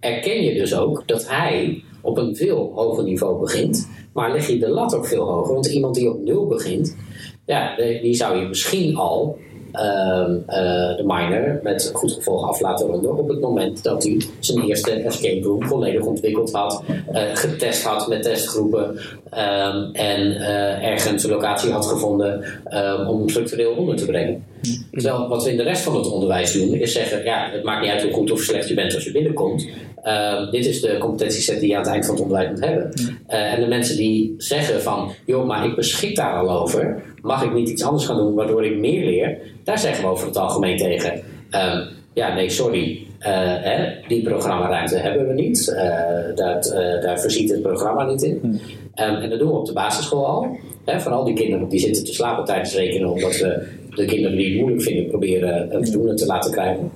erken 0.00 0.42
je 0.42 0.54
dus 0.54 0.74
ook 0.74 1.02
dat 1.06 1.28
hij 1.28 1.82
op 2.04 2.18
een 2.18 2.36
veel 2.36 2.72
hoger 2.74 3.04
niveau 3.04 3.40
begint. 3.40 3.88
Maar 4.12 4.32
leg 4.32 4.46
je 4.46 4.58
de 4.58 4.68
lat 4.68 4.96
ook 4.96 5.06
veel 5.06 5.24
hoger. 5.24 5.54
Want 5.54 5.66
iemand 5.66 5.94
die 5.94 6.10
op 6.10 6.24
nul 6.24 6.46
begint, 6.46 6.96
ja, 7.46 7.76
die 7.76 8.14
zou 8.14 8.38
je 8.38 8.48
misschien 8.48 8.96
al 8.96 9.38
uh, 9.74 10.28
uh, 10.28 10.96
de 10.96 11.02
minor 11.06 11.60
met 11.62 11.90
goed 11.94 12.12
gevolg 12.12 12.48
af 12.48 12.60
laten 12.60 12.86
ronden 12.86 13.18
op 13.18 13.28
het 13.28 13.40
moment 13.40 13.82
dat 13.82 14.02
hij 14.02 14.20
zijn 14.38 14.62
eerste 14.62 14.90
escape 14.90 15.42
room 15.42 15.62
volledig 15.62 16.04
ontwikkeld 16.04 16.52
had, 16.52 16.82
uh, 17.12 17.22
getest 17.32 17.82
had 17.82 18.08
met 18.08 18.22
testgroepen 18.22 18.88
um, 18.88 19.92
en 19.92 20.20
uh, 20.20 20.86
ergens 20.86 21.24
een 21.24 21.30
locatie 21.30 21.72
had 21.72 21.86
gevonden 21.86 22.44
um, 22.70 23.06
om 23.06 23.28
structureel 23.28 23.72
onder 23.72 23.96
te 23.96 24.06
brengen. 24.06 24.44
Terwijl 24.90 25.28
wat 25.28 25.44
we 25.44 25.50
in 25.50 25.56
de 25.56 25.62
rest 25.62 25.82
van 25.82 25.96
het 25.96 26.10
onderwijs 26.10 26.52
doen, 26.52 26.74
is 26.74 26.92
zeggen: 26.92 27.24
ja, 27.24 27.48
het 27.52 27.64
maakt 27.64 27.80
niet 27.82 27.90
uit 27.90 28.02
hoe 28.02 28.12
goed 28.12 28.30
of 28.30 28.40
slecht 28.40 28.68
je 28.68 28.74
bent 28.74 28.94
als 28.94 29.04
je 29.04 29.12
binnenkomt. 29.12 29.66
Uh, 30.04 30.50
dit 30.50 30.66
is 30.66 30.80
de 30.80 30.98
competentieset 30.98 31.60
die 31.60 31.68
je 31.68 31.76
aan 31.76 31.82
het 31.82 31.90
eind 31.90 32.06
van 32.06 32.14
het 32.14 32.22
onderwijs 32.22 32.50
moet 32.50 32.64
hebben. 32.64 32.90
Uh, 33.28 33.52
en 33.52 33.60
de 33.60 33.66
mensen 33.66 33.96
die 33.96 34.34
zeggen 34.38 34.82
van, 34.82 35.10
joh, 35.24 35.46
maar 35.46 35.64
ik 35.64 35.74
beschik 35.74 36.16
daar 36.16 36.38
al 36.38 36.60
over, 36.60 37.02
mag 37.22 37.42
ik 37.44 37.52
niet 37.52 37.68
iets 37.68 37.84
anders 37.84 38.06
gaan 38.06 38.16
doen 38.16 38.34
waardoor 38.34 38.64
ik 38.64 38.78
meer 38.78 39.04
leer? 39.04 39.38
Daar 39.64 39.78
zeggen 39.78 40.04
we 40.04 40.10
over 40.10 40.26
het 40.26 40.36
algemeen 40.36 40.76
tegen. 40.76 41.22
Uh, 41.50 41.80
ja, 42.12 42.34
nee, 42.34 42.50
sorry. 42.50 43.06
Hè, 43.18 43.92
die 44.08 44.22
programmaruimte 44.22 44.96
hebben 44.96 45.26
we 45.28 45.34
niet. 45.34 45.76
Dat, 46.34 46.64
daar 47.02 47.20
voorziet 47.20 47.50
het 47.50 47.62
programma 47.62 48.04
niet 48.04 48.22
in. 48.22 48.60
Um, 49.00 49.16
en 49.16 49.30
dat 49.30 49.38
doen 49.38 49.48
we 49.48 49.54
op 49.54 49.66
de 49.66 49.72
basisschool 49.72 50.26
al. 50.26 50.56
Hè, 50.84 51.00
vooral 51.00 51.24
die 51.24 51.34
kinderen 51.34 51.68
die 51.68 51.80
zitten 51.80 52.04
te 52.04 52.14
slapen 52.14 52.44
tijdens 52.44 52.74
rekenen, 52.74 53.08
omdat 53.08 53.38
we 53.38 53.68
de 53.94 54.04
kinderen 54.04 54.36
die 54.36 54.50
het 54.50 54.60
moeilijk 54.60 54.82
vinden 54.82 55.06
proberen 55.06 55.70
het 55.70 55.92
doen 55.92 56.16
te 56.16 56.26
laten 56.26 56.50
krijgen. 56.50 56.90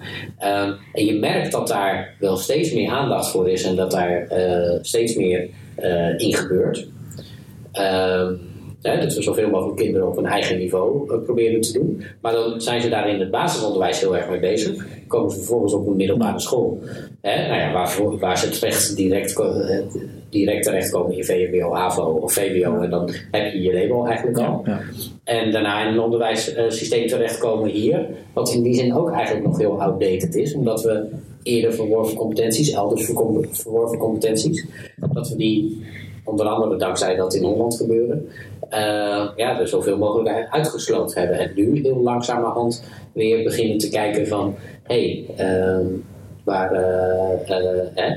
Um, 0.44 0.76
en 0.92 1.04
je 1.04 1.14
merkt 1.14 1.52
dat 1.52 1.68
daar 1.68 2.14
wel 2.18 2.36
steeds 2.36 2.72
meer 2.72 2.90
aandacht 2.90 3.30
voor 3.30 3.48
is 3.48 3.64
en 3.64 3.76
dat 3.76 3.90
daar 3.90 4.28
uh, 4.32 4.78
steeds 4.82 5.16
meer 5.16 5.48
uh, 5.78 6.18
in 6.18 6.34
gebeurt. 6.34 6.86
Um, 7.72 8.40
hè, 8.82 9.00
dat 9.00 9.14
we 9.14 9.22
zoveel 9.22 9.50
mogelijk 9.50 9.76
kinderen 9.76 10.08
op 10.08 10.16
een 10.16 10.26
eigen 10.26 10.58
niveau 10.58 11.12
uh, 11.12 11.24
proberen 11.24 11.60
te 11.60 11.72
doen. 11.72 12.04
Maar 12.20 12.32
dan 12.32 12.60
zijn 12.60 12.80
ze 12.80 12.88
daar 12.88 13.08
in 13.08 13.20
het 13.20 13.30
basisonderwijs 13.30 14.00
heel 14.00 14.16
erg 14.16 14.28
mee 14.28 14.40
bezig. 14.40 14.86
Komen 15.06 15.30
ze 15.30 15.36
vervolgens 15.36 15.72
op 15.72 15.86
een 15.86 15.96
middelbare 15.96 16.40
school. 16.40 16.80
Hè, 17.20 17.48
nou 17.48 17.60
ja, 17.60 17.72
waar, 17.72 18.18
waar 18.18 18.38
ze 18.38 18.48
terecht 18.48 18.96
direct, 18.96 19.34
direct 20.30 20.64
terechtkomen 20.64 21.16
in 21.16 21.24
VMBO, 21.24 21.74
AVO 21.74 22.02
of 22.02 22.32
VWO. 22.32 22.80
En 22.80 22.90
dan 22.90 23.10
heb 23.30 23.52
je 23.52 23.62
je 23.62 23.72
label 23.72 24.06
eigenlijk 24.06 24.38
al. 24.38 24.62
Ja, 24.64 24.72
ja. 24.72 24.80
En 25.24 25.50
daarna 25.50 25.86
in 25.86 25.92
een 25.92 26.00
onderwijssysteem 26.00 27.06
terechtkomen 27.06 27.70
hier. 27.70 28.06
Wat 28.32 28.52
in 28.52 28.62
die 28.62 28.74
zin 28.74 28.94
ook 28.94 29.10
eigenlijk 29.10 29.46
nog 29.46 29.58
heel 29.58 29.82
outdated 29.82 30.34
is. 30.34 30.54
Omdat 30.54 30.82
we 30.82 31.06
eerder 31.42 31.72
verworven 31.72 32.16
competenties, 32.16 32.72
elders 32.72 33.04
verworven 33.04 33.98
competenties. 33.98 34.66
Dat 35.12 35.28
we 35.28 35.36
die, 35.36 35.86
onder 36.24 36.46
andere 36.46 36.76
dankzij 36.76 37.16
dat 37.16 37.34
in 37.34 37.44
Holland 37.44 37.76
gebeurde. 37.76 38.22
Uh, 38.70 39.28
ja, 39.36 39.60
er 39.60 39.68
zoveel 39.68 39.98
mogelijk 39.98 40.46
uitgesloten 40.50 41.20
hebben. 41.20 41.38
En 41.38 41.52
nu 41.54 41.80
heel 41.80 42.00
langzamerhand 42.02 42.84
weer 43.12 43.44
beginnen 43.44 43.78
te 43.78 43.88
kijken 43.88 44.26
van... 44.26 44.54
Hé, 44.82 45.26
hey, 45.36 45.80
uh, 45.80 45.86
waar, 46.44 46.72
uh, 46.72 48.12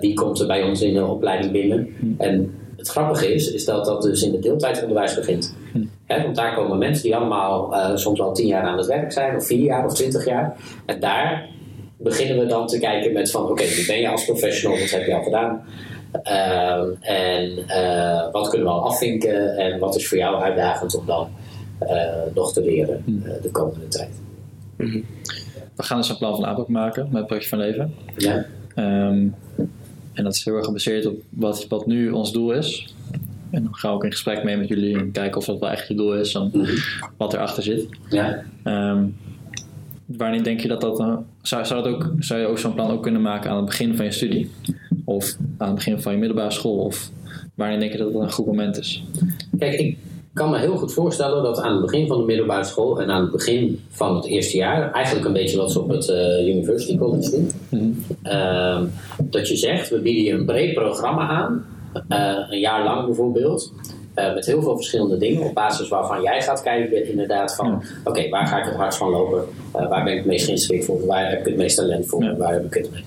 wie 0.00 0.14
komt 0.14 0.40
er 0.40 0.46
bij 0.46 0.62
ons 0.62 0.82
in 0.82 0.94
de 0.94 1.04
opleiding 1.04 1.52
binnen? 1.52 1.88
En 2.18 2.54
het 2.76 2.88
grappige 2.88 3.34
is, 3.34 3.52
is 3.52 3.64
dat 3.64 3.84
dat 3.84 4.02
dus 4.02 4.22
in 4.22 4.32
het 4.32 4.42
deeltijdonderwijs 4.42 5.14
begint. 5.14 5.54
He, 6.06 6.22
want 6.22 6.36
daar 6.36 6.54
komen 6.54 6.78
mensen 6.78 7.02
die 7.02 7.16
allemaal 7.16 7.74
uh, 7.74 7.96
soms 7.96 8.20
al 8.20 8.34
tien 8.34 8.46
jaar 8.46 8.62
aan 8.62 8.76
het 8.76 8.86
werk 8.86 9.12
zijn, 9.12 9.36
of 9.36 9.46
vier 9.46 9.64
jaar 9.64 9.84
of 9.84 9.94
twintig 9.94 10.24
jaar. 10.24 10.56
En 10.86 11.00
daar 11.00 11.48
beginnen 11.96 12.38
we 12.38 12.46
dan 12.46 12.66
te 12.66 12.78
kijken 12.78 13.12
met 13.12 13.30
van, 13.30 13.42
oké, 13.42 13.50
okay, 13.50 13.68
wie 13.68 13.86
ben 13.86 14.00
je 14.00 14.08
als 14.08 14.24
professional, 14.24 14.78
wat 14.78 14.90
heb 14.90 15.06
je 15.06 15.14
al 15.14 15.22
gedaan? 15.22 15.62
Ehm, 16.22 16.90
en 17.00 17.68
eh, 17.68 18.32
wat 18.32 18.48
kunnen 18.48 18.66
we 18.66 18.72
al 18.72 18.84
afvinken 18.84 19.56
en 19.56 19.78
wat 19.78 19.96
is 19.96 20.08
voor 20.08 20.18
jou 20.18 20.42
uitdagend 20.42 20.94
om 20.94 21.06
dan 21.06 21.28
eh, 21.78 21.98
nog 22.34 22.52
te 22.52 22.62
leren 22.62 23.22
eh, 23.24 23.42
de 23.42 23.50
komende 23.50 23.88
tijd. 23.88 24.20
We 25.76 25.82
gaan 25.82 25.96
dus 25.96 26.08
een 26.08 26.18
plan 26.18 26.34
van 26.34 26.46
aanpak 26.46 26.68
maken 26.68 27.04
met 27.04 27.16
het 27.16 27.26
project 27.26 27.48
van 27.48 27.58
leven. 27.58 27.94
Ja, 28.16 28.46
Ehm, 28.78 29.26
en 30.12 30.24
dat 30.24 30.34
is 30.34 30.44
heel 30.44 30.54
erg 30.56 30.64
gebaseerd 30.64 31.06
op 31.06 31.20
wat, 31.28 31.66
wat 31.68 31.86
nu 31.86 32.10
ons 32.10 32.32
doel 32.32 32.52
is. 32.52 32.94
En 33.50 33.62
dan 33.62 33.74
gaan 33.74 33.90
we 33.90 33.96
ook 33.96 34.04
in 34.04 34.10
gesprek 34.10 34.44
mee 34.44 34.56
met 34.56 34.68
jullie 34.68 34.98
en 34.98 35.10
kijken 35.10 35.38
of 35.40 35.44
dat 35.46 35.58
wel 35.58 35.70
echt 35.70 35.88
je 35.88 35.94
doel 35.94 36.14
is 36.14 36.34
en 36.34 36.50
wat 37.16 37.32
erachter 37.34 37.62
zit. 37.62 37.86
ja. 38.08 38.42
Ehm, 38.62 39.04
wanneer 40.06 40.42
denk 40.42 40.60
je 40.60 40.68
dat 40.68 40.80
dat... 40.80 40.96
dan- 40.96 41.24
zou, 41.42 41.64
zou, 41.66 41.82
dat 41.82 41.92
ook, 41.92 42.12
zou 42.18 42.40
je 42.40 42.46
ook 42.46 42.58
zo'n 42.58 42.74
plan 42.74 42.90
ook 42.90 43.02
kunnen 43.02 43.22
maken 43.22 43.50
aan 43.50 43.56
het 43.56 43.64
begin 43.66 43.96
van 43.96 44.04
je 44.04 44.10
studie? 44.10 44.50
Of 45.04 45.36
aan 45.58 45.66
het 45.66 45.74
begin 45.76 46.00
van 46.00 46.12
je 46.12 46.18
middelbare 46.18 46.50
school? 46.50 46.78
Of 46.78 47.10
wanneer 47.54 47.78
denk 47.80 47.92
je 47.92 47.98
dat 47.98 48.12
dat 48.12 48.22
een 48.22 48.32
goed 48.32 48.46
moment 48.46 48.78
is? 48.78 49.04
Kijk, 49.58 49.80
ik 49.80 49.98
kan 50.38 50.50
me 50.50 50.58
heel 50.58 50.76
goed 50.76 50.92
voorstellen 50.92 51.42
dat 51.42 51.58
aan 51.60 51.72
het 51.72 51.80
begin 51.80 52.06
van 52.06 52.18
de 52.18 52.24
middelbare 52.24 52.64
school 52.64 53.00
en 53.00 53.10
aan 53.10 53.22
het 53.22 53.30
begin 53.30 53.80
van 53.90 54.16
het 54.16 54.24
eerste 54.26 54.56
jaar, 54.56 54.92
eigenlijk 54.92 55.26
een 55.26 55.32
beetje 55.32 55.56
wat 55.56 55.72
ze 55.72 55.80
op 55.80 55.88
het 55.88 56.08
eh, 56.08 56.46
University 56.48 56.98
College 56.98 57.30
doen, 57.30 58.04
ehm, 58.22 58.84
dat 59.22 59.48
je 59.48 59.56
zegt, 59.56 59.88
we 59.90 59.98
bieden 59.98 60.22
je 60.24 60.32
een 60.32 60.44
breed 60.46 60.74
programma 60.74 61.28
aan, 61.28 61.66
eh, 62.08 62.36
een 62.50 62.60
jaar 62.60 62.84
lang 62.84 63.04
bijvoorbeeld, 63.06 63.72
eh, 64.14 64.34
met 64.34 64.46
heel 64.46 64.62
veel 64.62 64.76
verschillende 64.76 65.18
dingen, 65.18 65.42
op 65.42 65.54
basis 65.54 65.88
waarvan 65.88 66.22
jij 66.22 66.42
gaat 66.42 66.62
kijken 66.62 67.08
inderdaad 67.10 67.54
van, 67.54 67.82
oké, 68.04 68.28
waar 68.28 68.46
ga 68.46 68.58
ik 68.58 68.64
het 68.64 68.74
hardst 68.74 68.98
van 68.98 69.10
lopen, 69.10 69.44
waar 69.72 70.04
ben 70.04 70.12
ik 70.12 70.18
het 70.18 70.26
meest 70.26 70.48
geschikt 70.48 70.84
voor, 70.84 71.06
waar 71.06 71.30
heb 71.30 71.38
ik 71.38 71.46
het 71.46 71.56
meest 71.56 71.76
talent 71.76 72.06
voor, 72.06 72.22
Ja. 72.22 72.36
waar 72.36 72.52
heb 72.52 72.64
ik 72.64 72.74
het 72.74 72.90
mee. 72.92 73.04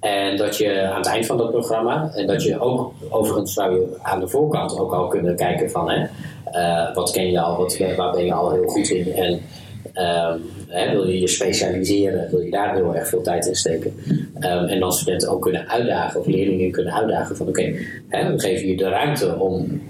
En 0.00 0.36
dat 0.36 0.56
je 0.56 0.82
aan 0.82 0.96
het 0.96 1.06
eind 1.06 1.26
van 1.26 1.36
dat 1.36 1.50
programma, 1.50 2.10
en 2.14 2.26
dat 2.26 2.42
je 2.42 2.60
ook, 2.60 2.92
overigens 3.08 3.52
zou 3.52 3.74
je 3.74 3.96
aan 4.02 4.20
de 4.20 4.28
voorkant 4.28 4.78
ook 4.78 4.92
al 4.92 5.08
kunnen 5.08 5.36
kijken 5.36 5.70
van, 5.70 5.90
hè, 5.90 6.06
eh, 6.44 6.94
wat 6.94 7.10
ken 7.10 7.30
je 7.30 7.40
al, 7.40 7.56
wat, 7.56 7.78
waar 7.96 8.12
ben 8.12 8.24
je 8.24 8.32
al 8.32 8.52
heel 8.52 8.66
goed 8.66 8.90
in 8.90 9.12
en 9.12 9.40
ehm, 9.92 10.90
wil 10.90 11.08
je 11.08 11.20
je 11.20 11.28
specialiseren, 11.28 12.30
wil 12.30 12.40
je 12.40 12.50
daar 12.50 12.74
heel 12.74 12.94
erg 12.94 13.08
veel 13.08 13.22
tijd 13.22 13.46
in 13.46 13.54
steken. 13.54 13.94
Ehm, 14.38 14.64
en 14.64 14.80
dan 14.80 14.92
studenten 14.92 15.30
ook 15.30 15.42
kunnen 15.42 15.68
uitdagen, 15.68 16.20
of 16.20 16.26
leerlingen 16.26 16.70
kunnen 16.70 16.94
uitdagen 16.94 17.36
van, 17.36 17.48
oké, 17.48 17.72
we 18.08 18.34
geven 18.36 18.68
je 18.68 18.76
de 18.76 18.88
ruimte 18.88 19.38
om 19.38 19.82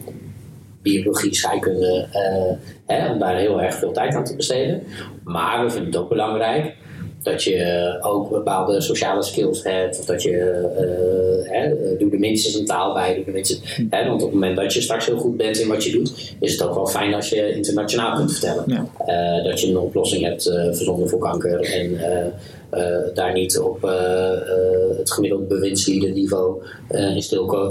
biologie, 0.83 1.35
scheikunde, 1.35 2.07
eh, 2.13 2.53
hè, 2.87 3.13
om 3.13 3.19
daar 3.19 3.37
heel 3.37 3.63
erg 3.63 3.75
veel 3.75 3.93
tijd 3.93 4.15
aan 4.15 4.25
te 4.25 4.37
besteden. 4.37 4.83
Maar 5.25 5.65
we 5.65 5.71
vinden 5.71 5.93
het 5.93 6.01
ook 6.01 6.09
belangrijk 6.09 6.75
dat 7.23 7.43
je 7.43 7.99
ook 8.01 8.31
bepaalde 8.31 8.81
sociale 8.81 9.23
skills 9.23 9.63
hebt. 9.65 9.99
Of 9.99 10.05
dat 10.05 10.23
je, 10.23 10.39
eh, 10.77 11.53
hè, 11.53 11.97
doe 11.99 12.11
er 12.11 12.19
minstens 12.19 12.55
een 12.55 12.67
taal 12.67 12.93
bij. 12.93 13.15
Doe 13.15 13.25
er 13.25 13.33
minstens, 13.33 13.83
hè, 13.91 14.09
want 14.09 14.23
op 14.23 14.31
het 14.31 14.41
moment 14.41 14.57
dat 14.57 14.73
je 14.75 14.81
straks 14.81 15.07
heel 15.07 15.19
goed 15.19 15.37
bent 15.37 15.59
in 15.59 15.69
wat 15.69 15.85
je 15.85 15.93
doet, 15.93 16.35
is 16.41 16.53
het 16.53 16.63
ook 16.63 16.75
wel 16.75 16.87
fijn 16.87 17.15
als 17.15 17.29
je 17.29 17.55
internationaal 17.55 18.17
kunt 18.17 18.33
vertellen. 18.33 18.65
Ja. 18.67 18.87
Eh, 19.07 19.45
dat 19.45 19.61
je 19.61 19.67
een 19.69 19.79
oplossing 19.79 20.25
hebt 20.25 20.47
eh, 20.47 20.65
verzonnen 20.65 21.09
voor 21.09 21.19
kanker. 21.19 21.61
En 21.61 21.99
eh, 21.99 22.27
eh, 22.71 23.15
daar 23.15 23.33
niet 23.33 23.59
op 23.59 23.85
eh, 23.85 24.33
eh, 24.33 24.99
het 24.99 25.13
gemiddelde 25.13 25.45
bewindslieden-niveau 25.45 26.63
eh, 26.89 27.15
in 27.15 27.23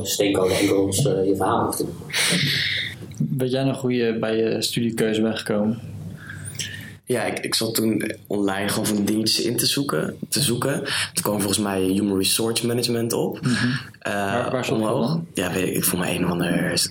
steenkolen 0.04 0.56
enkels 0.56 1.06
eh, 1.06 1.26
je 1.26 1.36
verhaal 1.36 1.66
hoeft 1.66 1.78
te 1.78 1.84
doen. 1.84 3.38
Weet 3.38 3.52
jij 3.52 3.64
nog 3.64 3.82
hoe 3.82 3.94
je 3.94 4.18
bij 4.20 4.38
je 4.38 4.62
studiekeuze 4.62 5.22
bent 5.22 5.38
gekomen? 5.38 5.80
Ja, 7.10 7.24
ik, 7.24 7.40
ik 7.40 7.56
zat 7.56 7.76
toen 7.76 8.12
online 8.28 8.68
gewoon 8.70 8.86
van 8.86 9.06
dingetjes 9.06 9.46
in 9.46 9.58
te 9.58 9.66
zoeken. 9.66 10.16
Te 10.30 10.42
zoeken. 10.42 10.84
Toen 11.14 11.24
kwam 11.24 11.38
volgens 11.38 11.60
mij 11.60 11.82
Human 11.82 12.18
Resource 12.18 12.68
Management 12.68 13.14
op. 13.14 13.40
Eh, 14.00 14.14
Waar- 14.14 14.52
waar 14.52 14.72
omhoog. 14.72 15.20
Ja, 15.34 15.52
weet 15.54 15.68
ik, 15.68 15.76
ik 15.76 15.84
voel 15.84 16.00
me 16.00 16.10
een 16.10 16.26
of 16.26 16.32
ander 16.32 16.82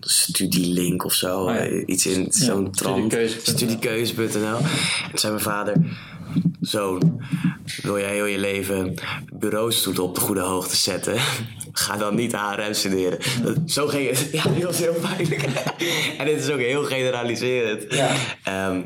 studielink 0.00 1.04
of 1.04 1.12
zo. 1.12 1.52
ja. 1.52 1.58
Eh, 1.58 1.82
Iets 1.86 2.06
in 2.06 2.26
zo'n 2.32 2.70
trant. 2.70 2.96
studiekeuze.nl. 2.96 3.56
Studiekeuze.nl. 3.56 4.56
En 4.56 4.62
toen 5.10 5.18
zei 5.18 5.32
mijn 5.32 5.44
vader... 5.44 5.74
Zoon, 6.60 7.20
wil 7.82 7.98
jij 7.98 8.12
heel 8.12 8.24
je 8.24 8.38
leven 8.38 8.94
bureaustoeten 9.32 10.02
op 10.02 10.14
de 10.14 10.20
goede 10.20 10.40
hoogte 10.40 10.76
zetten? 10.76 11.14
Ga 11.72 11.96
dan 11.96 12.14
niet 12.14 12.32
HRM 12.32 12.74
studeren. 12.74 13.18
Dat, 13.42 13.56
zo 13.66 13.86
ging 13.86 14.08
het. 14.08 14.28
Ja, 14.32 14.42
die 14.54 14.64
was 14.64 14.78
heel 14.78 14.94
pijnlijk. 15.00 15.42
en 16.18 16.26
dit 16.26 16.38
is 16.38 16.50
ook 16.50 16.58
heel 16.58 16.84
generaliserend. 16.84 17.94
Ja. 17.94 18.10
Ehm, 18.42 18.80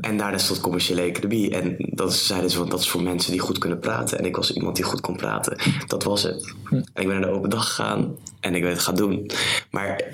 en 0.00 0.16
daarna 0.16 0.38
stond 0.38 0.60
commerciële 0.60 1.00
economie. 1.00 1.50
En 1.50 1.76
dat 1.78 2.14
zeiden 2.14 2.50
ze 2.50 2.56
van 2.56 2.68
dat 2.68 2.80
is 2.80 2.88
voor 2.88 3.02
mensen 3.02 3.30
die 3.32 3.40
goed 3.40 3.58
kunnen 3.58 3.78
praten. 3.78 4.18
En 4.18 4.24
ik 4.24 4.36
was 4.36 4.52
iemand 4.52 4.76
die 4.76 4.84
goed 4.84 5.00
kon 5.00 5.16
praten. 5.16 5.58
Dat 5.86 6.02
was 6.02 6.22
het. 6.22 6.54
En 6.70 7.02
ik 7.02 7.06
ben 7.06 7.20
naar 7.20 7.30
de 7.30 7.36
open 7.36 7.50
dag 7.50 7.66
gegaan. 7.66 8.16
En 8.40 8.54
ik 8.54 8.62
ben 8.62 8.70
het 8.70 8.80
gaan 8.80 8.96
doen. 8.96 9.30
Maar 9.70 10.04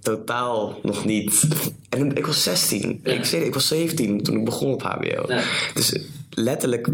totaal 0.00 0.78
nog 0.82 1.04
niet. 1.04 1.48
En 1.88 2.16
ik 2.16 2.26
was 2.26 2.42
16. 2.42 3.00
Ik, 3.02 3.24
zei, 3.24 3.42
ik 3.42 3.54
was 3.54 3.68
17 3.68 4.22
toen 4.22 4.36
ik 4.36 4.44
begon 4.44 4.72
op 4.72 4.82
HBO. 4.82 5.24
Ja. 5.26 5.42
Dus 5.74 6.00
letterlijk, 6.42 6.88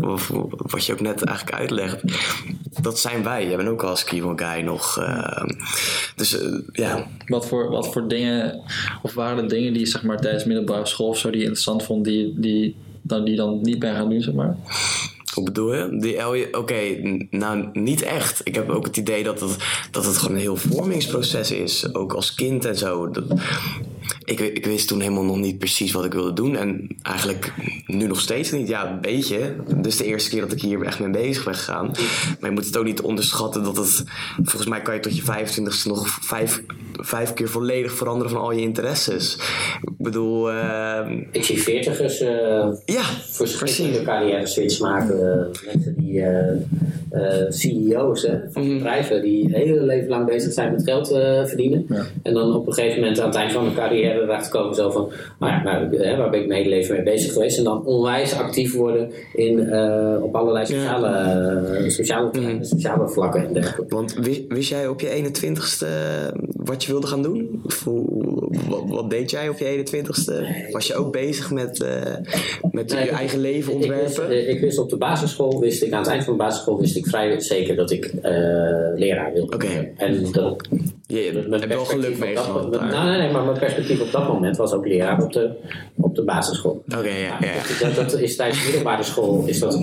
wat 0.56 0.84
je 0.84 0.92
ook 0.92 1.00
net 1.00 1.22
eigenlijk 1.24 1.58
uitlegt. 1.58 2.02
Dat 2.80 2.98
zijn 2.98 3.22
wij. 3.22 3.46
Jij 3.46 3.56
bent 3.56 3.68
ook 3.68 3.82
als 3.82 4.04
Kiwo 4.04 4.32
Guy 4.36 4.60
nog. 4.60 4.98
ehm, 4.98 5.48
dus 6.16 6.40
eh, 6.40 6.58
ja, 6.72 7.06
Wat 7.26 7.46
voor, 7.46 7.70
wat 7.70 7.92
voor 7.92 8.08
dingen, 8.08 8.60
of 9.02 9.14
waren 9.14 9.42
er 9.42 9.48
dingen 9.48 9.72
die 9.72 9.80
je 9.80 9.88
zeg 9.88 10.02
maar, 10.02 10.20
tijdens 10.20 10.44
middelbare 10.44 10.86
school 10.86 11.08
of 11.08 11.18
zo 11.18 11.28
die 11.30 11.38
je 11.38 11.44
interessant 11.44 11.82
vond, 11.82 12.04
die, 12.04 12.40
die, 12.40 12.76
dan, 13.02 13.20
die 13.24 13.30
je 13.30 13.36
dan 13.36 13.58
niet 13.62 13.78
bent 13.78 13.96
gaan 13.96 14.08
doen, 14.08 14.22
zeg 14.22 14.34
maar? 14.34 14.56
Hoe 15.34 15.44
bedoel 15.44 15.74
je? 15.74 15.96
Die 16.00 16.22
LJ 16.22 16.46
Oké, 16.52 16.80
nou 17.30 17.68
niet 17.72 18.02
echt. 18.02 18.40
Ik 18.44 18.54
heb 18.54 18.70
ook 18.70 18.86
het 18.86 18.96
idee 18.96 19.24
dat 19.24 19.40
het, 19.40 19.56
dat 19.90 20.04
het 20.04 20.16
gewoon 20.16 20.34
een 20.34 20.40
heel 20.40 20.56
vormingsproces 20.56 21.50
is. 21.50 21.94
Ook 21.94 22.12
als 22.12 22.34
kind 22.34 22.64
en 22.64 22.76
zo. 22.76 23.10
Dat, 23.10 23.24
ik, 24.24 24.40
ik 24.40 24.66
wist 24.66 24.88
toen 24.88 25.00
helemaal 25.00 25.24
nog 25.24 25.36
niet 25.36 25.58
precies 25.58 25.92
wat 25.92 26.04
ik 26.04 26.12
wilde 26.12 26.32
doen. 26.32 26.56
En 26.56 26.96
eigenlijk 27.02 27.52
nu 27.86 28.06
nog 28.06 28.20
steeds 28.20 28.50
niet. 28.50 28.68
Ja, 28.68 28.90
een 28.90 29.00
beetje. 29.00 29.56
Dus 29.76 29.96
de 29.96 30.04
eerste 30.04 30.30
keer 30.30 30.40
dat 30.40 30.52
ik 30.52 30.60
hier 30.60 30.82
echt 30.82 31.00
mee 31.00 31.10
bezig 31.10 31.44
ben 31.44 31.54
gegaan. 31.54 31.86
Maar 32.40 32.50
je 32.50 32.56
moet 32.56 32.66
het 32.66 32.76
ook 32.76 32.84
niet 32.84 33.00
onderschatten 33.00 33.62
dat 33.62 33.76
het... 33.76 34.04
Volgens 34.42 34.66
mij 34.66 34.82
kan 34.82 34.94
je 34.94 35.00
tot 35.00 35.16
je 35.16 35.22
25ste 35.22 35.84
nog 35.84 36.08
vijf, 36.08 36.62
vijf 37.00 37.32
keer 37.34 37.48
volledig 37.48 37.92
veranderen 37.92 38.32
van 38.32 38.40
al 38.40 38.52
je 38.52 38.60
interesses. 38.60 39.34
Ik 39.82 39.92
bedoel... 39.98 40.50
ehm, 40.50 41.22
Ik 41.32 41.44
zie 41.44 41.62
veertigers 41.62 42.20
eh 42.20 42.68
ja, 42.84 43.02
verschillende 43.30 44.02
carrière 44.02 44.46
switch 44.46 44.80
maken. 44.80 45.20
eh, 45.40 45.66
mensen 45.74 45.94
die 45.96 46.22
eh, 46.22 46.52
CEO's 47.48 48.22
hè, 48.22 48.38
van 48.50 48.62
Mhm. 48.64 48.74
bedrijven 48.74 49.22
die 49.22 49.44
het 49.44 49.54
hele 49.54 49.82
leven 49.82 50.08
lang 50.08 50.26
bezig 50.26 50.52
zijn 50.52 50.72
met 50.72 50.82
geld 50.84 51.08
verdienen. 51.48 51.86
Ja. 51.88 52.04
En 52.22 52.34
dan 52.34 52.54
op 52.54 52.66
een 52.66 52.72
gegeven 52.72 53.00
moment 53.00 53.20
aan 53.20 53.26
het 53.28 53.36
eind 53.36 53.52
van 53.52 53.64
hun 53.64 53.74
carrière 53.74 54.20
erachter 54.22 54.50
komen 54.50 54.74
zo 54.74 54.90
van, 54.90 55.12
nou 55.38 55.52
ja, 55.52 55.62
nou, 55.62 55.96
hè, 55.96 56.16
waar 56.16 56.30
ben 56.30 56.40
ik 56.40 56.46
mijn 56.46 56.62
hele 56.62 56.74
leven 56.74 56.94
mee 56.94 57.04
bezig 57.04 57.32
geweest? 57.32 57.58
En 57.58 57.64
dan 57.64 57.84
onwijs 57.84 58.34
actief 58.34 58.74
worden 58.74 59.10
in, 59.34 59.60
op 60.22 60.34
allerlei 60.36 60.66
sociale, 60.66 61.84
sociale, 61.88 62.30
terreinen, 62.30 62.66
sociale 62.66 63.08
vlakken 63.08 63.46
en 63.46 63.52
dergelijke. 63.52 63.94
Want 63.94 64.14
wist, 64.14 64.42
wist 64.48 64.68
jij 64.68 64.88
op 64.88 65.00
je 65.00 65.08
21ste 65.08 65.86
wat 66.56 66.83
je 66.83 66.83
wilde 66.86 67.06
gaan 67.06 67.22
doen? 67.22 67.62
Hoe- 67.84 68.32
wat, 68.68 68.82
wat 68.86 69.10
deed 69.10 69.30
jij 69.30 69.48
op 69.48 69.58
je 69.58 69.64
21ste? 69.64 70.46
Was 70.70 70.86
je 70.86 70.94
ook 70.94 71.12
bezig 71.12 71.50
met, 71.50 71.82
eh, 71.82 71.90
met 72.70 72.90
Nee, 72.92 73.04
je 73.04 73.10
ik- 73.10 73.16
eigen 73.16 73.40
leven 73.40 73.72
Ik 73.72 73.78
wist, 73.90 73.90
ontwerpen? 74.02 74.36
eh, 74.36 74.48
ik 74.48 74.60
wist 74.60 74.78
op 74.78 74.90
de 74.90 74.96
basisschool, 74.96 75.60
wist 75.60 75.82
ik, 75.82 75.92
aan 75.92 75.98
het 76.02 76.08
eind 76.10 76.24
van 76.24 76.32
de 76.32 76.38
basisschool 76.38 76.80
wist 76.80 76.96
ik 76.96 77.06
vrij 77.06 77.40
zeker 77.40 77.76
dat 77.76 77.90
ik 77.90 78.04
eh, 78.04 78.32
leraar 78.94 79.32
wilde 79.32 79.54
Oké. 79.54 79.66
worden. 79.66 79.92
En 79.96 80.32
dat, 80.32 80.68
je 81.06 81.46
hebt 81.50 81.66
wel 81.66 81.84
geluk 81.84 82.18
mee 82.18 82.36
gehad. 82.36 82.70
Nou, 82.70 83.08
nee, 83.08 83.18
nee, 83.18 83.32
maar 83.32 83.44
mijn 83.44 83.58
perspectief 83.58 84.00
op 84.00 84.12
dat 84.12 84.28
moment 84.28 84.56
was 84.56 84.72
ook 84.72 84.86
leraar 84.86 85.22
op 85.22 85.32
de, 85.32 85.50
op 85.96 86.14
de 86.14 86.22
basisschool. 86.22 86.82
Oké, 86.98 87.08
ja, 87.08 87.38
ja. 87.40 87.52
Dat, 87.80 87.94
dat, 87.96 88.10
dat 88.10 88.20
is 88.20 88.36
tijdens 88.36 88.58
de 88.60 88.64
middelbare 88.66 89.02
school 89.02 89.42
is 89.46 89.58
dat 89.58 89.74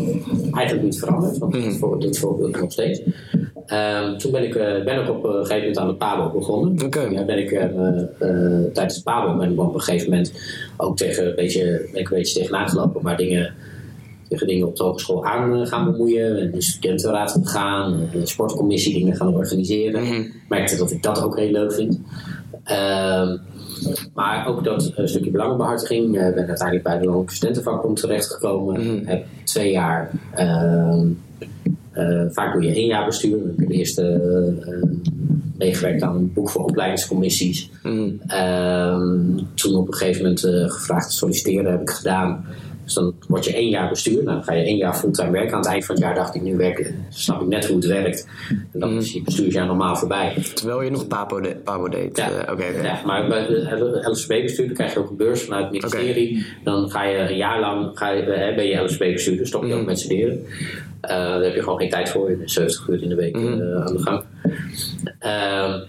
eigenlijk 0.52 0.82
niet 0.84 1.00
veranderd, 1.00 1.38
want 1.38 1.54
Mhm. 1.54 1.64
dat, 1.64 1.78
voor, 1.78 2.00
dat 2.00 2.18
voorbeeld 2.18 2.50
ik 2.56 2.62
nog 2.62 2.72
steeds. 2.72 3.02
Ehm, 3.66 4.18
toen 4.18 4.32
ben 4.32 4.44
ik, 4.44 4.56
eh, 4.56 4.84
ben 4.84 5.02
ik 5.02 5.10
op 5.10 5.24
een 5.24 5.32
gegeven 5.32 5.58
moment 5.58 5.78
aan 5.78 5.88
de 5.88 5.94
PABO 5.94 6.40
begonnen. 6.40 6.86
Oké. 6.86 7.02
Ja, 7.02 7.24
ben 7.24 7.38
ik, 7.38 7.52
eh, 7.52 7.64
eh, 7.64 8.64
tijdens 8.74 8.96
de 8.96 9.04
PABO 9.04 9.38
ben 9.38 9.52
ik 9.52 9.60
op 9.60 9.74
een 9.74 9.82
gegeven 9.82 10.10
moment 10.10 10.34
ook 10.78 10.98
tegen 10.98 11.28
een 11.28 11.36
beetje, 11.36 11.90
ben 11.92 12.02
ik 12.02 12.10
een 12.10 12.18
beetje 12.18 12.40
tegenaan 12.40 12.70
gelopen, 12.70 13.02
maar 13.04 13.18
dingen, 13.18 13.54
tegen 14.30 14.48
dingen 14.48 14.68
op 14.68 14.76
de 14.76 14.84
hogeschool 14.84 15.26
aan 15.26 15.68
gaan 15.68 15.92
bemoeien. 15.92 16.40
En 16.40 16.52
de 16.52 16.62
studentenraad 16.62 17.32
gegaan, 17.32 18.10
de 18.12 18.26
sportcommissie 18.28 18.94
dingen 18.94 19.16
gaan 19.16 19.34
organiseren. 19.34 20.06
Ik 20.06 20.34
merkte 20.50 20.78
dat 20.78 20.92
ik 20.92 21.04
dat 21.04 21.24
ook 21.24 21.38
heel 21.38 21.52
leuk 21.52 21.74
vind. 21.74 22.00
Ehm, 22.64 23.38
maar 24.14 24.48
ook 24.48 24.64
dat 24.64 24.92
eh, 24.96 25.06
stukje 25.06 25.32
belangenbehartiging. 25.32 26.06
Ik 26.06 26.36
ben 26.36 26.48
uiteindelijk 26.48 26.84
bij 26.84 26.98
de 26.98 27.04
Landelijke 27.04 27.34
Studentenvakbond 27.34 28.00
terechtgekomen. 28.00 28.82
Mhm. 28.82 29.06
Heb 29.06 29.26
twee 29.44 29.72
jaar, 29.72 30.12
eh, 31.92 32.26
vaak 32.32 32.54
doe 32.54 32.64
je 32.64 32.74
één 32.74 32.88
jaar 32.88 33.06
bestuur. 33.06 33.38
Ik 33.38 33.60
heb 33.60 33.70
eerst 33.70 34.00
eh, 34.00 34.18
meegewerkt 35.58 36.02
aan 36.02 36.16
een 36.16 36.34
boek 36.34 36.50
voor 36.50 36.64
opleidingscommissies. 36.64 37.70
Mhm. 37.84 38.10
Ehm, 38.28 39.38
toen 39.54 39.76
op 39.76 39.88
een 39.88 39.94
gegeven 39.94 40.22
moment 40.22 40.72
gevraagd 40.72 41.10
te 41.10 41.16
solliciteren 41.16 41.72
heb 41.72 41.82
ik 41.82 41.90
gedaan. 41.90 42.46
Dus 42.84 42.94
dan 42.94 43.14
word 43.28 43.46
je 43.46 43.54
één 43.54 43.70
jaar 43.70 43.90
bestuur. 43.90 44.24
Nou, 44.24 44.36
dan 44.36 44.44
ga 44.44 44.54
je 44.54 44.64
één 44.64 44.78
jaar 44.78 44.96
fulltime 44.96 45.32
werken. 45.32 45.54
Aan 45.54 45.60
het 45.60 45.70
eind 45.70 45.86
van 45.86 45.96
het 45.96 46.04
jaar 46.04 46.16
dacht 46.16 46.36
ik, 46.36 46.42
nu 46.42 46.58
werk, 46.58 46.94
snap 47.10 47.42
ik 47.42 47.48
net 47.48 47.66
hoe 47.66 47.76
het 47.76 47.86
werkt. 47.86 48.28
En 48.72 48.80
dan 48.80 48.98
is 48.98 49.14
je 49.14 49.22
bestuursjaar 49.22 49.66
normaal 49.66 49.96
voorbij. 49.96 50.36
Terwijl 50.54 50.82
je 50.82 50.90
nog 50.90 51.08
Pabo, 51.08 51.42
de, 51.42 51.56
Pabo 51.64 51.90
deed. 51.90 52.18
Ja, 52.18 52.30
Oké, 52.42 52.52
oké. 52.52 52.82
ja, 52.84 53.02
maar 53.06 53.28
bij 53.28 53.46
de 53.48 54.10
LSB-bestuur 54.10 54.66
dan 54.66 54.76
krijg 54.76 54.94
je 54.94 55.00
ook 55.00 55.10
een 55.10 55.16
beurs 55.16 55.42
vanuit 55.42 55.64
het 55.64 55.72
ministerie. 55.72 56.46
Dan 56.64 56.90
ga 56.90 57.04
je 57.04 57.18
een 57.18 57.38
jaar 57.38 57.60
lang 57.60 57.98
ga 57.98 58.10
je, 58.10 58.22
eh, 58.22 58.56
ben 58.56 58.66
je 58.66 58.84
LSB-bestuurder, 58.84 59.48
stop 59.48 59.64
je 59.64 59.74
ook 59.74 59.86
met 59.86 60.00
studeren. 60.00 60.46
Eh, 61.02 61.10
daar 61.10 61.42
heb 61.42 61.56
je 61.56 61.64
gewoon 61.64 61.80
geen 61.80 61.90
tijd 61.90 62.10
voor. 62.10 62.30
Je 62.30 62.36
bent 62.36 62.52
70 62.52 62.88
uur 62.88 63.04
in 63.04 63.10
de 63.10 63.16
week 63.16 63.36
eh, 63.36 63.42
aan 63.42 63.96
de 63.96 64.02
gang. 64.02 64.24
Ehm, 65.20 65.80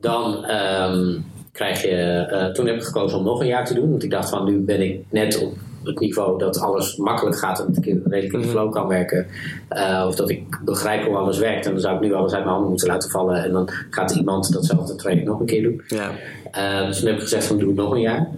dan 0.00 0.44
ehm, 0.44 1.18
krijg 1.52 1.82
je. 1.82 2.50
toen 2.54 2.66
heb 2.66 2.76
ik 2.76 2.82
gekozen 2.82 3.18
om 3.18 3.24
nog 3.24 3.40
een 3.40 3.46
jaar 3.46 3.64
te 3.64 3.74
doen. 3.74 3.90
Want 3.90 4.02
ik 4.02 4.10
dacht 4.10 4.28
van 4.28 4.44
nu 4.44 4.58
ben 4.58 4.80
ik 4.80 5.00
net 5.10 5.42
op 5.42 5.54
het 5.88 5.98
niveau 5.98 6.38
dat 6.38 6.60
alles 6.60 6.96
makkelijk 6.96 7.36
gaat 7.36 7.60
en 7.60 7.66
dat 7.66 7.76
ik 7.76 7.84
redelijk 7.84 8.32
in 8.32 8.40
de 8.40 8.48
flow 8.48 8.72
kan 8.72 8.88
werken. 8.88 9.26
Eh, 9.68 10.04
of 10.08 10.14
dat 10.14 10.30
ik 10.30 10.58
begrijp 10.64 11.04
hoe 11.04 11.16
alles 11.16 11.38
werkt. 11.38 11.66
En 11.66 11.72
dan 11.72 11.80
zou 11.80 11.94
ik 11.94 12.00
nu 12.00 12.12
alles 12.12 12.32
uit 12.32 12.40
mijn 12.40 12.52
handen 12.52 12.70
moeten 12.70 12.88
laten 12.88 13.10
vallen. 13.10 13.44
En 13.44 13.52
dan 13.52 13.68
gaat 13.90 14.10
iemand 14.10 14.52
datzelfde 14.52 14.96
traject 14.96 15.24
nog 15.24 15.40
een 15.40 15.46
keer 15.46 15.62
doen. 15.62 15.82
Ja. 15.86 16.10
Eh, 16.50 16.86
dus 16.86 16.98
toen 16.98 17.06
heb 17.06 17.16
ik 17.16 17.22
gezegd 17.22 17.46
van 17.46 17.58
doe 17.58 17.68
het 17.68 17.76
nog 17.76 17.92
een 17.92 18.00
jaar. 18.00 18.28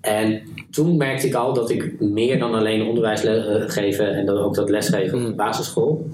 En 0.00 0.40
toen 0.70 0.96
merkte 0.96 1.26
ik 1.26 1.34
al 1.34 1.54
dat 1.54 1.70
ik 1.70 2.00
meer 2.00 2.38
dan 2.38 2.54
alleen 2.54 2.86
onderwijs 2.86 3.24
eh, 3.24 3.44
geven 3.66 4.14
en 4.14 4.26
dan 4.26 4.36
ook 4.36 4.54
dat 4.54 4.70
lesgeven 4.70 5.18
op 5.18 5.26
de 5.26 5.34
basisschool. 5.34 6.10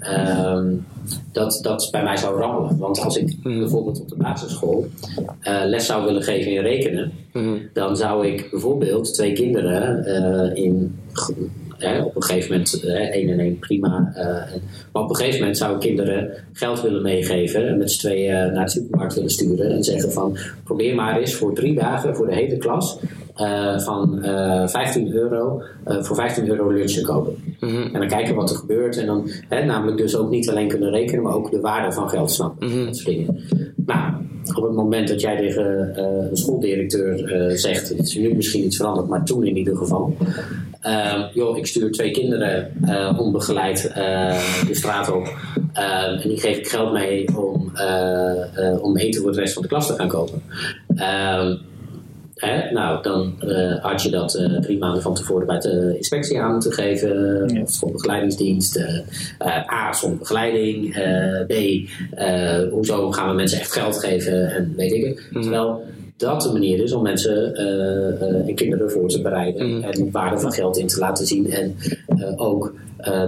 Ehm, 0.00 0.74
dat, 1.32 1.58
dat 1.62 1.88
bij 1.90 2.02
mij 2.02 2.16
zou 2.16 2.38
rammelen. 2.38 2.78
Want 2.78 3.00
als 3.00 3.16
ik 3.16 3.42
bijvoorbeeld 3.42 4.00
op 4.00 4.08
de 4.08 4.16
basisschool 4.16 4.86
eh, 5.40 5.60
les 5.64 5.86
zou 5.86 6.04
willen 6.04 6.22
geven 6.22 6.52
in 6.52 6.62
rekenen, 6.62 7.12
dan 7.72 7.96
zou 7.96 8.26
ik 8.26 8.50
bijvoorbeeld 8.50 9.14
twee 9.14 9.32
kinderen 9.32 10.04
eh, 10.04 10.64
in. 10.64 10.98
Op 12.04 12.16
een 12.16 12.22
gegeven 12.22 12.50
moment, 12.50 12.82
eh, 12.84 12.94
één 13.14 13.28
en 13.28 13.38
één 13.38 13.58
prima. 13.58 14.12
eh, 14.14 14.54
en- 14.54 14.62
maar 14.92 15.02
op 15.02 15.08
een 15.10 15.16
gegeven 15.16 15.38
moment 15.38 15.58
zou 15.58 15.74
ik 15.74 15.80
kinderen 15.80 16.30
geld 16.52 16.82
willen 16.82 17.02
meegeven 17.02 17.68
en 17.68 17.78
met 17.78 17.90
z'n 17.92 17.98
tweeën 17.98 18.52
naar 18.52 18.64
de 18.64 18.70
supermarkt 18.70 19.14
willen 19.14 19.30
sturen 19.30 19.70
en 19.70 19.82
zeggen 19.84 20.12
van 20.12 20.36
probeer 20.64 20.94
maar 20.94 21.18
eens 21.20 21.34
voor 21.34 21.54
drie 21.54 21.74
dagen 21.74 22.16
voor 22.16 22.26
de 22.26 22.34
hele 22.34 22.56
klas 22.56 22.98
eh, 23.36 23.78
van 23.78 24.22
eh 24.22 24.68
15 24.68 25.12
euro 25.12 25.62
voor 25.84 26.16
15 26.16 26.48
euro 26.48 26.68
lunch 26.70 26.90
te 26.90 27.02
kopen. 27.02 27.34
En 27.92 27.92
dan 28.00 28.08
kijken 28.08 28.34
wat 28.34 28.50
er 28.50 28.56
gebeurt 28.56 28.96
en 28.96 29.06
dan 29.06 29.30
hè, 29.48 29.64
namelijk 29.64 29.96
dus 29.98 30.16
ook 30.16 30.30
niet 30.30 30.50
alleen 30.50 30.68
kunnen 30.68 30.90
rekenen, 30.90 31.22
maar 31.22 31.34
ook 31.34 31.50
de 31.50 31.60
waarde 31.60 31.92
van 31.92 32.08
geld 32.08 32.30
snappen. 32.30 32.84
Dat 32.86 32.96
soort 32.96 33.16
dingen. 33.16 33.40
Nou, 33.86 34.12
op 34.56 34.62
het 34.62 34.72
moment 34.72 35.08
dat 35.08 35.20
jij 35.20 35.36
tegen 35.36 35.98
een 36.30 36.36
schooldirecteur 36.36 37.52
zegt, 37.58 37.88
het 37.88 37.98
is 37.98 38.14
nu 38.16 38.34
misschien 38.34 38.64
iets 38.64 38.76
veranderd, 38.76 39.08
maar 39.08 39.24
toen 39.24 39.44
in 39.46 39.56
ieder 39.56 39.76
geval. 39.76 40.16
Eh, 40.80 41.22
joh, 41.34 41.56
ik 41.56 41.66
stuur 41.66 41.90
twee 41.92 42.10
kinderen 42.10 42.72
eh, 42.86 43.18
onbegeleid 43.18 43.86
eh, 43.86 44.38
de 44.66 44.74
straat 44.74 45.12
op. 45.12 45.36
eh, 45.72 46.02
en 46.22 46.28
die 46.28 46.40
geef 46.40 46.56
ik 46.56 46.68
geld 46.68 46.92
mee 46.92 47.36
om, 47.36 47.70
eh, 47.76 48.82
om 48.82 48.96
eten 48.96 49.22
voor 49.22 49.32
de 49.32 49.40
rest 49.40 49.52
van 49.52 49.62
de 49.62 49.68
klas 49.68 49.86
te 49.86 49.94
gaan 49.94 50.08
kopen. 50.08 50.42
Ehm, 50.96 51.56
Hè? 52.34 52.70
Nou, 52.70 53.02
dan 53.02 53.34
had 53.80 54.02
je 54.02 54.10
dat 54.10 54.40
drie 54.60 54.78
maanden 54.78 55.02
van 55.02 55.14
tevoren 55.14 55.46
bij 55.46 55.58
de 55.58 55.92
inspectie 55.96 56.40
aan 56.40 56.52
moeten 56.52 56.72
geven. 56.72 57.48
Ja. 57.54 57.60
Of 57.62 57.74
voor 57.76 57.92
begeleidingsdienst. 57.92 58.80
A, 59.70 59.92
zonder 59.92 60.18
begeleiding. 60.18 60.92
B, 61.46 61.54
hoezo 62.70 63.10
gaan 63.12 63.28
we 63.28 63.34
mensen 63.34 63.60
echt 63.60 63.72
geld 63.72 63.98
geven 63.98 64.50
en 64.54 64.72
weet 64.76 64.92
ik 64.92 65.04
het. 65.04 65.42
Terwijl 65.42 65.84
dat 66.20 66.42
de 66.42 66.52
manier 66.52 66.82
is 66.82 66.92
om 66.92 67.02
mensen 67.02 67.54
eh, 67.54 68.22
eh, 68.22 68.48
en 68.48 68.54
kinderen 68.54 68.90
voor 68.90 69.08
te 69.08 69.20
bereiden. 69.20 69.82
En 69.82 69.90
de 69.90 70.10
waarde 70.10 70.40
van 70.40 70.52
geld 70.52 70.78
in 70.78 70.86
te 70.86 70.98
laten 70.98 71.26
zien. 71.26 71.50
En 71.50 71.76
eh, 72.06 72.32
ook 72.36 72.74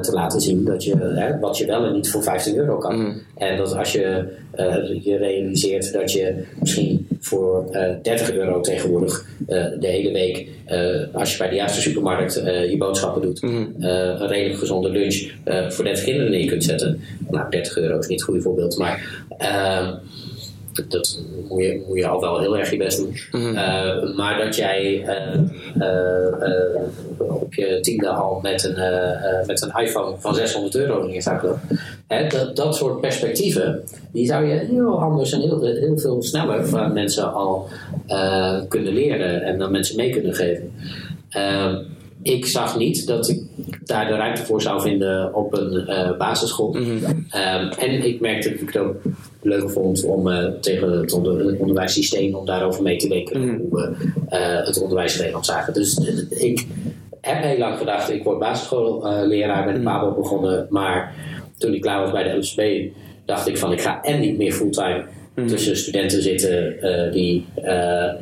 te 0.01 0.13
laten 0.13 0.41
zien 0.41 0.65
dat 0.65 0.85
je, 0.85 0.97
hè, 0.97 1.39
wat 1.39 1.59
je 1.59 1.67
wel 1.67 1.85
en 1.85 1.93
niet 1.93 2.11
voor 2.11 2.23
15 2.23 2.57
euro 2.57 2.79
kan. 2.79 3.15
En 3.37 3.57
dat 3.57 3.77
als 3.77 3.93
je 3.93 4.25
je 5.03 5.17
realiseert 5.17 5.93
dat 5.93 6.13
je 6.13 6.45
misschien 6.61 7.09
voor 7.21 7.71
eh 7.71 7.95
30 8.03 8.33
euro 8.33 8.61
tegenwoordig 8.61 9.27
de 9.47 9.87
hele 9.87 10.13
week, 10.13 10.49
als 11.13 11.33
je 11.33 11.39
bij 11.39 11.49
de 11.49 11.55
juiste 11.55 11.81
supermarkt 11.81 12.35
je 12.71 12.77
boodschappen 12.79 13.23
doet, 13.23 13.43
eh, 13.43 13.51
een 13.81 14.29
redelijk 14.29 14.59
gezonde 14.59 14.91
lunch 14.91 15.31
voor 15.69 15.85
30 15.85 16.05
kinderen 16.05 16.31
neer 16.31 16.47
kunt 16.47 16.65
zetten. 16.65 17.01
Nou, 17.31 17.51
30 17.51 17.77
euro 17.77 17.99
is 17.99 18.07
niet 18.07 18.19
het 18.19 18.29
goede 18.29 18.43
voorbeeld, 18.43 18.79
maar. 18.79 19.25
Dat 20.89 21.21
moet 21.49 21.63
je, 21.63 21.85
moet 21.89 21.99
je 21.99 22.07
al 22.07 22.21
wel 22.21 22.41
heel 22.41 22.59
erg 22.59 22.71
je 22.71 22.77
best 22.77 22.99
doen. 22.99 23.15
Eh, 23.57 24.17
maar 24.17 24.39
dat 24.45 24.57
jij 24.57 25.05
eh, 25.05 25.35
eh, 25.79 26.83
op 27.19 27.55
je 27.55 27.79
tiende 27.81 28.09
al 28.09 28.41
met 28.43 28.65
een, 28.65 28.77
met 29.47 29.63
een 29.63 29.85
iPhone 29.85 30.17
van 30.19 30.35
600 30.35 30.75
euro 30.75 31.21
zou 31.21 31.47
lopen. 31.47 31.61
Hè, 32.07 32.29
dat, 32.29 32.57
dat 32.57 32.77
soort 32.77 33.01
perspectieven, 33.01 33.83
die 34.13 34.27
zou 34.27 34.45
je 34.45 34.55
heel 34.55 35.01
anders 35.01 35.33
en 35.33 35.41
heel, 35.41 35.63
heel 35.63 35.99
veel 35.99 36.23
sneller 36.23 36.67
van 36.67 36.93
mensen 36.93 37.33
al 37.33 37.69
kunnen 38.69 38.93
leren 38.93 39.43
en 39.43 39.59
dan 39.59 39.71
mensen 39.71 39.97
mee 39.97 40.11
kunnen 40.11 40.35
geven. 40.35 40.73
Ik 42.23 42.47
zag 42.47 42.77
niet 42.77 43.07
dat 43.07 43.29
ik 43.29 43.43
daar 43.85 44.07
de 44.07 44.15
ruimte 44.15 44.45
voor 44.45 44.63
zou 44.63 44.81
vinden 44.81 45.35
op 45.35 45.53
een 45.53 45.87
basisschool. 46.19 46.77
Ehm, 47.31 47.69
en 47.79 48.05
ik 48.05 48.21
merkte 48.21 48.49
het 48.49 48.79
ook 48.79 49.01
leuk 49.43 49.71
vond 49.71 50.05
om 50.05 50.31
eh, 50.31 50.47
tegen 50.61 50.91
het, 50.91 51.13
onder, 51.13 51.47
het 51.47 51.59
onderwijssysteem 51.59 52.35
om 52.35 52.47
daarover 52.47 52.83
mee 52.83 52.97
te 52.97 53.09
denken. 53.09 53.49
Hoe 53.49 53.69
we 53.71 54.13
eh, 54.29 54.67
het 54.67 54.81
onderwijs 54.83 55.13
in 55.13 55.19
Nederland 55.19 55.47
zagen. 55.47 55.73
Dus 55.75 55.99
eh, 55.99 56.43
ik 56.49 56.67
heb 57.21 57.43
heel 57.43 57.59
lang 57.59 57.79
gedacht, 57.79 58.11
ik 58.11 58.25
word 58.25 58.39
basisschoolleraar, 58.39 59.65
ben 59.65 59.75
de 59.75 59.81
PABO 59.81 60.15
begonnen. 60.15 60.67
Maar 60.71 61.15
toen 61.59 61.75
ik 61.75 61.81
klaar 61.81 62.01
was 62.01 62.11
bij 62.11 62.23
de 62.23 62.39
LSB, 62.39 62.89
dacht 63.25 63.49
ik 63.49 63.59
van 63.59 63.73
ik 63.73 63.81
ga 63.81 64.03
en 64.03 64.21
niet 64.21 64.37
meer 64.37 64.53
fulltime 64.53 65.05
tussen 65.35 65.77
studenten 65.77 66.23
zitten 66.23 66.81
eh, 66.81 67.13
die 67.13 67.47
eh, 67.55 68.05
eh, 68.05 68.15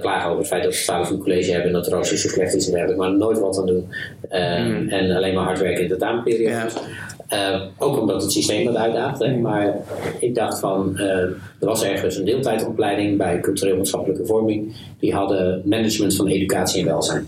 klagen 0.00 0.26
over 0.26 0.38
het 0.38 0.46
feit 0.46 0.62
dat 0.62 0.74
ze 0.74 0.82
12 0.82 1.10
uur 1.10 1.18
college 1.18 1.50
hebben 1.50 1.66
en 1.68 1.74
dat 1.74 1.84
de 1.84 1.90
rooster 1.90 2.18
zo 2.18 2.28
slecht 2.28 2.54
is 2.54 2.66
en 2.66 2.72
dergelijke, 2.72 3.02
maar 3.02 3.16
nooit 3.16 3.38
wat 3.38 3.58
aan 3.58 3.66
doen. 3.66 3.88
Eh, 4.28 4.92
En 4.92 5.10
alleen 5.10 5.34
maar 5.34 5.44
hard 5.44 5.58
werken 5.60 5.82
in 5.82 5.88
de 5.88 5.96
tamenperiode. 5.96 6.50
Ja. 6.50 7.68
ook 7.78 8.00
omdat 8.00 8.22
het 8.22 8.32
systeem 8.32 8.64
dat 8.64 8.76
uitdaagt. 8.76 9.18
Hè? 9.18 9.36
Maar 9.36 9.76
ik 10.20 10.34
dacht 10.34 10.58
van, 10.58 10.98
er 10.98 11.36
was 11.58 11.84
ergens 11.84 12.16
een 12.16 12.24
deeltijdopleiding 12.24 13.18
bij 13.18 13.40
cultureel 13.40 13.76
maatschappelijke 13.76 14.26
vorming. 14.26 14.76
Die 14.98 15.14
hadden 15.14 15.62
management 15.64 16.16
van 16.16 16.26
educatie 16.26 16.80
en 16.80 16.86
welzijn. 16.86 17.26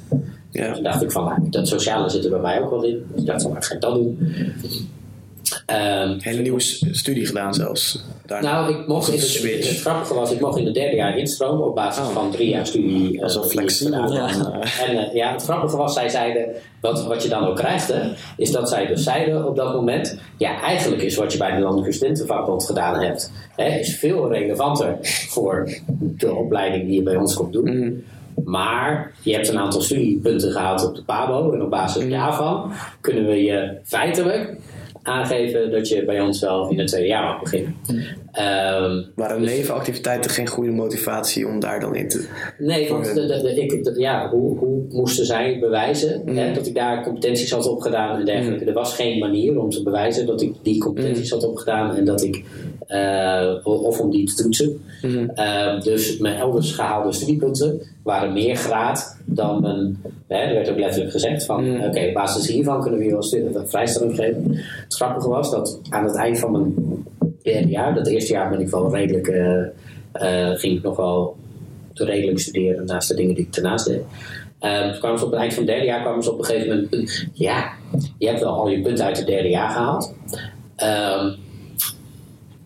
Ja. 0.51 0.81
Dacht 0.81 1.03
ik 1.03 1.11
van, 1.11 1.25
nou, 1.25 1.51
dat 1.51 1.69
sociale 1.69 2.09
zit 2.09 2.25
er 2.25 2.31
bij 2.31 2.41
mij 2.41 2.61
ook 2.61 2.71
wel 2.71 2.85
in. 2.85 3.07
Dus 3.13 3.21
ik 3.21 3.27
dacht 3.27 3.43
van, 3.43 3.51
nou, 3.51 3.65
ga 3.65 3.75
ik 3.75 3.81
dat 3.81 3.95
doen. 3.95 4.19
Ehm, 5.67 6.17
Hele 6.21 6.43
nieuwe 6.43 6.61
studie 6.91 7.27
gedaan 7.27 7.55
zelfs. 7.55 8.05
Daarna. 8.27 8.53
nou, 8.61 8.75
ik 8.81 8.87
mocht 8.87 9.13
in 9.13 9.19
Switch. 9.21 9.69
het 9.69 9.81
grappige 9.81 10.15
was, 10.15 10.31
ik 10.33 10.41
mocht 10.41 10.59
in 10.59 10.65
het 10.65 10.75
derde 10.75 10.97
jaar 10.97 11.19
instromen 11.19 11.67
op 11.67 11.75
basis 11.75 12.07
Oh. 12.07 12.13
van 12.13 12.31
drie 12.31 12.49
jaar 12.49 12.67
studie. 12.67 13.15
eh, 13.15 13.21
Dat 13.21 13.53
gedaan 13.53 14.13
had. 14.13 14.65
En 14.89 14.97
eh, 14.99 15.15
ja, 15.15 15.33
het 15.33 15.43
grappige 15.43 15.77
was, 15.77 15.95
zij 15.95 16.09
zeiden, 16.09 16.47
wat, 16.81 17.05
wat 17.07 17.23
je 17.23 17.29
dan 17.29 17.47
ook 17.47 17.57
krijgt, 17.57 17.89
hè, 17.93 18.01
is 18.37 18.51
dat 18.51 18.69
zij 18.69 18.87
dus 18.87 19.03
zeiden 19.03 19.47
op 19.47 19.57
dat 19.57 19.75
moment, 19.75 20.19
ja, 20.37 20.61
eigenlijk 20.61 21.03
is 21.03 21.17
wat 21.17 21.33
je 21.33 21.39
bij 21.39 21.55
de 21.57 21.63
Landelijke 21.63 21.93
Studentenvakbond 21.97 22.65
gedaan 22.65 23.01
hebt, 23.01 23.33
hè, 23.57 23.79
is 23.79 23.97
veel 23.97 24.33
relevanter 24.33 24.97
voor 25.29 25.69
de 25.99 26.35
opleiding 26.35 26.87
die 26.87 26.95
je 26.95 27.03
bij 27.03 27.17
ons 27.17 27.35
komt 27.35 27.53
doen. 27.53 28.05
Maar 28.45 29.13
je 29.23 29.33
hebt 29.33 29.49
een 29.49 29.59
aantal 29.59 29.81
studiepunten 29.81 30.53
gehaald 30.53 30.87
op 30.89 30.95
de 30.95 31.03
PABO 31.05 31.53
en 31.53 31.63
op 31.63 31.71
basis 31.71 32.09
daarvan 32.11 32.73
kunnen 33.01 33.27
we 33.27 33.43
je 33.45 33.77
feitelijk 33.85 34.57
aangeven 35.07 35.71
dat 35.71 35.89
je 35.89 36.05
bij 36.05 36.21
ons 36.21 36.41
wel 36.41 36.71
in 36.71 36.79
het 36.79 36.89
tweede 36.89 37.09
jaar 37.09 37.25
mag 37.25 37.41
beginnen. 37.41 37.77
Ehm, 38.37 39.03
Waren 39.15 39.43
nevenactiviteiten 39.43 40.31
geen 40.31 40.47
goede 40.47 40.71
motivatie 40.71 41.47
om 41.47 41.61
daar 41.61 41.81
dan 41.81 41.95
in 41.95 42.09
te... 42.09 42.29
Nee, 42.59 42.89
want 42.89 43.05
de, 43.15 43.27
de, 43.27 43.41
de- 43.43 43.55
ik, 43.55 43.97
ja, 43.99 44.31
hoe, 44.31 44.59
hoe 44.59 44.83
moesten 44.89 45.27
zij 45.27 45.59
bewijzen 45.61 46.23
hè, 46.35 46.53
dat 46.53 46.67
ik 46.67 46.75
daar 46.75 47.03
competenties 47.03 47.51
had 47.51 47.69
opgedaan 47.69 48.19
en 48.19 48.25
dergelijke? 48.25 48.65
Er 48.65 48.73
was 48.73 48.95
geen 48.95 49.19
manier 49.19 49.61
om 49.61 49.71
te 49.71 49.83
bewijzen 49.83 50.27
dat 50.27 50.43
ik 50.43 50.55
die 50.63 50.79
competenties 50.81 51.31
had 51.31 51.47
opgedaan 51.47 51.95
en 51.95 52.05
dat 52.05 52.23
ik, 52.23 52.45
eh, 52.87 53.55
of 53.65 54.01
om 54.01 54.11
die 54.11 54.27
te 54.27 54.43
toetsen. 54.43 54.81
Eh, 55.35 55.81
dus 55.81 56.19
mijn 56.19 56.37
elders 56.37 56.73
gehaalde 56.73 57.13
studiepunten 57.13 57.81
waren 58.03 58.33
meer 58.33 58.57
graad 58.57 59.17
dan 59.25 59.61
mijn, 59.61 60.03
hè, 60.29 60.37
er 60.37 60.55
werd 60.55 60.71
ook 60.71 60.79
letterlijk 60.79 61.13
gezegd 61.13 61.45
van, 61.45 61.85
oké, 61.87 62.07
op 62.07 62.15
basis 62.15 62.49
hiervan 62.49 62.81
kunnen 62.81 62.99
we 62.99 63.05
je 63.07 63.11
wel 63.53 63.67
vrijstelling 63.67 64.15
geven. 64.17 64.55
Het 64.85 64.95
grappige 64.95 65.29
was 65.29 65.51
dat 65.51 65.81
aan 65.89 66.05
het 66.05 66.17
eind 66.17 66.39
van 66.39 66.53
mijn 66.53 66.75
derde 67.53 67.69
jaar, 67.69 67.95
dat 67.95 68.07
eerste 68.07 68.33
jaar 68.33 68.51
ben 68.51 68.61
ik 68.61 68.69
wel 68.69 68.95
redelijk, 68.95 69.27
eh, 69.29 69.61
eh, 70.13 70.59
ging 70.59 70.77
ik 70.77 70.83
nog 70.83 70.97
wel 70.97 71.37
redelijk 71.95 72.39
studeren 72.39 72.87
naast 72.87 73.09
de 73.09 73.15
dingen 73.15 73.35
die 73.35 73.45
ik 73.45 73.55
daarnaast 73.55 73.87
deed. 73.87 74.03
Toen 74.61 74.99
kwamen 74.99 75.19
ze 75.19 75.25
op 75.25 75.31
het 75.31 75.41
eind 75.41 75.55
van 75.55 75.63
het 75.63 75.73
derde 75.73 75.87
jaar 75.87 76.01
kwamen 76.03 76.23
ze 76.23 76.33
op 76.33 76.39
een 76.39 76.45
gegeven 76.45 76.69
moment, 76.69 76.91
punt, 76.91 77.27
ja, 77.33 77.71
je 78.19 78.27
hebt 78.27 78.41
wel 78.41 78.53
al 78.53 78.69
je 78.69 78.81
punten 78.81 79.05
uit 79.05 79.17
het 79.19 79.27
derde 79.27 79.49
jaar 79.49 79.71
gehaald. 79.71 80.15
Ehm, 80.77 81.33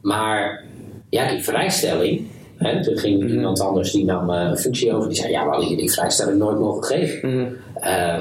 maar 0.02 0.64
ja, 1.10 1.30
die 1.30 1.42
vrijstelling, 1.42 2.26
hè, 2.56 2.82
toen 2.82 2.98
ging 2.98 3.30
iemand 3.30 3.60
anders 3.60 3.92
die 3.92 4.04
nam 4.04 4.30
eh, 4.30 4.40
een 4.50 4.58
functie 4.58 4.94
over, 4.94 5.08
die 5.08 5.18
zei, 5.18 5.30
ja, 5.32 5.44
we 5.44 5.50
hadden 5.50 5.68
je 5.70 5.76
die 5.76 5.92
vrijstelling 5.92 6.38
nooit 6.38 6.58
mogen 6.58 6.84
geven. 6.84 7.56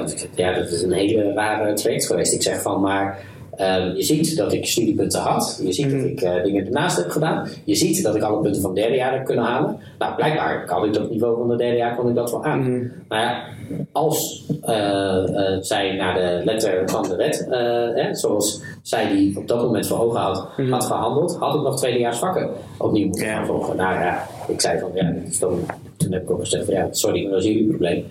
Ik- 0.06 0.28
ja, 0.34 0.52
dat 0.54 0.70
is 0.70 0.82
een 0.82 0.92
hele 0.92 1.32
rare 1.32 1.72
traject 1.72 2.06
geweest. 2.06 2.32
Ik 2.34 2.42
zeg 2.42 2.62
van, 2.62 2.80
maar 2.80 3.18
ehm, 3.60 3.96
je 3.96 4.02
ziet 4.02 4.36
dat 4.36 4.52
ik 4.52 4.66
studiepunten 4.66 5.20
had. 5.20 5.60
Je 5.64 5.72
ziet 5.72 5.90
dat 5.90 6.04
ik 6.04 6.20
eh, 6.20 6.42
dingen 6.42 6.66
ernaast 6.66 6.96
heb 6.96 7.10
gedaan. 7.10 7.48
Je 7.64 7.74
ziet 7.74 8.02
dat 8.02 8.14
ik 8.14 8.22
alle 8.22 8.40
punten 8.40 8.62
van 8.62 8.70
het 8.70 8.80
derde 8.80 8.96
jaar 8.96 9.12
heb 9.12 9.24
kunnen 9.24 9.44
halen. 9.44 9.76
Nou, 9.98 10.14
blijkbaar 10.14 10.64
kan 10.64 10.84
ik 10.84 10.94
dat 10.94 11.10
niveau 11.10 11.36
van 11.38 11.50
het 11.50 11.58
derde 11.58 11.76
jaar 11.76 11.96
kon 11.96 12.08
ik 12.08 12.14
dat 12.14 12.30
wel 12.30 12.44
aan. 12.44 12.92
Maar 13.08 13.20
ja, 13.20 13.44
als 13.92 14.46
eh, 14.62 15.54
eh, 15.54 15.60
zij 15.60 15.92
naar 15.96 16.14
de 16.14 16.40
letter 16.44 16.90
van 16.90 17.02
de 17.02 17.16
wet, 17.16 17.46
hè, 17.94 18.14
zoals 18.14 18.62
zij 18.82 19.08
die 19.08 19.38
op 19.38 19.48
dat 19.48 19.62
moment 19.62 19.86
voor 19.86 20.00
ogen 20.00 20.20
had, 20.20 20.48
had 20.70 20.84
gehandeld, 20.84 21.36
had 21.36 21.54
ik 21.54 21.60
nog 21.60 21.78
tweedejaars 21.78 22.18
vakken 22.18 22.50
opnieuw 22.78 23.06
moeten 23.06 23.26
gaan 23.26 23.46
volgen. 23.46 23.76
Nou 23.76 23.94
ja, 23.94 24.26
ik 24.48 24.60
zei 24.60 24.78
van 24.78 24.90
ja, 24.94 25.10
dit 25.10 25.28
is 25.32 25.38
dan, 25.38 25.60
toen 26.00 26.12
heb 26.12 26.22
ik 26.22 26.30
ook 26.30 26.40
gezegd 26.40 26.64
van 26.64 26.74
ja, 26.74 26.88
sorry, 26.90 27.22
maar 27.22 27.30
dat 27.32 27.40
is 27.40 27.46
jullie 27.46 27.66
probleem. 27.68 28.04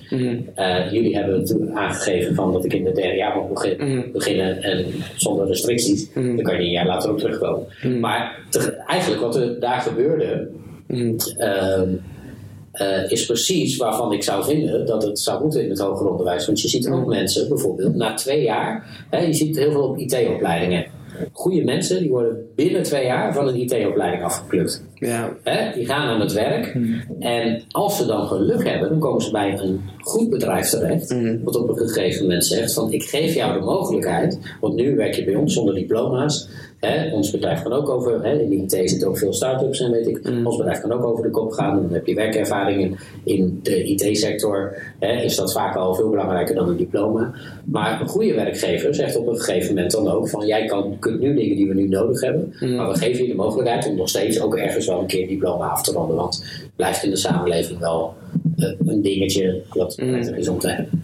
Eh, 0.56 0.92
jullie 0.92 1.16
hebben 1.18 1.46
toen 1.46 1.78
aangegeven 1.78 2.36
van 2.36 2.52
dat 2.54 2.66
ik 2.66 2.74
in 2.74 2.86
het 2.86 2.96
derde 2.96 3.16
jaar 3.18 3.36
mag 3.36 3.48
begin- 3.48 4.10
beginnen 4.14 4.62
en 4.64 4.86
zonder 5.16 5.48
restricties. 5.48 6.14
Dan 6.14 6.42
kan 6.44 6.54
je 6.56 6.60
een 6.62 6.70
jaar 6.72 6.86
later 6.86 7.10
ook 7.12 7.20
terugkomen. 7.20 7.68
Maar 8.00 8.40
te- 8.50 8.72
eigenlijk 8.72 9.22
wat 9.22 9.36
er 9.36 9.60
daar 9.60 9.82
gebeurde, 9.82 10.48
ehm, 11.38 11.90
eh, 12.72 13.12
is 13.12 13.26
precies 13.26 13.78
waarvan 13.78 14.14
ik 14.14 14.24
zou 14.24 14.44
vinden 14.44 14.86
dat 14.86 15.04
het 15.04 15.20
zou 15.20 15.44
moeten 15.44 15.64
in 15.64 15.70
het 15.70 15.80
hoger 15.80 16.10
onderwijs. 16.12 16.46
Want 16.46 16.62
je 16.62 16.68
ziet 16.68 16.88
ook 16.90 17.06
mensen, 17.08 17.48
bijvoorbeeld 17.50 17.96
na 17.96 18.14
twee 18.14 18.42
jaar, 18.44 18.86
hè, 19.10 19.20
je 19.20 19.34
ziet 19.34 19.58
heel 19.58 19.72
veel 19.72 19.84
op 19.84 19.98
IT-opleidingen. 19.98 20.86
Goede 21.32 21.64
mensen 21.64 22.00
die 22.00 22.10
worden 22.10 22.46
binnen 22.56 22.84
twee 22.84 23.06
jaar 23.06 23.34
van 23.34 23.48
een 23.48 23.56
IT-opleiding 23.56 24.24
afgeplukt. 24.24 24.84
Ja. 24.94 25.34
Hè, 25.44 25.74
die 25.74 25.86
gaan 25.86 26.08
aan 26.08 26.20
het 26.20 26.34
werk. 26.34 26.78
En 27.20 27.64
als 27.70 27.98
ze 27.98 28.06
dan 28.06 28.28
geluk 28.28 28.68
hebben, 28.68 28.90
dan 28.90 29.00
komen 29.00 29.22
ze 29.22 29.32
bij 29.32 29.60
een 29.60 29.82
goed 30.00 30.30
bedrijf 30.30 30.70
terecht. 30.70 31.16
Wat 31.44 31.56
op 31.56 31.70
een 31.70 31.78
gegeven 31.78 32.22
moment 32.22 32.46
zegt 32.46 32.74
van 32.74 32.92
ik 32.92 33.04
geef 33.04 33.34
jou 33.34 33.60
de 33.60 33.66
mogelijkheid. 33.66 34.40
Want 34.62 34.76
nu 34.76 34.96
werk 34.96 35.14
je 35.14 35.24
bij 35.24 35.36
ons 35.36 35.54
zonder 35.54 35.76
diploma's. 35.76 36.50
Hè, 36.80 37.14
ons 37.14 37.32
bedrijf 37.32 37.62
kan 37.62 37.74
ook 37.74 37.90
over, 37.90 38.24
hè, 38.24 38.40
in 38.40 38.50
de 38.50 38.56
IT 38.56 38.90
zitten 38.90 39.08
ook 39.08 39.18
veel 39.18 39.34
start-ups 39.34 39.80
en 39.80 39.92
weet 39.92 40.08
ik. 40.08 40.32
Ons 40.44 40.58
bedrijf 40.58 40.82
kan 40.82 40.92
ook 40.92 41.04
over 41.04 41.24
de 41.24 41.30
kop 41.30 41.52
gaan. 41.52 41.82
Dan 41.82 41.94
heb 41.94 42.06
je 42.08 42.16
werkervaring 42.16 42.82
in, 42.82 42.98
in 43.24 43.60
de 43.64 43.84
IT-sector. 43.84 44.74
Hè, 45.00 45.22
is 45.22 45.36
dat 45.36 45.52
vaak 45.52 45.76
al 45.76 45.96
veel 45.96 46.10
belangrijker 46.10 46.56
dan 46.56 46.70
een 46.70 46.78
diploma. 46.78 47.34
Maar 47.64 48.02
een 48.02 48.08
goede 48.08 48.34
werkgever 48.34 48.96
zegt 48.96 49.18
op 49.18 49.28
een 49.28 49.40
gegeven 49.40 49.74
moment 49.74 49.92
dan 49.92 50.08
ook 50.08 50.30
van 50.30 50.46
jij 50.46 50.66
kan, 50.66 51.00
kunt 51.00 51.20
nu 51.20 51.36
dingen 51.36 51.56
die 51.56 51.68
we 51.68 51.74
nu 51.74 51.88
nodig 51.88 52.22
hebben. 52.22 52.54
Maar 52.76 52.90
we 52.90 52.98
geven 52.98 53.24
je 53.24 53.30
de 53.30 53.36
mogelijkheid 53.36 53.88
om 53.88 53.96
nog 53.96 54.10
steeds 54.10 54.42
ook 54.42 54.58
ergens 54.58 54.88
wel 54.88 55.00
een 55.00 55.08
keer 55.08 55.22
een 55.22 55.28
diploma 55.28 55.68
af 55.68 55.84
te 55.84 55.92
ronden. 55.92 56.16
Want 56.16 56.36
het 56.36 56.76
blijft 56.76 57.04
in 57.04 57.10
de 57.10 57.16
samenleving 57.16 57.80
wel 57.80 58.14
eh, 58.58 58.72
een 58.86 59.02
dingetje 59.02 59.62
wat 59.70 59.96
prettig 59.96 60.38
is 60.38 60.48
om 60.48 60.60
te 60.60 60.70
hebben. 60.70 61.04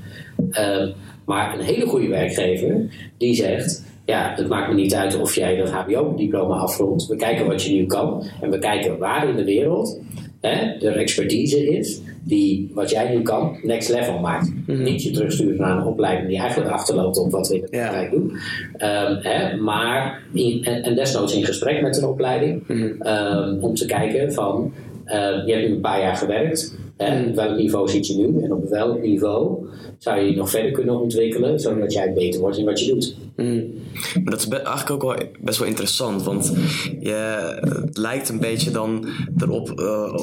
Ehm, 0.51 0.91
maar 1.25 1.59
een 1.59 1.65
hele 1.65 1.85
goede 1.85 2.07
werkgever 2.07 2.85
die 3.17 3.35
zegt: 3.35 3.83
Ja, 4.05 4.33
het 4.35 4.47
maakt 4.47 4.69
me 4.69 4.73
niet 4.75 4.95
uit 4.95 5.19
of 5.21 5.35
jij 5.35 5.55
dat 5.55 5.69
HBO-diploma 5.71 6.55
afrondt. 6.55 7.07
We 7.07 7.15
kijken 7.15 7.45
wat 7.45 7.63
je 7.63 7.73
nu 7.73 7.85
kan 7.85 8.23
en 8.41 8.49
we 8.51 8.59
kijken 8.59 8.97
waar 8.97 9.29
in 9.29 9.35
de 9.35 9.43
wereld 9.43 9.99
hè, 10.41 10.87
er 10.87 10.95
expertise 10.97 11.77
is 11.77 12.01
die 12.23 12.71
wat 12.73 12.89
jij 12.89 13.15
nu 13.15 13.21
kan 13.21 13.57
next 13.63 13.89
level 13.89 14.19
maakt. 14.19 14.51
Niet 14.65 15.03
je 15.03 15.11
terugstuurt 15.11 15.59
naar 15.59 15.77
een 15.77 15.83
opleiding 15.85 16.27
die 16.27 16.39
eigenlijk 16.39 16.71
achterloopt 16.71 17.17
op 17.17 17.31
wat 17.31 17.47
we 17.47 17.55
in 17.55 17.61
de 17.61 17.77
Ja. 17.77 17.81
praktijk 17.87 18.11
doen. 18.11 18.31
Ehm, 18.77 19.15
hè, 19.21 19.55
maar 19.57 20.21
in, 20.33 20.63
en, 20.63 20.83
en 20.83 20.95
desnoods 20.95 21.35
in 21.35 21.45
gesprek 21.45 21.81
met 21.81 21.97
een 21.97 22.07
opleiding 22.07 22.63
ehm, 22.99 23.57
om 23.59 23.73
te 23.75 23.85
kijken 23.85 24.33
van 24.33 24.73
ehm, 25.05 25.45
je 25.45 25.53
hebt 25.53 25.67
nu 25.67 25.73
een 25.75 25.81
paar 25.81 26.01
jaar 26.01 26.15
gewerkt. 26.15 26.75
Op 26.97 27.35
welk 27.35 27.57
niveau 27.57 27.89
zit 27.89 28.07
je 28.07 28.15
nu? 28.15 28.43
En 28.43 28.53
op 28.53 28.69
welk 28.69 29.01
niveau 29.01 29.67
zou 29.97 30.19
je 30.19 30.29
je 30.29 30.35
nog 30.35 30.49
verder 30.49 30.71
kunnen 30.71 30.99
ontwikkelen, 30.99 31.59
zodat 31.59 31.93
jij 31.93 32.13
beter 32.13 32.39
wordt 32.39 32.57
in 32.57 32.65
wat 32.65 32.79
je 32.79 32.93
doet? 32.93 33.15
Maar 34.23 34.31
dat 34.31 34.39
is 34.39 34.47
eigenlijk 34.47 34.89
ook 34.89 35.03
wel 35.03 35.27
best 35.41 35.59
wel 35.59 35.67
interessant, 35.67 36.23
want 36.23 36.53
je, 36.99 37.13
het 37.83 37.97
lijkt 37.97 38.29
een 38.29 38.39
beetje 38.39 38.71
dan 38.71 39.05
erop 39.37 39.79
eh, 39.79 40.13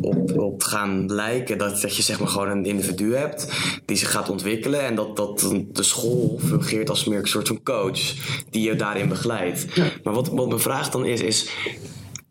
op, 0.00 0.38
op, 0.38 0.62
gaan 0.62 1.12
lijken 1.12 1.58
dat, 1.58 1.80
dat 1.80 1.96
je 1.96 2.02
zeg 2.02 2.18
maar 2.18 2.28
gewoon 2.28 2.48
een 2.48 2.64
individu 2.64 3.14
hebt 3.14 3.48
die 3.84 3.96
zich 3.96 4.10
gaat 4.10 4.30
ontwikkelen 4.30 4.80
en 4.80 4.94
dat, 4.94 5.16
dat 5.16 5.54
de 5.72 5.82
school 5.82 6.38
fungeert 6.38 6.90
als 6.90 7.04
meer 7.04 7.18
een 7.18 7.26
soort 7.26 7.48
van 7.48 7.62
coach 7.62 8.00
die 8.50 8.68
je 8.68 8.76
daarin 8.76 9.08
begeleidt. 9.08 9.66
Maar 10.02 10.14
wat, 10.14 10.28
wat 10.28 10.48
mijn 10.48 10.60
vraag 10.60 10.90
dan 10.90 11.04
is, 11.04 11.20
is 11.20 11.50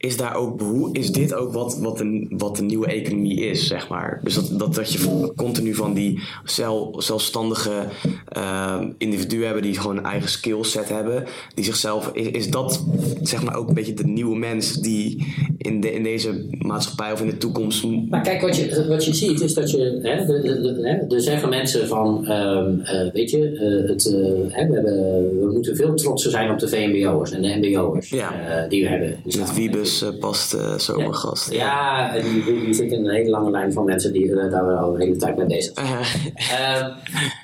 is 0.02 0.18
daar 0.18 0.36
ook 0.36 0.62
is 0.92 1.12
dit 1.12 1.34
ook 1.34 1.54
wat, 1.54 1.78
wat, 1.80 2.00
een, 2.00 2.28
wat 2.38 2.56
de 2.56 2.64
nieuwe 2.64 2.88
economie 2.88 3.40
is, 3.40 3.68
zeg 3.68 3.90
maar? 3.90 4.20
Dus 4.24 4.34
dat, 4.34 4.60
dat, 4.60 4.76
dat 4.76 4.94
je 4.94 5.34
continu 5.36 5.76
van 5.76 5.94
die 5.94 6.20
zel, 6.44 6.96
zelfstandige 6.98 7.88
eh, 8.28 8.82
individuen 8.98 9.46
hebben 9.46 9.64
die 9.64 9.80
gewoon 9.80 9.98
een 9.98 10.06
eigen 10.06 10.30
skillset 10.30 10.90
hebben, 10.90 11.26
die 11.54 11.66
zichzelf, 11.66 12.10
is, 12.14 12.28
is 12.28 12.50
dat 12.50 12.86
zeg 13.22 13.44
maar 13.44 13.56
ook 13.56 13.68
een 13.68 13.74
beetje 13.74 13.94
de 13.94 14.08
nieuwe 14.08 14.38
mens 14.38 14.74
die 14.74 15.34
in, 15.62 15.82
de, 15.82 15.94
in 15.94 16.04
deze 16.04 16.46
maatschappij 16.60 17.12
of 17.12 17.22
in 17.22 17.28
de 17.28 17.38
toekomst. 17.38 17.86
Maar 18.10 18.22
kijk, 18.22 18.42
wat 18.42 18.58
je, 18.58 18.86
wat 18.88 19.06
je 19.06 19.14
ziet 19.14 19.42
is 19.42 19.54
dat 19.54 19.72
je. 19.72 20.00
Hè, 20.02 20.26
de, 20.26 20.42
de, 20.42 20.62
de- 21.08 21.16
er 21.16 21.22
zeggen 21.22 21.50
mensen 21.50 21.88
van. 21.88 22.26
ehm, 22.28 22.80
eh, 22.80 23.12
weet 23.14 23.30
je, 23.30 23.38
eh, 23.50 23.90
het, 23.90 24.06
eh, 24.06 24.14
hè, 24.58 24.68
we, 24.68 24.74
hebben, 24.74 24.94
we 25.40 25.50
moeten 25.54 25.76
veel 25.76 25.94
trotser 25.96 26.32
zijn 26.32 26.52
op 26.52 26.60
de 26.60 26.68
VMBO'ers 26.68 27.32
en 27.32 27.42
de 27.42 27.56
MBO'ers 27.62 28.10
Ja. 28.10 28.32
die 28.70 28.84
we 28.84 28.90
hebben. 28.90 29.08
de 29.10 29.16
Met 29.24 29.34
samenleving. 29.34 29.72
Wiebes 29.72 30.06
past 30.20 30.58
zomergast. 30.78 31.54
Ja, 31.54 32.16
en 32.16 32.24
die, 32.34 32.60
die 32.66 32.74
zit 32.74 32.92
in 32.92 33.06
een 33.06 33.12
hele 33.16 33.30
lange 33.30 33.52
lijn 33.52 33.74
van 33.74 33.86
mensen 33.86 34.14
die 34.14 34.36
daar 34.36 34.78
al 34.78 34.94
een 34.94 35.00
hele 35.02 35.16
tijd 35.16 35.38
mee 35.38 35.46
bezig 35.48 35.74
zijn. 35.74 35.88
Eh, 35.88 36.80
Eh, 36.82 36.88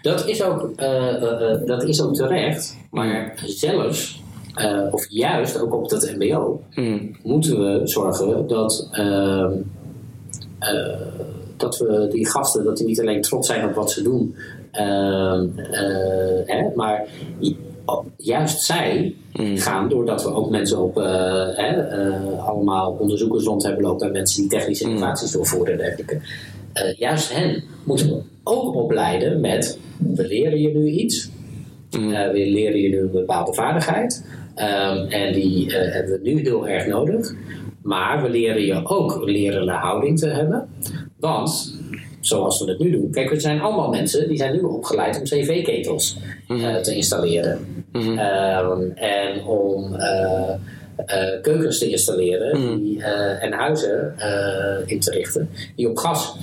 dat, 0.01 0.27
is 0.27 0.43
ook, 0.43 0.71
dat 1.65 1.83
is 1.83 2.01
ook 2.01 2.15
terecht, 2.15 2.77
maar 2.91 3.33
zelfs, 3.45 4.21
eh, 4.57 4.93
of 4.93 5.05
juist 5.09 5.61
ook 5.61 5.73
op 5.73 5.89
dat 5.89 6.15
MBO, 6.17 6.61
mm, 6.75 7.15
moeten 7.23 7.59
we 7.59 7.87
zorgen 7.87 8.47
dat, 8.47 8.89
ehm, 8.91 9.51
eh, 10.59 11.01
dat 11.57 11.77
we 11.77 12.07
die 12.11 12.29
gasten, 12.29 12.63
dat 12.63 12.77
die 12.77 12.85
niet 12.85 12.99
alleen 12.99 13.21
trots 13.21 13.47
zijn 13.47 13.69
op 13.69 13.75
wat 13.75 13.91
ze 13.91 14.01
doen, 14.03 14.35
ehm, 14.71 15.47
eh, 15.57 16.41
hè, 16.45 16.69
maar 16.75 17.07
juist 18.17 18.61
zij 18.61 19.15
gaan, 19.55 19.89
doordat 19.89 20.23
we 20.23 20.33
ook 20.33 20.49
mensen 20.49 20.83
op 20.83 20.95
hè, 21.55 21.97
allemaal 22.39 22.97
onderzoekers 22.99 23.43
rond 23.43 23.63
hebben 23.63 23.83
lopen 23.83 24.07
en 24.07 24.13
mensen 24.13 24.41
die 24.41 24.49
technische 24.49 24.83
innovaties 24.83 25.31
doorvoeren 25.31 25.73
en 25.73 25.79
dergelijke. 25.79 26.19
Juist 26.97 27.33
hen 27.33 27.63
moeten 27.83 28.09
we 28.09 28.21
ook 28.43 28.75
opleiden 28.75 29.41
met 29.41 29.79
we 29.97 30.27
leren 30.27 30.61
je 30.61 30.69
nu 30.69 30.87
iets. 30.87 31.29
We 31.89 32.31
leren 32.33 32.81
je 32.81 32.89
nu 32.89 32.99
een 32.99 33.11
bepaalde 33.11 33.53
vaardigheid. 33.53 34.23
Ehm, 34.57 34.97
en 34.97 35.33
die 35.33 35.77
eh, 35.77 35.93
hebben 35.93 36.11
we 36.11 36.29
nu 36.29 36.41
heel 36.41 36.67
erg 36.67 36.85
nodig. 36.87 37.33
Maar 37.81 38.21
we 38.21 38.29
leren 38.29 38.61
je 38.61 38.81
ook 38.83 39.15
een 39.15 39.31
lerende 39.31 39.71
houding 39.71 40.19
te 40.19 40.27
hebben. 40.27 40.69
Want, 41.19 41.79
zoals 42.19 42.59
we 42.59 42.69
het 42.69 42.79
nu 42.79 42.91
doen. 42.91 43.11
Kijk, 43.11 43.29
we 43.29 43.39
zijn 43.39 43.61
allemaal 43.61 43.89
mensen 43.89 44.27
die 44.27 44.37
zijn 44.37 44.53
nu 44.53 44.59
opgeleid 44.59 45.17
om 45.17 45.23
cv-ketels 45.23 46.17
eh, 46.47 46.75
te 46.75 46.95
installeren. 46.95 47.85
Ehm, 47.91 48.81
en 48.95 49.43
om 49.45 49.95
eh, 49.95 50.53
keukens 51.41 51.79
te 51.79 51.89
installeren 51.89 52.79
die, 52.79 53.03
eh, 53.03 53.43
en 53.43 53.53
huizen 53.53 54.13
in 54.85 54.99
te 54.99 55.11
richten 55.11 55.49
die 55.75 55.89
op 55.89 55.97
gas 55.97 56.37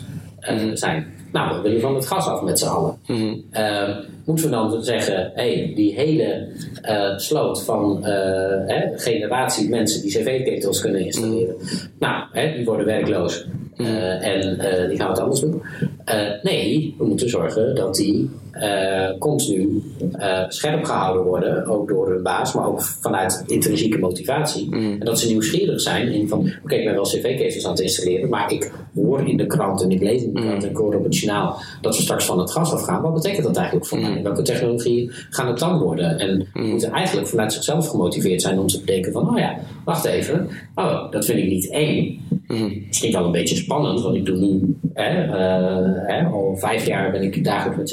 eh, 0.45 0.71
zijn. 0.75 1.07
Nou, 1.33 1.57
we 1.57 1.63
willen 1.63 1.81
van 1.81 1.95
het 1.95 2.07
gas 2.07 2.27
af 2.27 2.43
met 2.43 2.59
z'n 2.59 2.67
allen. 2.67 2.97
Ehm, 3.51 3.93
moeten 4.25 4.45
we 4.45 4.51
dan 4.51 4.85
zeggen, 4.85 5.31
hey, 5.35 5.73
die 5.75 5.95
hele 5.95 6.49
eh, 6.83 7.19
sloot 7.19 7.63
van 7.63 8.05
eh, 8.05 8.67
hè, 8.67 8.99
generatie 8.99 9.69
mensen 9.69 10.03
die 10.03 10.11
cv-ketels 10.11 10.81
kunnen 10.81 11.01
installeren, 11.01 11.57
nou, 11.99 12.25
hè, 12.33 12.53
die 12.57 12.65
worden 12.65 12.87
werkloos. 12.87 13.47
Eh, 13.77 14.27
en 14.27 14.59
die 14.89 14.99
gaan 14.99 15.09
wat 15.09 15.19
anders 15.19 15.41
doen. 15.41 15.63
Nee, 16.43 16.95
we 16.99 17.05
moeten 17.07 17.29
zorgen 17.29 17.75
dat 17.75 17.95
die 17.95 18.31
eh, 18.55 19.19
continu 19.19 19.83
eh, 20.13 20.45
scherp 20.49 20.85
gehouden 20.85 21.25
worden, 21.25 21.67
ook 21.67 21.89
door 21.89 22.11
hun 22.11 22.23
baas, 22.23 22.55
maar 22.55 22.67
ook 22.67 22.83
vanuit 22.83 23.43
intrinsieke 23.47 23.99
motivatie. 23.99 24.73
En 24.73 24.99
dat 24.99 25.19
ze 25.19 25.29
nieuwsgierig 25.29 25.81
zijn 25.81 26.13
in 26.13 26.29
van, 26.29 26.51
oké, 26.65 26.75
ik 26.75 26.85
ben 26.85 26.95
wel 26.95 27.03
cv-ketels 27.03 27.65
aan 27.65 27.71
het 27.71 27.81
installeren, 27.81 28.29
maar 28.29 28.53
ik 28.53 28.73
hoor 28.95 29.29
in 29.29 29.37
de 29.37 29.47
krant 29.47 29.83
en 29.83 29.91
ik 29.91 30.01
lees 30.01 30.23
in 30.23 30.35
de 30.35 30.41
krant 30.41 30.63
en 30.65 30.71
ik 30.71 30.77
hoor 30.77 30.95
op 30.95 31.05
het 31.05 31.19
journaal 31.19 31.61
dat 31.81 31.97
we 31.97 32.03
straks 32.03 32.25
van 32.25 32.39
het 32.39 32.51
gas 32.51 32.73
afgaan. 32.73 33.03
Wat 33.03 33.15
betekent 33.15 33.45
dat 33.45 33.57
eigenlijk 33.57 33.87
voor 33.87 34.01
mij? 34.01 34.23
Welke 34.23 34.43
technologieën 34.43 35.11
gaan 35.31 35.47
het 35.47 35.59
dan 35.59 35.79
worden? 35.79 36.19
En 36.19 36.47
moeten 36.53 36.91
eigenlijk 36.91 37.29
vanuit 37.29 37.53
zichzelf 37.53 37.89
gemotiveerd 37.89 38.43
zijn 38.43 38.59
om 38.59 38.67
te 38.67 38.81
bedenken 38.81 39.13
van, 39.13 39.31
oh 39.31 39.39
ja, 39.39 39.59
wacht 39.85 40.05
even, 40.05 40.49
oh, 40.75 41.11
dat 41.11 41.25
vind 41.25 41.39
ik 41.39 41.49
niet 41.49 41.71
eng. 41.71 42.21
Misschien 42.87 43.13
wel 43.13 43.25
een 43.25 43.33
beetje 43.33 43.57
spannend, 43.57 44.03
want 44.03 44.15
ik 44.15 44.27
doe 44.27 44.37
nu 44.37 44.77
hè, 44.95 45.23
eh, 45.23 46.07
hè, 46.07 46.25
al 46.25 46.57
vijf 46.57 46.87
jaar 46.87 47.11
ben 47.11 47.23
ik 47.23 47.45
dagelijks 47.45 47.79
met 47.79 47.89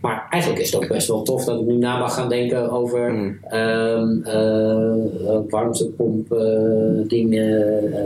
Maar 0.00 0.26
eigenlijk 0.30 0.62
is 0.62 0.72
het 0.72 0.82
ook 0.82 0.88
best 0.88 1.08
wel 1.08 1.22
tof 1.22 1.44
dat 1.44 1.60
ik 1.60 1.66
nu 1.66 1.76
na 1.76 1.98
mag 1.98 2.14
gaan 2.14 2.28
denken 2.28 2.70
over 2.70 3.12
Mm. 3.12 3.38
ehm, 3.48 4.22
eh, 4.24 5.38
warmtepomp 5.48 6.32
eh, 6.32 7.08
dingen. 7.08 7.92
eh, 7.92 8.02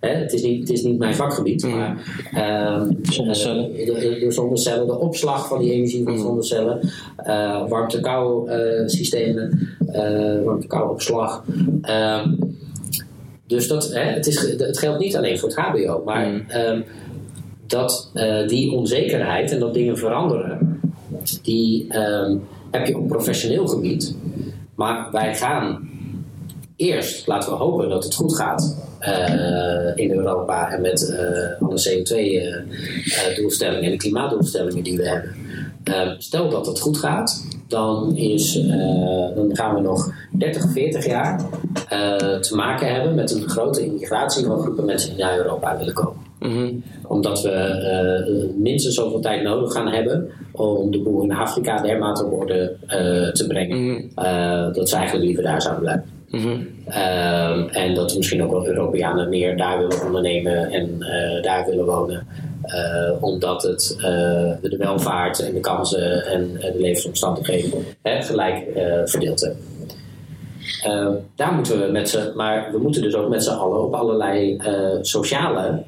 hè, 0.00 0.08
het, 0.08 0.32
is 0.32 0.42
niet, 0.42 0.60
het 0.60 0.70
is 0.70 0.82
niet 0.82 0.98
mijn 0.98 1.14
vakgebied, 1.14 1.64
Mm. 1.64 1.70
maar 1.76 1.96
ehm, 2.32 2.90
Zonnecellen. 3.02 3.72
de, 3.72 3.84
de, 4.00 4.18
de 4.20 4.30
zonnecellen, 4.32 4.86
de 4.86 4.98
opslag 4.98 5.48
van 5.48 5.58
die 5.58 5.72
energie 5.72 6.02
van 6.04 6.12
Mm. 6.12 6.18
zonnecellen, 6.18 6.80
eh 7.16 7.68
warmte-kou 7.68 8.50
eh, 8.50 8.86
systemen, 8.86 9.68
eh 9.92 10.42
warmte-kou 10.44 10.90
opslag. 10.90 11.44
Ehm, 11.82 12.30
dus 13.46 13.68
dat, 13.68 13.92
hè, 13.92 14.00
het, 14.00 14.26
is, 14.26 14.40
het 14.58 14.78
geldt 14.78 14.98
niet 14.98 15.16
alleen 15.16 15.38
voor 15.38 15.48
het 15.48 15.58
HBO, 15.58 16.02
maar 16.04 16.26
Mm. 16.28 16.44
ehm, 16.48 16.80
dat 17.68 18.10
eh, 18.14 18.48
die 18.48 18.72
onzekerheid 18.72 19.52
en 19.52 19.58
dat 19.58 19.74
dingen 19.74 19.98
veranderen, 19.98 20.80
die 21.42 21.86
ehm, 21.88 22.36
heb 22.70 22.86
je 22.86 22.98
op 22.98 23.08
professioneel 23.08 23.66
gebied. 23.66 24.14
Maar 24.74 25.08
wij 25.12 25.34
gaan 25.34 25.88
eerst, 26.76 27.26
laten 27.26 27.50
we 27.50 27.56
hopen 27.56 27.88
dat 27.88 28.04
het 28.04 28.14
goed 28.14 28.36
gaat 28.36 28.76
eh, 28.98 29.92
in 29.94 30.10
Europa 30.10 30.70
en 30.70 30.80
met 30.80 31.10
eh, 31.10 31.62
alle 31.62 31.88
CO2-doelstellingen 31.88 33.84
en 33.84 33.90
de 33.90 33.96
klimaatdoelstellingen 33.96 34.82
die 34.82 34.96
we 34.96 35.08
hebben. 35.08 35.34
Eh, 35.84 36.10
stel 36.18 36.48
dat 36.48 36.66
het 36.66 36.80
goed 36.80 36.98
gaat, 36.98 37.44
dan, 37.66 38.16
is, 38.16 38.52
dan 39.34 39.50
gaan 39.52 39.74
we 39.74 39.80
nog 39.80 40.12
30, 40.30 40.72
40 40.72 41.06
jaar 41.06 41.44
te 42.40 42.54
maken 42.54 42.94
hebben 42.94 43.14
met 43.14 43.30
een 43.30 43.48
grote 43.48 43.84
immigratie 43.84 44.44
van 44.44 44.60
groepen 44.60 44.84
mensen 44.84 45.10
die 45.10 45.18
naar 45.24 45.36
Europa 45.36 45.78
willen 45.78 45.94
komen 45.94 46.27
Mhm. 46.38 46.74
omdat 47.06 47.42
we 47.42 47.50
eh, 47.50 48.56
minstens 48.56 48.94
zoveel 48.94 49.20
tijd 49.20 49.42
nodig 49.42 49.72
gaan 49.72 49.88
hebben 49.88 50.30
om 50.52 50.90
de 50.90 50.98
boel 50.98 51.22
in 51.22 51.32
Afrika 51.32 51.82
dermate 51.82 52.24
op 52.24 52.32
orde 52.32 52.76
eh, 52.86 53.28
te 53.28 53.46
brengen. 53.46 53.82
Mhm. 53.82 54.00
Eh, 54.14 54.72
dat 54.72 54.88
ze 54.88 54.96
eigenlijk 54.96 55.26
liever 55.26 55.44
daar 55.44 55.62
zouden 55.62 55.82
blijven. 55.82 56.16
Mhm. 56.30 57.66
En 57.70 57.94
dat 57.94 58.16
misschien 58.16 58.42
ook 58.42 58.50
wel 58.50 58.66
Europeanen 58.66 59.28
meer 59.28 59.56
daar 59.56 59.78
willen 59.78 60.06
ondernemen 60.06 60.70
en 60.70 60.98
daar 61.42 61.66
willen 61.66 61.84
wonen. 61.84 62.26
Omdat 63.20 63.62
het 63.62 63.96
de 64.62 64.76
welvaart 64.78 65.40
en 65.40 65.54
de 65.54 65.60
kansen 65.60 66.26
en, 66.26 66.52
de 66.60 66.74
levensomstandigheden 66.78 67.84
hè, 68.02 68.22
gelijk 68.22 68.66
verdeeld 69.04 69.40
hebben. 69.40 69.62
Daar 71.34 71.52
moeten 71.54 71.80
we 71.80 71.92
met 71.92 72.08
z'n, 72.08 72.32
maar 72.34 72.68
we 72.72 72.78
moeten 72.78 73.02
dus 73.02 73.14
ook 73.14 73.28
met 73.28 73.44
z'n 73.44 73.50
allen 73.50 73.84
op 73.84 73.94
allerlei 73.94 74.60
sociale 75.00 75.82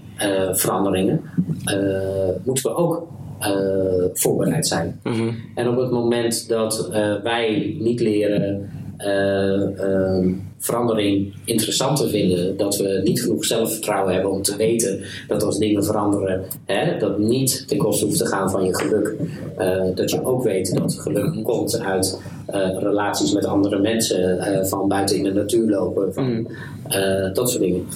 veranderingen 0.53 1.21
eh, 1.64 2.45
moeten 2.45 2.64
we 2.64 2.77
ook 2.77 3.07
eh, 3.39 4.05
voorbereid 4.12 4.66
zijn. 4.66 5.01
Mhm. 5.03 5.29
En 5.55 5.68
op 5.68 5.77
het 5.77 5.91
moment 5.91 6.49
dat 6.49 6.89
eh, 6.93 7.14
wij 7.23 7.77
niet 7.79 8.01
leren 8.01 8.71
eh, 8.97 9.81
ehm, 9.81 10.33
verandering 10.59 11.35
interessant 11.45 11.97
te 11.97 12.09
vinden, 12.09 12.57
dat 12.57 12.77
we 12.77 13.01
niet 13.05 13.23
genoeg 13.23 13.45
zelfvertrouwen 13.45 14.12
hebben 14.12 14.31
om 14.31 14.43
te 14.43 14.57
weten 14.57 15.01
dat 15.29 15.43
als 15.43 15.59
dingen 15.59 15.85
veranderen, 15.85 16.43
hè, 16.64 16.99
dat 16.99 17.18
niet 17.18 17.68
ten 17.68 17.79
koste 17.79 18.05
hoeft 18.05 18.18
te 18.18 18.27
gaan 18.27 18.51
van 18.51 18.64
je 18.64 18.75
geluk. 18.77 19.16
Eh, 19.57 19.85
dat 19.95 20.11
je 20.11 20.25
ook 20.25 20.43
weet 20.43 20.75
dat 20.75 20.95
geluk 20.95 21.45
komt 21.45 21.81
uit 21.81 22.21
eh, 22.47 22.79
relaties 22.79 23.33
met 23.33 23.45
andere 23.45 23.79
mensen, 23.79 24.39
eh, 24.39 24.64
van 24.64 24.89
buiten 24.89 25.16
in 25.16 25.23
de 25.23 25.33
natuur 25.33 25.71
lopen, 25.71 26.14
van 26.14 26.49
eh, 26.89 27.35
dat 27.35 27.51
soort 27.51 27.62
dingen. 27.62 27.87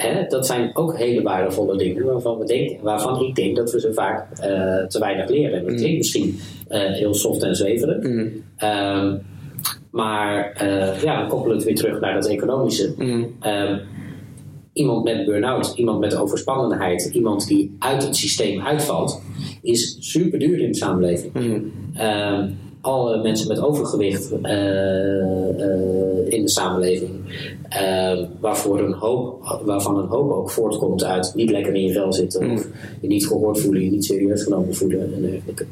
Hè, 0.00 0.26
dat 0.28 0.46
zijn 0.46 0.70
ook 0.76 0.96
hele 0.96 1.22
waardevolle 1.22 1.76
dingen 1.76 2.04
waarvan, 2.04 2.38
we 2.38 2.44
denken, 2.44 2.76
waarvan 2.82 3.22
ik 3.22 3.34
denk 3.34 3.56
dat 3.56 3.72
we 3.72 3.80
ze 3.80 3.92
vaak 3.92 4.38
eh, 4.38 4.86
te 4.86 4.98
weinig 4.98 5.28
leren. 5.28 5.58
En 5.58 5.64
dat 5.64 5.74
klinkt 5.74 5.96
misschien 5.96 6.38
eh, 6.68 6.80
heel 6.80 7.14
soft 7.14 7.42
en 7.42 7.56
zweverig. 7.56 8.30
Ehm, 8.56 9.16
maar 9.90 10.52
eh, 10.52 11.02
ja, 11.02 11.18
dan 11.18 11.28
koppelen 11.28 11.50
we 11.50 11.62
het 11.62 11.64
weer 11.64 11.74
terug 11.74 12.00
naar 12.00 12.14
dat 12.14 12.28
economische. 12.28 12.94
Mhm. 12.96 13.24
Ehm, 13.40 13.78
iemand 14.72 15.04
met 15.04 15.24
burn-out, 15.24 15.72
iemand 15.76 16.00
met 16.00 16.16
overspannenheid, 16.16 17.10
iemand 17.12 17.46
die 17.48 17.76
uit 17.78 18.02
het 18.02 18.16
systeem 18.16 18.60
uitvalt, 18.60 19.22
is 19.62 19.96
super 20.00 20.38
duur 20.38 20.58
in 20.58 20.72
de 20.72 20.76
samenleving. 20.76 21.32
Ehm, 21.94 22.48
alle 22.80 23.22
mensen 23.22 23.48
met 23.48 23.60
overgewicht 23.60 24.32
eh, 24.42 25.48
eh, 25.48 26.28
in 26.28 26.42
de 26.42 26.48
samenleving, 26.48 27.10
waarvoor 28.40 28.78
een 28.80 28.92
hoop, 28.92 29.60
waarvan 29.64 29.98
een 29.98 30.08
hoop 30.08 30.30
ook 30.30 30.50
voortkomt 30.50 31.04
uit 31.04 31.32
niet 31.34 31.50
lekker 31.50 31.74
in 31.74 31.82
je 31.82 31.92
vel 31.92 32.12
zitten, 32.12 32.50
of 32.50 32.66
je 33.00 33.08
niet 33.08 33.26
gehoord 33.26 33.60
voelen, 33.60 33.84
je 33.84 33.90
niet 33.90 34.04
serieus 34.04 34.42
genomen 34.42 34.74
voelen 34.74 35.14
en 35.14 35.20
dergelijke. 35.20 35.66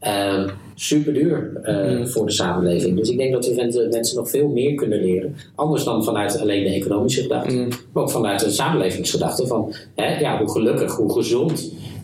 Ehm 0.00 0.48
super 0.78 1.12
duur 1.12 1.60
voor 2.04 2.26
de 2.26 2.32
samenleving. 2.32 2.96
Dus 2.96 3.08
ik 3.08 3.18
denk 3.18 3.32
dat 3.32 3.46
we 3.46 3.88
mensen- 3.90 4.16
nog 4.16 4.30
veel 4.30 4.48
meer 4.48 4.74
kunnen 4.74 5.00
leren. 5.00 5.36
Anders 5.54 5.84
dan 5.84 6.04
vanuit 6.04 6.40
alleen 6.40 6.64
de 6.64 6.70
economische 6.70 7.22
gedachte, 7.22 7.68
maar 7.92 8.02
ook 8.02 8.10
vanuit 8.10 8.40
de 8.40 8.50
samenlevingsgedachte. 8.50 9.46
Van 9.46 9.74
hè, 9.94 10.18
ja, 10.18 10.38
hoe 10.38 10.50
gelukkig, 10.50 10.96
hoe 10.96 11.12
gezond 11.12 11.60
eh, 11.60 11.70
eh, 11.70 11.95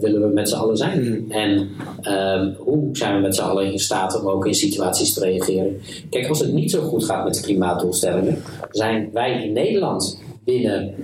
willen 0.00 0.20
we 0.20 0.30
met 0.34 0.48
z'n 0.48 0.56
allen 0.56 0.76
zijn? 0.76 1.24
En 1.28 1.68
ehm, 2.00 2.52
hoe 2.58 2.88
zijn 2.92 3.14
we 3.14 3.20
met 3.20 3.34
z'n 3.34 3.42
allen 3.42 3.72
in 3.72 3.78
staat 3.78 4.20
om 4.20 4.28
ook 4.28 4.46
in 4.46 4.54
situaties 4.54 5.14
te 5.14 5.20
reageren? 5.20 5.80
Kijk, 6.10 6.28
als 6.28 6.40
het 6.40 6.52
niet 6.52 6.70
zo 6.70 6.80
goed 6.80 7.04
gaat 7.04 7.24
met 7.24 7.34
de 7.34 7.42
klimaatdoelstellingen, 7.42 8.42
zijn 8.70 9.10
wij 9.12 9.44
in 9.44 9.52
Nederland 9.52 10.22
binnen 10.44 10.94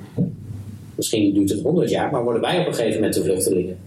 misschien 0.99 1.35
duurt 1.35 1.51
het 1.51 1.63
100 1.63 1.91
jaar, 1.91 2.11
maar 2.11 2.23
worden 2.23 2.43
wij 2.43 2.61
op 2.61 2.67
een 2.67 2.75
gegeven 2.75 2.95
moment 2.95 3.15
de 3.15 3.23
vluchtelingen. 3.23 3.79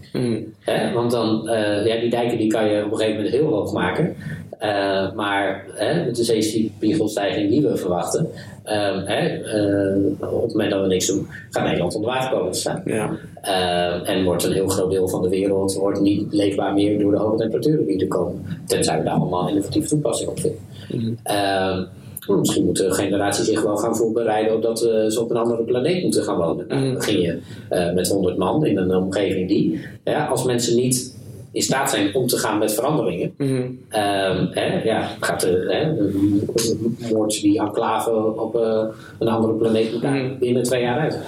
Hè? 0.60 0.92
Want 0.92 1.10
dan, 1.10 1.48
eh, 1.48 1.86
ja, 1.86 2.00
die 2.00 2.10
dijken 2.10 2.38
die 2.38 2.50
kan 2.50 2.70
je 2.70 2.84
op 2.84 2.90
een 2.90 2.96
gegeven 2.96 3.16
moment 3.16 3.34
heel 3.34 3.46
hoog 3.46 3.72
maken. 3.72 4.16
Eh, 4.62 5.12
maar 5.14 5.64
hè, 5.74 6.04
met 6.04 6.16
de 6.16 6.24
zeespiegelstijging 6.24 7.50
die 7.50 7.62
we 7.62 7.76
verwachten, 7.76 8.28
ehm, 8.62 9.04
hè, 9.04 9.28
eh, 9.28 10.32
op 10.32 10.42
het 10.42 10.52
moment 10.52 10.70
dat 10.70 10.80
we 10.80 10.86
niks 10.86 11.06
doen, 11.06 11.26
gaat 11.50 11.64
Nederland 11.64 11.94
onder 11.94 12.10
water 12.10 12.30
komen 12.30 12.52
te 12.52 12.58
staan. 12.58 12.82
Ja. 12.84 13.10
Eh, 13.40 14.08
en 14.08 14.24
wordt 14.24 14.44
een 14.44 14.52
heel 14.52 14.68
groot 14.68 14.90
deel 14.90 15.08
van 15.08 15.22
de 15.22 15.28
wereld 15.28 15.74
wordt 15.74 16.00
niet 16.00 16.32
leefbaar 16.32 16.74
meer 16.74 16.98
door 16.98 17.10
de 17.10 17.18
hoge 17.18 17.36
temperaturen 17.36 17.86
die 17.86 18.00
er 18.00 18.08
komen. 18.08 18.44
Tenzij 18.66 18.98
we 18.98 19.04
daar 19.04 19.14
allemaal 19.14 19.48
innovatieve 19.48 19.88
toepassing 19.88 20.30
op 20.30 20.40
vinden. 20.40 21.18
Ehm, 21.22 21.84
misschien 22.26 22.64
moet 22.64 22.76
de 22.76 22.92
generatie 22.92 23.44
zich 23.44 23.62
wel 23.62 23.76
gaan 23.76 23.96
voorbereiden 23.96 24.54
op 24.54 24.62
dat 24.62 24.80
we 24.80 25.06
ze 25.08 25.20
op 25.20 25.30
een 25.30 25.36
andere 25.36 25.62
planeet 25.62 26.02
moeten 26.02 26.22
gaan 26.22 26.36
wonen. 26.36 26.66
Nou, 26.68 26.84
dan 26.84 26.94
begin 26.94 27.20
je 27.20 27.38
eh, 27.68 27.92
met 27.92 28.08
100 28.08 28.36
man 28.36 28.66
in 28.66 28.76
een 28.76 28.96
omgeving 28.96 29.48
die, 29.48 29.80
ja, 30.04 30.26
als 30.26 30.44
mensen 30.44 30.76
niet 30.76 31.11
in 31.52 31.62
staat 31.62 31.90
zijn 31.90 32.14
om 32.14 32.26
te 32.26 32.38
gaan 32.38 32.58
met 32.58 32.74
veranderingen, 32.74 33.34
Mhm. 33.36 33.62
Ehm, 33.88 34.46
hè, 34.50 34.82
ja, 34.82 35.16
gaat 35.20 35.40
de, 35.40 35.66
hè, 35.68 37.12
moord 37.12 37.40
die 37.40 37.60
enclave 37.60 38.10
op 38.36 38.56
eh, 38.56 38.84
een 39.18 39.28
andere 39.28 39.52
planeet 39.52 40.00
daar 40.00 40.36
binnen 40.38 40.62
twee 40.62 40.82
jaar 40.82 40.98
uit. 40.98 41.18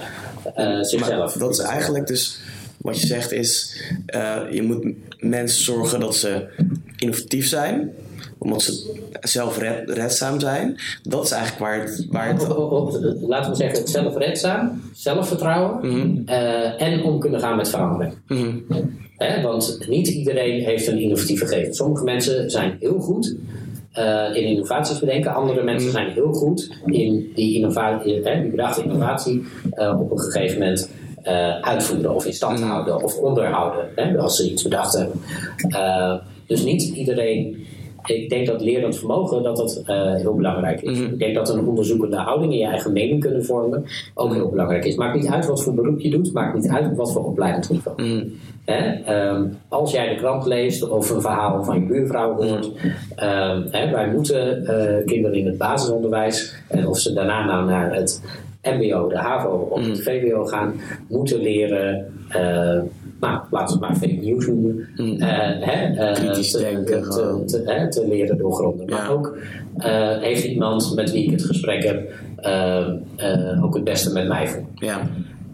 Eh, 0.55 0.81
zichzelf. 0.81 1.33
Dat 1.33 1.51
is 1.51 1.59
eigenlijk 1.59 2.07
dus 2.07 2.39
wat 2.77 3.01
je 3.01 3.07
zegt 3.07 3.31
is, 3.31 3.81
eh, 4.05 4.37
je 4.51 4.61
moet 4.61 4.85
mensen 5.19 5.63
zorgen 5.63 5.99
dat 5.99 6.15
ze 6.15 6.47
innovatief 6.97 7.47
zijn, 7.47 7.91
omdat 8.37 8.61
ze 8.61 9.01
zelfredzaam 9.21 10.39
zijn. 10.39 10.77
Dat 11.03 11.23
is 11.23 11.31
eigenlijk 11.31 11.61
waar 11.61 11.79
het, 11.79 12.07
waar 12.09 12.27
het 12.27 12.47
Laten 13.21 13.51
we 13.51 13.57
zeggen, 13.57 13.87
zelfredzaam, 13.87 14.81
zelfvertrouwen 14.93 16.21
eh, 16.25 16.81
en 16.81 17.03
om 17.03 17.19
kunnen 17.19 17.39
gaan 17.39 17.55
met 17.55 17.69
verandering. 17.69 18.13
Hè, 19.17 19.41
want 19.41 19.85
niet 19.87 20.07
iedereen 20.07 20.63
heeft 20.63 20.87
een 20.87 20.99
innovatieve 20.99 21.45
geest. 21.45 21.75
Sommige 21.75 22.03
mensen 22.03 22.49
zijn 22.49 22.77
heel 22.79 22.99
goed 22.99 23.35
eh, 23.91 24.35
in 24.35 24.43
innovaties 24.43 24.99
bedenken. 24.99 25.33
Andere 25.33 25.63
mensen 25.63 25.91
zijn 25.91 26.11
heel 26.11 26.33
goed 26.33 26.77
in 26.85 27.31
die, 27.35 27.55
innovatie, 27.55 28.21
hè, 28.23 28.41
die 28.41 28.51
bedachte 28.51 28.83
innovatie 28.83 29.43
eh, 29.71 29.99
op 29.99 30.11
een 30.11 30.19
gegeven 30.19 30.59
moment 30.59 30.89
eh, 31.25 31.59
uitvoeren 31.59 32.15
of 32.15 32.25
in 32.25 32.33
stand 32.33 32.59
houden 32.59 33.03
of 33.03 33.17
onderhouden. 33.17 33.89
Hè, 33.95 34.17
als 34.17 34.35
ze 34.35 34.51
iets 34.51 34.63
bedacht 34.63 34.93
hebben. 34.93 35.21
Eh, 35.69 36.15
dus 36.47 36.63
niet 36.63 36.83
iedereen. 36.83 37.65
Ik 38.05 38.29
denk 38.29 38.47
dat 38.47 38.61
lerend 38.61 38.97
vermogen 38.97 39.43
dat 39.43 39.57
dat 39.57 39.81
eh, 39.85 40.13
heel 40.15 40.35
belangrijk 40.35 40.81
is. 40.81 40.99
Ik 40.99 41.19
denk 41.19 41.35
dat 41.35 41.49
een 41.49 41.65
onderzoekende 41.67 42.15
houding 42.17 42.51
en 42.51 42.57
je 42.57 42.65
eigen 42.65 42.93
mening 42.93 43.19
kunnen 43.19 43.45
vormen 43.45 43.85
ook 44.13 44.33
heel 44.33 44.49
belangrijk 44.49 44.85
is. 44.85 44.95
Maakt 44.95 45.15
niet 45.15 45.27
uit 45.29 45.45
wat 45.45 45.63
voor 45.63 45.73
beroep 45.73 45.99
je 45.99 46.09
doet, 46.09 46.33
maakt 46.33 46.53
niet 46.55 46.67
uit 46.69 46.95
wat 46.95 47.11
voor 47.11 47.25
opleidingsniveau. 47.25 48.01
Mhm. 48.01 48.23
Hè? 48.65 49.03
Ehm, 49.03 49.43
als 49.67 49.91
jij 49.91 50.09
de 50.09 50.15
krant 50.15 50.45
leest 50.45 50.89
of 50.89 51.09
een 51.09 51.21
verhaal 51.21 51.63
van 51.63 51.79
je 51.79 51.85
buurvrouw 51.85 52.35
hoort, 52.35 52.71
ehm, 53.15 53.61
hè, 53.71 53.91
wij 53.91 54.07
moeten 54.11 54.65
eh, 54.65 55.05
kinderen 55.05 55.37
in 55.37 55.45
het 55.45 55.57
basisonderwijs, 55.57 56.55
en 56.67 56.87
of 56.87 56.99
ze 56.99 57.13
daarna 57.13 57.45
nou 57.45 57.65
naar 57.65 57.95
het 57.95 58.21
MBO, 58.63 59.07
de 59.07 59.17
HAVO 59.17 59.67
of 59.71 59.87
het 59.87 60.03
VWO 60.03 60.45
gaan, 60.45 60.73
moeten 61.07 61.39
leren. 61.41 62.13
eh, 62.29 62.79
nou, 63.25 63.41
laten 63.51 63.79
we 63.79 63.85
het 63.85 63.91
maar 63.99 64.09
fake 64.09 64.25
news 64.25 64.47
noemen. 64.47 64.87
eh, 65.19 65.67
hè, 65.67 65.93
eh, 65.95 66.13
Kritisch 66.13 66.51
te, 66.51 66.57
denken, 66.59 67.01
te, 67.01 67.11
gewoon. 67.11 67.45
te, 67.45 67.61
hè, 67.65 67.91
te 67.91 68.07
leren 68.07 68.37
doorgronden. 68.37 68.89
Maar 68.89 69.09
ook 69.11 69.37
eh, 69.77 70.17
heeft 70.21 70.43
iemand 70.43 70.95
met 70.95 71.11
wie 71.11 71.23
ik 71.23 71.31
het 71.31 71.43
gesprek 71.43 71.83
heb, 71.83 72.11
eh, 72.35 73.63
ook 73.63 73.73
het 73.73 73.83
beste 73.83 74.13
met 74.13 74.27
mij 74.27 74.47
voor. 74.47 74.63
ja. 74.75 75.01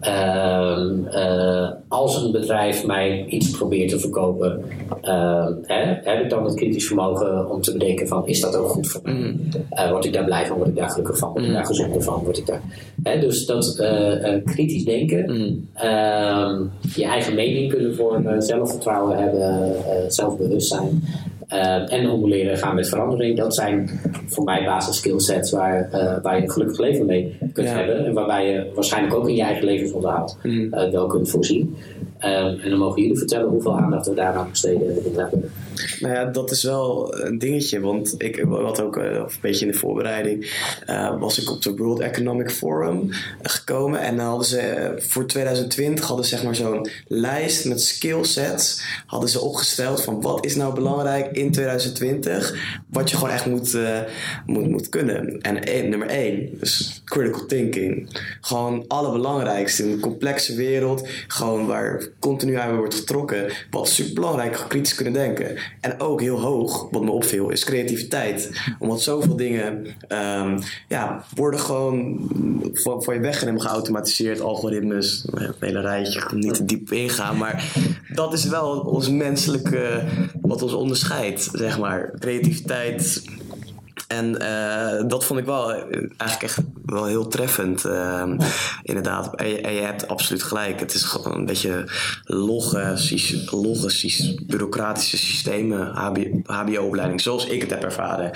Ehm, 0.02 1.06
eh, 1.06 1.70
als 1.88 2.22
een 2.22 2.32
bedrijf 2.32 2.86
mij 2.86 3.24
iets 3.24 3.50
probeert 3.50 3.88
te 3.88 3.98
verkopen, 3.98 4.64
ehm, 5.00 5.52
hè, 5.62 6.10
heb 6.10 6.22
ik 6.22 6.30
dan 6.30 6.44
het 6.44 6.54
kritisch 6.54 6.86
vermogen 6.86 7.50
om 7.50 7.60
te 7.60 7.72
bedenken 7.72 8.08
van 8.08 8.26
is 8.26 8.40
dat 8.40 8.56
ook 8.56 8.68
goed 8.68 8.88
voor 8.88 9.00
mij? 9.04 9.36
Eh, 9.70 9.90
word 9.90 10.04
ik 10.04 10.12
daar 10.12 10.24
blij 10.24 10.46
van? 10.46 10.56
Word 10.56 10.68
ik 10.68 10.76
daar 10.76 10.90
gelukkig 10.90 11.18
van? 11.18 11.32
Word 11.32 11.44
ik 11.44 11.52
daar 11.52 11.66
gezonder 11.66 12.02
van? 12.02 12.24
Word 12.24 12.38
ik 12.38 12.46
daar... 12.46 12.60
Hè, 13.02 13.20
dus 13.20 13.46
dat 13.46 13.76
eh, 13.78 14.34
kritisch 14.44 14.84
denken, 14.84 15.26
ehm, 15.74 16.62
je 16.94 17.04
eigen 17.04 17.34
mening 17.34 17.72
kunnen 17.72 17.94
vormen, 17.94 18.42
zelfvertrouwen 18.42 19.16
hebben, 19.16 19.74
zelfbewustzijn. 20.12 21.04
Eh, 21.48 21.92
en 21.92 22.10
om 22.10 22.28
leren 22.28 22.58
gaan 22.58 22.74
met 22.74 22.88
verandering, 22.88 23.36
dat 23.36 23.54
zijn 23.54 23.90
voor 24.26 24.44
mij 24.44 24.64
basis 24.64 24.96
skillsets 24.96 25.50
waar, 25.50 25.88
eh, 25.92 26.22
waar 26.22 26.36
je 26.36 26.42
een 26.42 26.50
gelukkig 26.50 26.78
leven 26.78 27.06
mee 27.06 27.36
kunt 27.52 27.68
Ja. 27.68 27.74
hebben. 27.74 28.06
En 28.06 28.12
waarbij 28.12 28.52
je 28.52 28.70
waarschijnlijk 28.74 29.14
ook 29.14 29.28
in 29.28 29.34
je 29.34 29.42
eigen 29.42 29.64
levensonderhoud 29.64 30.36
eh, 30.42 30.90
wel 30.90 31.06
kunt 31.06 31.30
voorzien. 31.30 31.76
Ehm, 32.18 32.54
en 32.62 32.70
dan 32.70 32.78
mogen 32.78 33.02
jullie 33.02 33.18
vertellen 33.18 33.48
hoeveel 33.48 33.78
aandacht 33.78 34.06
we 34.06 34.14
daaraan 34.14 34.48
besteden 34.50 35.04
in 35.04 35.18
hebben. 35.18 35.50
Nou 36.00 36.14
ja, 36.14 36.24
dat 36.24 36.50
is 36.50 36.62
wel 36.62 37.14
een 37.20 37.38
dingetje. 37.38 37.80
Want 37.80 38.14
ik 38.18 38.44
had 38.48 38.80
ook 38.80 38.96
eh, 38.96 39.04
een 39.04 39.26
beetje 39.40 39.66
in 39.66 39.72
de 39.72 39.78
voorbereiding. 39.78 40.50
eh, 40.86 41.18
was 41.20 41.40
ik 41.42 41.50
op 41.50 41.62
de 41.62 41.74
World 41.76 42.00
Economic 42.00 42.50
Forum 42.50 43.10
eh, 43.10 43.16
gekomen. 43.42 44.00
En 44.00 44.16
dan 44.16 44.26
hadden 44.26 44.46
ze 44.46 44.92
voor 44.98 45.26
2020 45.26 46.04
hadden 46.06 46.24
ze 46.26 46.34
zeg 46.34 46.44
maar 46.44 46.54
zo'n 46.54 46.88
lijst 47.08 47.64
met 47.64 47.80
skillsets. 47.82 48.82
Hadden 49.06 49.28
ze 49.28 49.40
opgesteld 49.40 50.02
van 50.02 50.20
wat 50.20 50.44
is 50.44 50.56
nou 50.56 50.74
belangrijk 50.74 51.36
in 51.36 51.52
2020. 51.52 52.54
Wat 52.90 53.10
je 53.10 53.16
gewoon 53.16 53.32
echt 53.32 53.46
moet, 53.46 53.76
moet, 54.46 54.68
moet 54.68 54.88
kunnen. 54.88 55.40
En 55.40 55.64
één- 55.64 55.88
nummer 55.88 56.08
één, 56.08 56.48
dus 56.58 57.02
critical 57.04 57.46
thinking. 57.46 58.20
Gewoon 58.40 58.84
allerbelangrijkste 58.88 59.82
in 59.82 59.90
een 59.90 60.00
complexe 60.00 60.54
wereld. 60.54 61.08
Gewoon 61.26 61.66
waar 61.66 62.08
continu 62.18 62.54
aan 62.54 62.76
wordt 62.76 62.94
getrokken. 62.94 63.52
Wat 63.70 63.88
super 63.88 64.14
belangrijk, 64.14 64.64
kritisch 64.68 64.94
kunnen 64.94 65.12
denken. 65.12 65.56
En 65.80 66.00
ook 66.00 66.20
heel 66.20 66.40
hoog, 66.40 66.90
wat 66.90 67.02
me 67.02 67.10
opviel, 67.10 67.50
is 67.50 67.64
creativiteit. 67.64 68.50
Omdat 68.78 69.02
zoveel 69.02 69.36
dingen 69.36 69.86
ehm, 70.08 70.60
ja, 70.88 71.24
worden 71.34 71.60
gewoon 71.60 72.30
van, 72.72 73.02
van 73.02 73.14
je 73.14 73.20
weggenomen, 73.20 73.60
geautomatiseerd, 73.60 74.40
algoritmes, 74.40 75.24
nou 75.30 75.46
het 75.46 75.56
hele 75.60 75.80
rijtje, 75.80 76.22
niet 76.34 76.54
te 76.54 76.64
diep 76.64 76.92
ingaan. 76.92 77.36
Maar 77.36 77.72
dat 78.12 78.32
is 78.32 78.44
wel 78.44 78.80
ons 78.80 79.10
menselijke, 79.10 80.04
wat 80.40 80.62
ons 80.62 80.72
onderscheidt, 80.72 81.48
zeg 81.52 81.78
maar. 81.78 82.12
Creativiteit, 82.18 83.22
en 84.12 84.40
eh, 84.40 85.08
dat 85.08 85.24
vond 85.24 85.40
ik 85.40 85.46
wel 85.46 85.72
eh, 85.72 85.78
eigenlijk 86.16 86.42
echt 86.42 86.58
wel 86.86 87.06
heel 87.06 87.28
treffend, 87.28 87.84
eh, 87.84 88.32
inderdaad. 88.82 89.34
En 89.34 89.48
je, 89.48 89.60
en 89.60 89.72
je 89.72 89.80
hebt 89.80 90.08
absoluut 90.08 90.42
gelijk. 90.42 90.80
Het 90.80 90.94
is 90.94 91.02
gewoon 91.02 91.38
een 91.38 91.46
beetje 91.46 91.84
logge, 92.24 92.96
bureaucratische 94.46 95.16
systemen, 95.16 95.86
HBO-opleiding, 96.44 97.20
zoals 97.20 97.46
ik 97.46 97.60
het 97.60 97.70
heb 97.70 97.82
ervaren. 97.82 98.30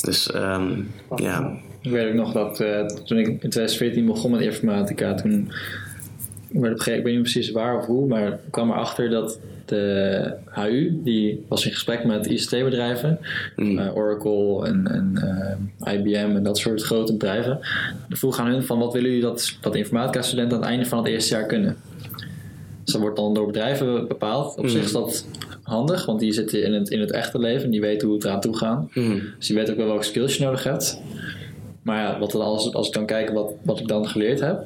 Dus 0.00 0.30
ehm, 0.30 0.82
ja, 1.16 1.52
Ik 1.80 1.90
weet 1.90 2.08
ook 2.08 2.14
nog 2.14 2.32
dat 2.32 2.60
eh, 2.60 2.86
toen 2.86 3.18
ik 3.18 3.26
in 3.26 3.38
2014 3.38 4.06
begon 4.06 4.30
met 4.30 4.40
informatica, 4.40 5.14
toen 5.14 5.52
werd 6.48 6.76
gegeven 6.76 6.98
ik 6.98 7.04
weet 7.04 7.14
niet 7.14 7.22
precies 7.22 7.50
waar 7.50 7.78
of 7.78 7.86
hoe, 7.86 8.08
maar 8.08 8.26
ik 8.26 8.38
kwam 8.50 8.70
erachter 8.70 9.10
dat 9.10 9.38
de 9.68 10.32
HU, 10.50 11.00
die 11.04 11.44
was 11.48 11.66
in 11.66 11.72
gesprek 11.72 12.04
met 12.04 12.26
ICT-bedrijven, 12.26 13.18
Mm. 13.56 13.78
eh, 13.78 13.96
Oracle 13.96 14.66
en, 14.66 14.86
en 14.86 15.12
eh, 15.80 15.94
IBM 15.94 16.36
en 16.36 16.42
dat 16.42 16.58
soort 16.58 16.82
grote 16.82 17.12
bedrijven. 17.12 17.58
De 18.08 18.16
vroeg 18.16 18.38
aan 18.38 18.50
hun 18.50 18.62
van 18.64 18.78
wat 18.78 18.92
willen 18.92 19.08
jullie 19.08 19.24
dat, 19.24 19.56
dat 19.60 19.74
informatica-studenten 19.74 20.56
aan 20.56 20.62
het 20.62 20.70
einde 20.72 20.86
van 20.86 20.98
het 20.98 21.06
eerste 21.06 21.34
jaar 21.34 21.46
kunnen? 21.46 21.76
Dus 22.84 22.92
dat 22.92 23.00
wordt 23.02 23.16
dan 23.16 23.34
door 23.34 23.46
bedrijven 23.46 24.08
bepaald. 24.08 24.56
Op 24.58 24.68
zich 24.68 24.84
is 24.84 24.92
dat 24.92 25.26
handig, 25.62 26.06
want 26.06 26.20
die 26.20 26.32
zitten 26.32 26.62
in 26.64 26.72
het, 26.72 26.88
in 26.90 27.00
het 27.00 27.10
echte 27.10 27.38
leven, 27.38 27.70
die 27.70 27.80
weten 27.80 28.06
hoe 28.08 28.16
het 28.16 28.24
eraan 28.26 28.40
toe 28.40 28.56
gaat. 28.56 28.94
Mhm. 28.94 29.18
Dus 29.38 29.48
je 29.48 29.54
weet 29.54 29.70
ook 29.70 29.76
wel 29.76 29.86
welke 29.86 30.04
skills 30.04 30.36
je 30.36 30.44
nodig 30.44 30.64
hebt. 30.64 31.00
Maar 31.82 32.02
ja, 32.02 32.18
wat 32.18 32.30
dan 32.30 32.40
als, 32.40 32.74
als 32.74 32.86
ik 32.86 32.92
dan 32.94 33.06
kijk 33.06 33.30
wat, 33.30 33.52
wat 33.62 33.80
ik 33.80 33.88
dan 33.88 34.08
geleerd 34.08 34.40
heb, 34.40 34.64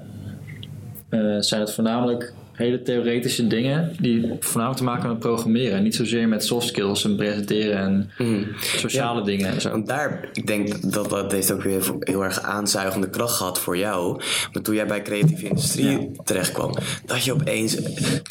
eh, 1.08 1.36
zijn 1.38 1.60
het 1.60 1.72
voornamelijk 1.72 2.32
hele 2.52 2.82
theoretische 2.82 3.46
dingen 3.46 3.96
die 4.00 4.30
voornamelijk 4.40 4.78
te 4.78 4.84
maken 4.84 5.00
hebben 5.00 5.18
met 5.18 5.28
programmeren. 5.28 5.76
En 5.76 5.82
niet 5.82 5.94
zozeer 5.94 6.28
met 6.28 6.44
soft 6.44 6.66
skills 6.66 7.04
en 7.04 7.16
presenteren 7.16 7.76
en 7.76 8.10
Mhm. 8.18 8.42
sociale 8.60 9.22
dingen 9.24 9.46
en 9.48 9.60
zo. 9.60 9.70
Want 9.70 9.86
daar, 9.86 10.28
ik 10.32 10.46
denk 10.46 10.92
dat 10.92 11.10
dat 11.10 11.32
heeft 11.32 11.52
ook 11.52 11.62
weer 11.62 11.82
heel 12.00 12.24
erg 12.24 12.40
aanzuigende 12.42 13.10
kracht 13.10 13.36
gehad 13.36 13.58
voor 13.58 13.76
jou. 13.76 14.20
Maar 14.52 14.62
toen 14.62 14.74
jij 14.74 14.86
bij 14.86 15.02
creatieve 15.02 15.46
industrie 15.48 16.10
terechtkwam, 16.24 16.74
dat 17.06 17.24
je 17.24 17.32
opeens 17.32 17.76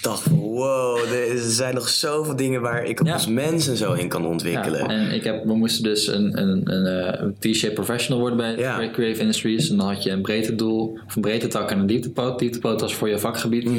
dacht 0.01 0.21
van 0.21 0.37
wow, 0.39 0.97
er 0.97 1.37
zijn 1.39 1.73
nog 1.73 1.89
zoveel 1.89 2.35
dingen 2.35 2.61
waar 2.61 2.83
ik 2.85 3.05
Ja. 3.05 3.13
als 3.13 3.27
mens 3.27 3.67
en 3.67 3.77
zo 3.77 3.93
in 3.93 4.07
kan 4.07 4.25
ontwikkelen. 4.25 4.79
Ja, 4.79 4.87
en 4.89 5.11
ik 5.11 5.23
heb, 5.23 5.45
we 5.45 5.53
moesten 5.55 5.83
dus 5.83 6.07
een, 6.07 6.39
een, 6.41 6.61
een, 6.73 6.85
eh, 6.85 7.21
een 7.21 7.35
T-shape 7.53 7.73
professional 7.73 8.19
worden 8.19 8.37
bij, 8.37 8.89
Creative 8.91 9.21
Industries. 9.21 9.69
En 9.69 9.77
dan 9.77 9.87
had 9.87 10.03
je 10.03 10.09
een 10.11 10.21
breedte 10.21 10.55
doel, 10.55 10.97
of 11.07 11.15
een 11.15 11.21
breedte 11.21 11.47
tak 11.47 11.71
en 11.71 11.79
een 11.79 11.87
dieptepoot. 11.87 12.39
Dieptepoot 12.39 12.81
was 12.81 12.95
voor 12.95 13.09
je 13.09 13.19
vakgebied, 13.19 13.69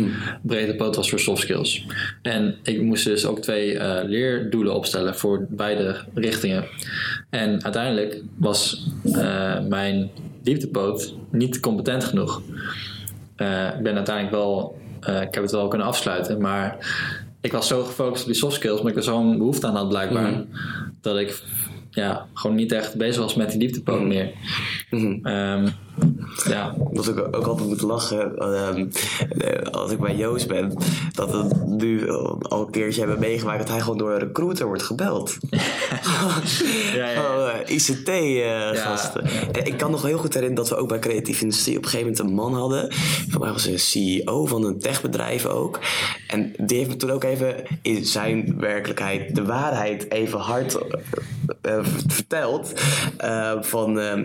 breedte 0.42 0.74
poot 0.74 0.96
was 0.96 1.10
voor 1.10 1.20
soft 1.20 1.42
skills. 1.42 1.86
En 2.22 2.56
ik 2.62 2.82
moest 2.82 3.04
dus 3.04 3.26
ook 3.26 3.38
twee 3.38 3.78
eh, 3.78 4.08
leerdoelen 4.08 4.74
opstellen 4.74 5.16
voor 5.16 5.46
beide 5.48 5.96
richtingen. 6.14 6.64
En 7.30 7.64
uiteindelijk 7.64 8.22
was 8.36 8.86
eh, 9.12 9.60
mijn 9.60 10.10
dieptepoot 10.42 11.14
niet 11.30 11.60
competent 11.60 12.04
genoeg. 12.04 12.42
Eh, 13.36 13.66
ik 13.76 13.82
ben 13.82 13.94
uiteindelijk 13.94 14.34
wel, 14.36 14.78
ik 15.00 15.34
heb 15.34 15.42
het 15.42 15.50
wel 15.50 15.68
kunnen 15.68 15.86
afsluiten, 15.86 16.40
maar 16.40 16.76
ik 17.40 17.52
was 17.52 17.68
zo 17.68 17.82
gefocust 17.82 18.22
op 18.22 18.28
die 18.28 18.36
soft 18.36 18.54
skills, 18.54 18.78
omdat 18.78 18.92
ik 18.92 18.98
er 18.98 19.04
zo'n 19.04 19.38
behoefte 19.38 19.66
aan 19.66 19.76
had 19.76 19.88
blijkbaar, 19.88 20.44
dat 21.00 21.18
ik 21.18 21.42
ja, 21.90 22.26
gewoon 22.34 22.56
niet 22.56 22.72
echt 22.72 22.96
bezig 22.96 23.22
was 23.22 23.34
met 23.34 23.50
die 23.50 23.58
dieptepoot 23.58 24.02
meer. 24.02 24.30
Mhm. 24.90 25.26
Ehm, 25.26 25.68
ja, 26.44 26.74
Dat 26.92 27.08
ik 27.08 27.18
ook 27.18 27.46
altijd 27.46 27.68
moet 27.68 27.80
lachen 27.80 28.38
ehm, 28.38 28.86
eh, 29.38 29.66
als 29.70 29.90
ik 29.90 29.98
bij 29.98 30.16
Joost 30.16 30.48
ben. 30.48 30.78
Dat 31.12 31.30
we 31.30 31.64
nu 31.66 32.10
al 32.42 32.60
een 32.64 32.70
keertje 32.70 33.00
hebben 33.00 33.18
meegemaakt 33.20 33.58
dat 33.58 33.68
hij 33.68 33.80
gewoon 33.80 33.98
door 33.98 34.12
een 34.12 34.18
recruiter 34.18 34.66
wordt 34.66 34.82
gebeld. 34.82 35.36
ja, 35.50 37.10
ja. 37.10 37.20
Oh, 37.20 37.48
eh, 37.48 37.74
ICT-gasten. 37.74 39.24
Ik 39.64 39.76
kan 39.76 39.90
nog 39.90 40.02
heel 40.02 40.18
goed 40.18 40.34
herinneren 40.34 40.64
dat 40.64 40.68
we 40.68 40.82
ook 40.82 40.88
bij 40.88 40.98
creatieve 40.98 41.42
industrie 41.42 41.76
op 41.76 41.84
een 41.84 41.90
gegeven 41.90 42.12
moment 42.12 42.28
een 42.28 42.36
man 42.36 42.54
hadden. 42.54 42.92
Voor 43.28 43.40
mij 43.40 43.52
was 43.52 43.66
een 43.66 43.78
CEO 43.78 44.46
van 44.46 44.64
een 44.64 44.78
techbedrijf 44.78 45.46
ook. 45.46 45.80
En 46.28 46.52
die 46.58 46.76
heeft 46.76 46.90
me 46.90 46.96
toen 46.96 47.10
ook 47.10 47.24
even 47.24 47.54
in 47.82 48.04
zijn 48.04 48.54
werkelijkheid 48.58 49.34
de 49.34 49.44
waarheid 49.44 50.10
even 50.10 50.38
hard 50.38 50.74
eh, 50.74 51.00
eh, 51.60 51.84
verteld. 52.06 52.72
Eh, 53.16 53.52
van 53.60 54.00
eh, 54.00 54.20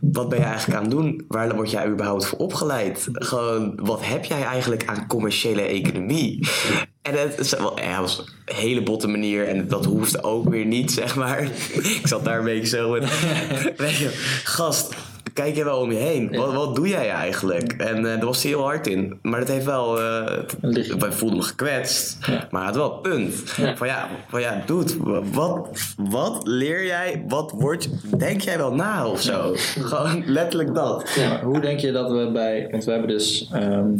wat 0.00 0.28
ben 0.28 0.38
je 0.38 0.44
eigenlijk 0.44 0.78
aan 0.78 0.84
het 0.84 0.92
doen? 0.92 1.11
Waar 1.28 1.54
word 1.54 1.70
jij 1.70 1.86
überhaupt 1.86 2.26
voor 2.26 2.38
opgeleid? 2.38 3.08
Gewoon, 3.12 3.72
wat 3.82 4.00
heb 4.04 4.24
jij 4.24 4.42
eigenlijk 4.42 4.86
aan 4.86 5.06
commerciële 5.06 5.62
economie? 5.62 6.48
En 7.02 7.14
het 7.14 7.38
is 7.38 7.50
wel, 7.52 7.80
ja, 7.80 8.00
was 8.00 8.18
een 8.44 8.54
hele 8.54 8.82
botte 8.82 9.08
manier 9.08 9.48
en 9.48 9.68
dat 9.68 9.84
hoefde 9.84 10.22
ook 10.22 10.48
weer 10.48 10.64
niet, 10.64 10.92
zeg 11.02 11.16
maar. 11.16 11.42
Ik 11.72 12.00
zat 12.04 12.24
daar 12.24 12.38
een 12.38 12.44
beetje 12.44 12.76
zo 12.76 12.90
met, 12.90 13.10
weet 13.76 13.96
je, 13.96 14.40
gast, 14.44 14.94
kijk 15.32 15.56
je 15.56 15.64
wel 15.64 15.78
om 15.78 15.92
je 15.92 15.98
heen. 15.98 16.36
Wat, 16.36 16.52
wat 16.52 16.74
doe 16.74 16.88
jij 16.88 17.10
eigenlijk? 17.10 17.72
En 17.72 17.96
eh, 17.96 18.02
daar 18.02 18.24
was 18.24 18.42
hij 18.42 18.50
heel 18.50 18.62
hard 18.62 18.86
in. 18.86 19.18
Maar 19.22 19.38
dat 19.38 19.48
heeft 19.48 19.64
wel, 19.64 20.00
eh 20.00 20.38
lichtje. 20.60 20.96
wij 20.96 21.12
voelden 21.12 21.38
me 21.38 21.44
gekwetst. 21.44 22.26
Ja. 22.26 22.48
Maar 22.50 22.64
had 22.64 22.76
wel 22.76 22.92
een 22.92 23.00
punt. 23.00 23.54
Ja. 23.56 23.76
Van 23.76 23.86
ja, 23.86 24.08
van 24.28 24.40
ja, 24.40 24.62
dude, 24.66 25.22
wat, 25.32 25.68
wat 25.96 26.46
leer 26.46 26.84
jij? 26.86 27.24
Wat 27.28 27.50
word 27.50 27.82
je, 27.84 28.16
denk 28.16 28.40
jij 28.40 28.58
wel 28.58 28.74
na 28.74 29.06
of 29.06 29.20
zo? 29.20 29.52
Gewoon 29.90 30.22
letterlijk 30.26 30.74
dat. 30.74 31.16
Maar 31.16 31.42
hoe 31.42 31.60
denk 31.60 31.80
je 31.80 31.92
dat 31.92 32.10
we 32.10 32.30
bij, 32.32 32.68
want 32.70 32.84
we 32.84 32.90
hebben 32.90 33.08
dus, 33.08 33.48
ehm, 33.52 33.90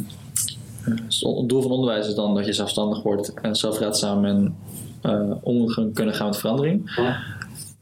eh, 0.85 1.37
het 1.39 1.49
doel 1.49 1.62
van 1.62 1.70
onderwijs 1.70 2.07
is 2.07 2.14
dan 2.14 2.35
dat 2.35 2.47
je 2.47 2.53
zelfstandig 2.53 3.03
wordt 3.03 3.35
en 3.35 3.57
zelfraadzaam 3.57 4.25
en 4.25 4.57
eh, 5.03 5.31
om 5.41 5.93
kunnen 5.93 6.14
gaan 6.14 6.27
met 6.27 6.39
verandering. 6.39 6.91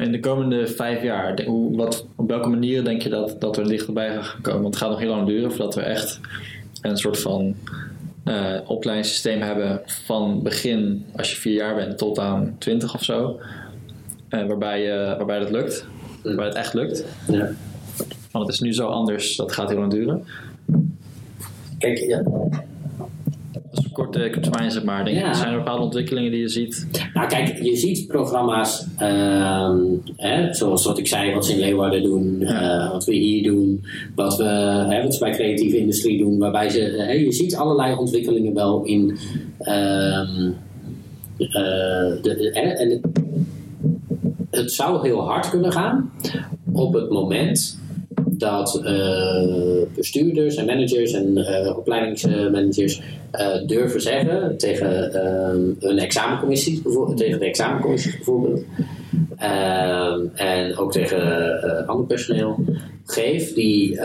In 0.00 0.12
de 0.12 0.20
komende 0.20 0.66
vijf 0.66 1.02
jaar, 1.02 1.42
hoe, 1.44 1.76
wat, 1.76 2.06
op 2.16 2.28
welke 2.28 2.48
manieren 2.48 2.84
denk 2.84 3.02
je 3.02 3.08
dat, 3.08 3.36
dat 3.38 3.56
we 3.56 3.62
er 3.62 3.68
dichterbij 3.68 4.22
gaan 4.22 4.40
komen? 4.40 4.62
Want 4.62 4.74
het 4.74 4.82
gaat 4.82 4.90
nog 4.90 5.00
heel 5.00 5.10
lang 5.10 5.26
duren 5.26 5.50
voordat 5.50 5.74
we 5.74 5.80
echt 5.80 6.20
een 6.82 6.96
soort 6.96 7.18
van 7.18 7.54
eh, 8.24 8.56
opleidingssysteem 8.66 9.40
hebben 9.40 9.80
van 9.84 10.42
begin, 10.42 11.04
als 11.16 11.30
je 11.30 11.36
vier 11.36 11.54
jaar 11.54 11.74
bent, 11.74 11.98
tot 11.98 12.18
aan 12.18 12.56
twintig 12.58 12.94
of 12.94 13.04
zo. 13.04 13.40
Eh, 14.28 14.46
waarbij, 14.46 14.82
je, 14.82 15.14
waarbij 15.16 15.38
dat 15.38 15.50
lukt, 15.50 15.86
waarbij 16.22 16.46
het 16.46 16.54
echt 16.54 16.74
lukt. 16.74 17.04
Ja. 17.28 17.50
Want 18.30 18.46
het 18.46 18.54
is 18.54 18.60
nu 18.60 18.74
zo 18.74 18.86
anders, 18.86 19.36
dat 19.36 19.52
gaat 19.52 19.68
heel 19.68 19.78
lang 19.78 19.90
duren. 19.90 20.24
Kijk, 21.78 21.98
ja. 21.98 22.22
Als 23.74 23.84
we 23.84 23.90
kort 23.92 24.16
uh, 24.16 24.32
termijn 24.32 24.70
zeg 24.70 24.84
maar, 24.84 25.04
denk 25.04 25.16
Ja. 25.16 25.28
ik, 25.28 25.34
zijn 25.34 25.50
er 25.52 25.56
bepaalde 25.56 25.82
ontwikkelingen 25.82 26.30
die 26.30 26.40
je 26.40 26.48
ziet? 26.48 26.86
Nou 27.14 27.28
kijk, 27.28 27.62
je 27.62 27.76
ziet 27.76 28.06
programma's 28.06 28.86
ehm, 28.96 29.78
hè, 30.16 30.54
zoals 30.54 30.84
wat 30.84 30.98
ik 30.98 31.06
zei, 31.06 31.34
wat 31.34 31.46
ze 31.46 31.52
in 31.52 31.58
Leeuwarden 31.58 32.02
doen, 32.02 32.42
eh, 32.42 32.90
wat 32.90 33.04
we 33.04 33.14
hier 33.14 33.42
doen, 33.42 33.84
wat 34.14 34.36
we 34.36 34.44
hè, 34.88 35.02
wat 35.02 35.14
ze 35.14 35.20
bij 35.20 35.32
creatieve 35.32 35.78
industrie 35.78 36.18
doen, 36.18 36.38
waarbij 36.38 36.68
ze, 36.68 36.80
hè, 36.80 37.12
je 37.12 37.32
ziet 37.32 37.56
allerlei 37.56 37.94
ontwikkelingen 37.94 38.54
wel 38.54 38.84
in 38.84 39.18
ehm, 39.58 40.50
eh, 41.38 42.22
de, 42.22 42.50
hè, 42.52 42.60
en 42.68 43.00
het 44.50 44.72
zou 44.72 45.06
heel 45.08 45.20
hard 45.28 45.50
kunnen 45.50 45.72
gaan 45.72 46.10
op 46.72 46.92
het 46.94 47.10
moment 47.10 47.79
dat 48.40 48.80
eh, 48.84 49.42
bestuurders 49.94 50.56
en 50.56 50.66
managers 50.66 51.12
en 51.12 51.36
eh, 51.36 51.76
opleidingsmanagers 51.76 53.02
eh, 53.30 53.66
durven 53.66 54.00
zeggen 54.00 54.56
tegen 54.58 55.18
een 55.88 55.98
examencommissie, 55.98 56.82
bijvoorbeeld, 56.82 57.18
tegen 57.18 57.38
de 57.38 57.44
examencommissie 57.46 58.14
bijvoorbeeld, 58.16 58.64
en 60.34 60.76
ook 60.76 60.92
tegen 60.92 61.86
ander 61.86 62.06
personeel, 62.06 62.64
geef 63.04 63.54
die, 63.54 64.00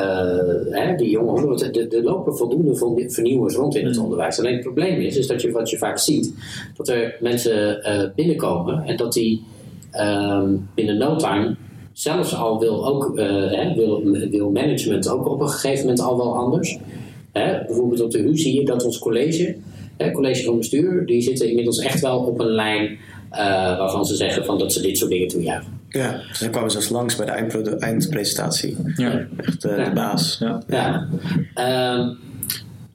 hè, 0.70 0.96
die 0.96 1.10
jonge 1.10 1.30
honden, 1.30 1.50
want 1.50 1.78
er- 1.78 2.04
lopen 2.04 2.38
voldoende 2.38 2.76
vernie- 2.76 3.12
vernieuwers 3.12 3.56
rond 3.56 3.76
in 3.76 3.86
het 3.86 3.98
onderwijs. 3.98 4.40
Alleen 4.40 4.54
het 4.54 4.62
probleem 4.64 5.00
is, 5.00 5.18
is 5.18 5.28
dat 5.28 5.42
je, 5.42 5.52
wat 5.52 5.70
je 5.70 5.78
vaak 5.78 5.98
ziet, 5.98 6.34
dat 6.78 6.88
er 6.88 7.16
mensen 7.20 7.82
binnenkomen 8.16 8.84
en 8.84 8.98
dat 8.98 9.14
die 9.14 9.44
binnen 10.76 10.98
no 10.98 11.16
time 11.16 11.56
zelfs 11.96 12.36
al 12.36 12.60
wil 12.60 12.88
ook 12.88 13.18
eh, 13.18 13.26
hè, 13.52 13.74
wil, 13.74 14.04
wil 14.30 14.52
management 14.52 15.10
ook 15.10 15.30
op 15.30 15.42
een 15.42 15.50
gegeven 15.50 15.80
moment 15.80 16.00
al 16.00 16.18
wel 16.18 16.38
anders. 16.38 16.78
Hè, 17.32 17.66
bijvoorbeeld 17.66 18.02
op 18.02 18.12
de 18.12 18.18
HU 18.18 18.38
zie 18.38 18.60
je 18.60 18.66
dat 18.66 18.84
ons 18.86 19.00
college, 19.00 19.56
hè, 19.98 20.12
college 20.12 20.44
van 20.44 20.58
bestuur, 20.58 21.06
die 21.06 21.22
zitten 21.22 21.50
inmiddels 21.50 21.80
echt 21.80 22.02
wel 22.02 22.20
op 22.20 22.40
een 22.40 22.52
lijn 22.52 22.98
eh, 23.30 23.78
waarvan 23.78 24.06
ze 24.06 24.16
zeggen 24.16 24.46
van 24.46 24.58
dat 24.60 24.74
ze 24.74 24.82
dit 24.82 24.98
soort 24.98 25.12
dingen 25.12 25.28
toejuichen. 25.28 25.74
Ja, 25.90 26.22
ze 26.34 26.50
kwamen 26.50 26.72
zelfs 26.72 26.90
langs 26.90 27.16
bij 27.16 27.26
de 27.26 27.76
eindpresentatie. 27.80 28.78
Ja. 28.96 29.28
Echt 29.38 29.66
eh, 29.66 29.78
Ja. 29.78 29.84
de 29.84 29.92
baas. 29.92 30.38
Ja. 30.40 30.64
Ja. 30.68 31.08
Ehm, 31.54 32.14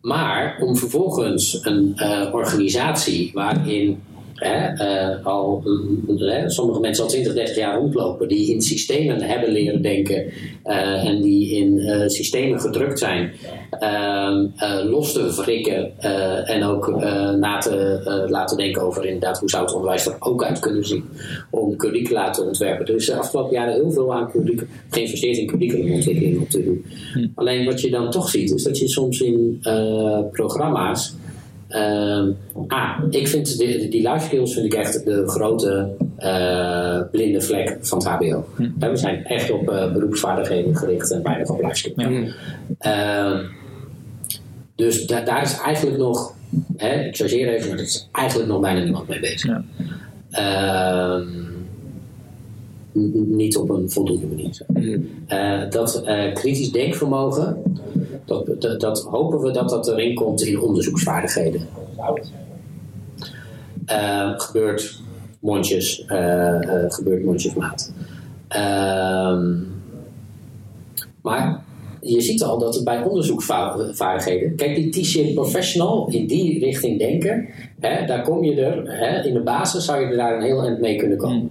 maar 0.01 0.59
om 0.61 0.77
vervolgens 0.77 1.59
een 1.63 1.93
eh, 1.97 2.35
organisatie 2.35 3.31
waarin 3.35 4.03
hè, 4.41 4.67
eh, 4.67 5.27
al, 5.27 5.63
mm, 5.65 6.19
hè, 6.19 6.51
sommige 6.51 6.81
mensen 6.81 7.05
al 7.05 7.11
20, 7.11 7.35
30 7.35 7.57
jaar 7.57 7.79
rondlopen, 7.79 8.29
die 8.29 8.55
in 8.55 8.63
systemen 8.63 9.23
hebben 9.23 9.53
leren 9.53 9.83
denken 9.83 10.33
eh, 10.63 11.05
en 11.05 11.23
die 11.23 11.57
in 11.57 11.79
eh, 11.79 12.09
systemen 12.09 12.61
gedrukt 12.61 12.99
zijn, 12.99 13.33
ehm, 13.71 14.47
eh, 14.57 14.91
los 14.91 15.13
te 15.13 15.35
wrikken 15.35 15.99
en 16.47 16.65
ook 16.65 16.89
na 17.39 17.59
te 17.59 18.27
laten 18.29 18.57
denken 18.57 18.83
over 18.83 19.05
inderdaad 19.05 19.39
hoe 19.39 19.51
zou 19.51 19.65
het 19.65 19.75
onderwijs 19.75 20.07
er 20.07 20.17
ook 20.19 20.45
uit 20.45 20.59
kunnen 20.59 20.87
zien 20.87 21.05
om 21.51 21.77
curricula 21.77 22.31
te 22.31 22.43
ontwerpen. 22.43 22.87
Er 22.87 22.95
is 22.95 23.07
de 23.07 23.15
afgelopen 23.15 23.53
jaren 23.53 23.75
heel 23.75 23.91
veel 23.91 24.15
aan 24.15 24.31
curriculum, 24.31 24.69
geïnvesteerd 24.91 25.37
in 25.37 25.47
curriculumontwikkeling 25.47 26.41
op 26.41 26.49
te 26.49 26.65
doen. 26.65 26.85
Alleen 27.35 27.65
wat 27.65 27.81
je 27.81 27.91
dan 27.91 28.11
toch 28.11 28.29
ziet, 28.29 28.55
is 28.55 28.63
dat 28.63 28.79
je 28.79 28.89
soms 28.89 29.21
in 29.21 29.59
programma's. 30.33 31.15
Ehm, 31.71 32.31
ah, 32.67 32.99
ik 33.11 33.29
vind 33.29 33.59
die, 33.59 33.89
die 33.89 34.09
life 34.13 34.25
skills 34.25 34.55
vind 34.55 34.67
ik 34.67 34.75
echt 34.75 35.05
de 35.05 35.29
grote 35.29 35.89
eh, 36.17 37.01
blinde 37.11 37.41
vlek 37.41 37.77
van 37.81 37.99
het 37.99 38.07
HBO. 38.07 38.45
Hè, 38.79 38.91
We 38.91 38.97
zijn 38.97 39.25
echt 39.25 39.51
op 39.51 39.71
eh, 39.71 39.93
beroepsvaardigheden 39.93 40.77
gericht 40.77 41.11
en 41.11 41.23
weinig 41.23 41.49
op 41.51 41.63
life 41.63 41.75
skills. 41.75 41.95
Ja. 41.97 42.33
Ehm, 42.79 43.45
dus 44.75 45.07
da- 45.07 45.21
daar 45.25 45.43
is 45.43 45.59
eigenlijk 45.59 45.99
nog, 45.99 46.35
hè, 46.77 47.01
ik 47.07 47.17
chargeer 47.17 47.49
even, 47.49 47.69
maar 47.69 47.79
er 47.79 47.85
is 47.85 48.09
eigenlijk 48.13 48.49
nog 48.49 48.61
bijna 48.61 48.83
niemand 48.83 49.09
mee 49.09 49.21
bezig. 49.21 49.51
Ja. 49.51 49.65
Ehm, 50.31 51.27
niet 53.37 53.57
op 53.57 53.71
een 53.71 53.91
voldoende 53.91 54.27
manier. 54.27 54.55
zeg. 54.55 54.67
Eh, 55.27 55.71
dat 55.71 56.03
eh, 56.05 56.35
kritisch 56.35 56.71
denkvermogen, 56.73 57.57
dat, 58.31 58.61
dat, 58.61 58.81
dat 58.81 59.03
hopen 59.03 59.41
we 59.41 59.51
dat 59.51 59.71
dat 59.71 59.89
erin 59.89 60.15
komt 60.15 60.43
in 60.43 60.61
onderzoeksvaardigheden. 60.61 61.69
Eh, 63.87 64.33
gebeurt 64.37 65.01
mondjes, 65.41 66.05
eh, 66.05 66.59
gebeurt 66.89 67.25
mondjesmaat. 67.25 67.93
Ehm, 68.49 69.57
maar 71.23 71.63
je 72.01 72.21
ziet 72.21 72.43
al 72.43 72.59
dat 72.59 72.75
het 72.75 72.85
bij 72.85 73.03
onderzoeksvaardigheden, 73.03 74.57
kijk 74.57 74.75
die 74.75 74.89
T-shape 74.89 75.33
professional 75.33 76.09
in 76.11 76.27
die 76.27 76.59
richting 76.59 76.99
denken, 76.99 77.49
hè, 77.81 78.07
daar 78.07 78.23
kom 78.23 78.45
je 78.45 78.65
er, 78.65 78.99
hè, 78.99 79.23
in 79.23 79.35
de 79.35 79.43
basis 79.43 79.85
zou 79.85 80.01
je 80.01 80.07
er 80.07 80.17
daar 80.17 80.37
een 80.37 80.43
heel 80.43 80.63
eind 80.63 80.81
mee 80.81 80.97
kunnen 80.97 81.19
komen. 81.19 81.51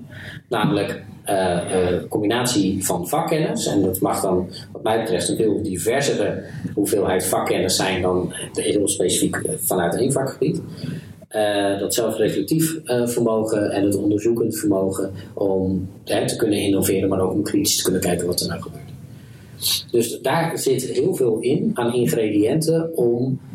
Namelijk 0.50 0.90
eh, 0.90 0.96
eh, 0.96 1.09
combinatie 2.10 2.86
van 2.86 3.08
vakkennis, 3.08 3.66
en 3.66 3.82
dat 3.82 4.00
mag 4.00 4.22
dan 4.22 4.50
wat 4.72 4.84
mij 4.84 5.00
betreft 5.00 5.30
een 5.30 5.36
veel 5.36 5.62
diversere 5.64 6.44
hoeveelheid 6.74 7.26
vakkennis 7.26 7.76
zijn 7.76 8.02
dan 8.02 8.34
heel 8.54 8.88
specifiek 8.88 9.36
eh, 9.36 9.54
vanuit 9.60 9.96
één 9.96 10.12
vakgebied. 10.12 10.62
Eh, 11.30 11.80
dat 11.80 11.94
zelfreflectief 11.94 12.80
eh, 12.84 13.08
vermogen 13.08 13.72
en 13.72 13.84
het 13.84 13.96
onderzoekend 13.96 14.58
vermogen 14.58 15.12
om 15.34 15.90
te 16.04 16.36
kunnen 16.38 16.60
innoveren, 16.60 17.10
maar 17.10 17.20
ook 17.20 17.34
om 17.34 17.44
kritisch 17.44 17.78
te 17.78 17.84
kunnen 17.84 18.02
kijken 18.02 18.28
wat 18.28 18.42
er 18.42 18.48
nou 18.48 18.62
gebeurt. 18.62 18.84
Dus 19.92 20.22
daar 20.22 20.58
zit 20.58 20.84
heel 20.84 21.16
veel 21.16 21.40
in 21.40 21.72
aan 21.74 21.94
ingrediënten 21.94 22.98
om 22.98 23.40
eh, 23.42 23.49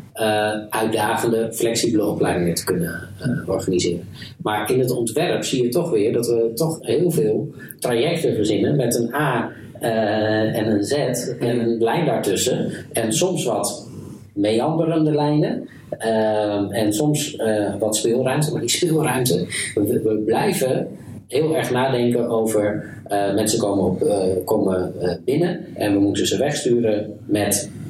uitdagende, 0.69 1.49
flexibele 1.53 2.05
opleidingen 2.05 2.53
te 2.53 2.63
kunnen 2.63 3.09
eh, 3.19 3.49
organiseren. 3.49 4.07
Maar 4.37 4.71
in 4.71 4.79
het 4.79 4.91
ontwerp 4.91 5.43
zie 5.43 5.63
je 5.63 5.69
toch 5.69 5.89
weer 5.89 6.13
dat 6.13 6.27
we 6.27 6.51
toch 6.55 6.77
heel 6.81 7.11
veel 7.11 7.53
trajecten 7.79 8.35
verzinnen 8.35 8.75
met 8.75 8.95
een 8.95 9.13
A 9.13 9.51
eh, 9.79 10.57
en 10.57 10.67
een 10.67 10.83
Z 10.83 10.91
en 11.39 11.59
een 11.59 11.77
lijn 11.83 12.05
daartussen. 12.05 12.71
En 12.93 13.13
soms 13.13 13.45
wat 13.45 13.87
meanderende 14.33 15.11
lijnen. 15.11 15.67
eh, 15.89 16.77
en 16.77 16.93
soms 16.93 17.35
eh, 17.35 17.75
wat 17.79 17.95
speelruimte. 17.95 18.51
Maar 18.51 18.61
die 18.61 18.69
speelruimte, 18.69 19.45
we, 19.75 20.21
blijven 20.25 20.87
heel 21.27 21.55
erg 21.55 21.71
nadenken 21.71 22.29
over 22.29 22.93
eh, 23.07 23.33
mensen 23.33 23.59
komen, 23.59 24.09
eh, 24.09 24.45
komen 24.45 24.93
eh, 25.01 25.15
binnen 25.25 25.65
en 25.75 25.93
we 25.93 25.99
moeten 25.99 26.27
ze 26.27 26.37
wegsturen 26.37 27.13
met 27.25 27.69
eh, 27.73 27.84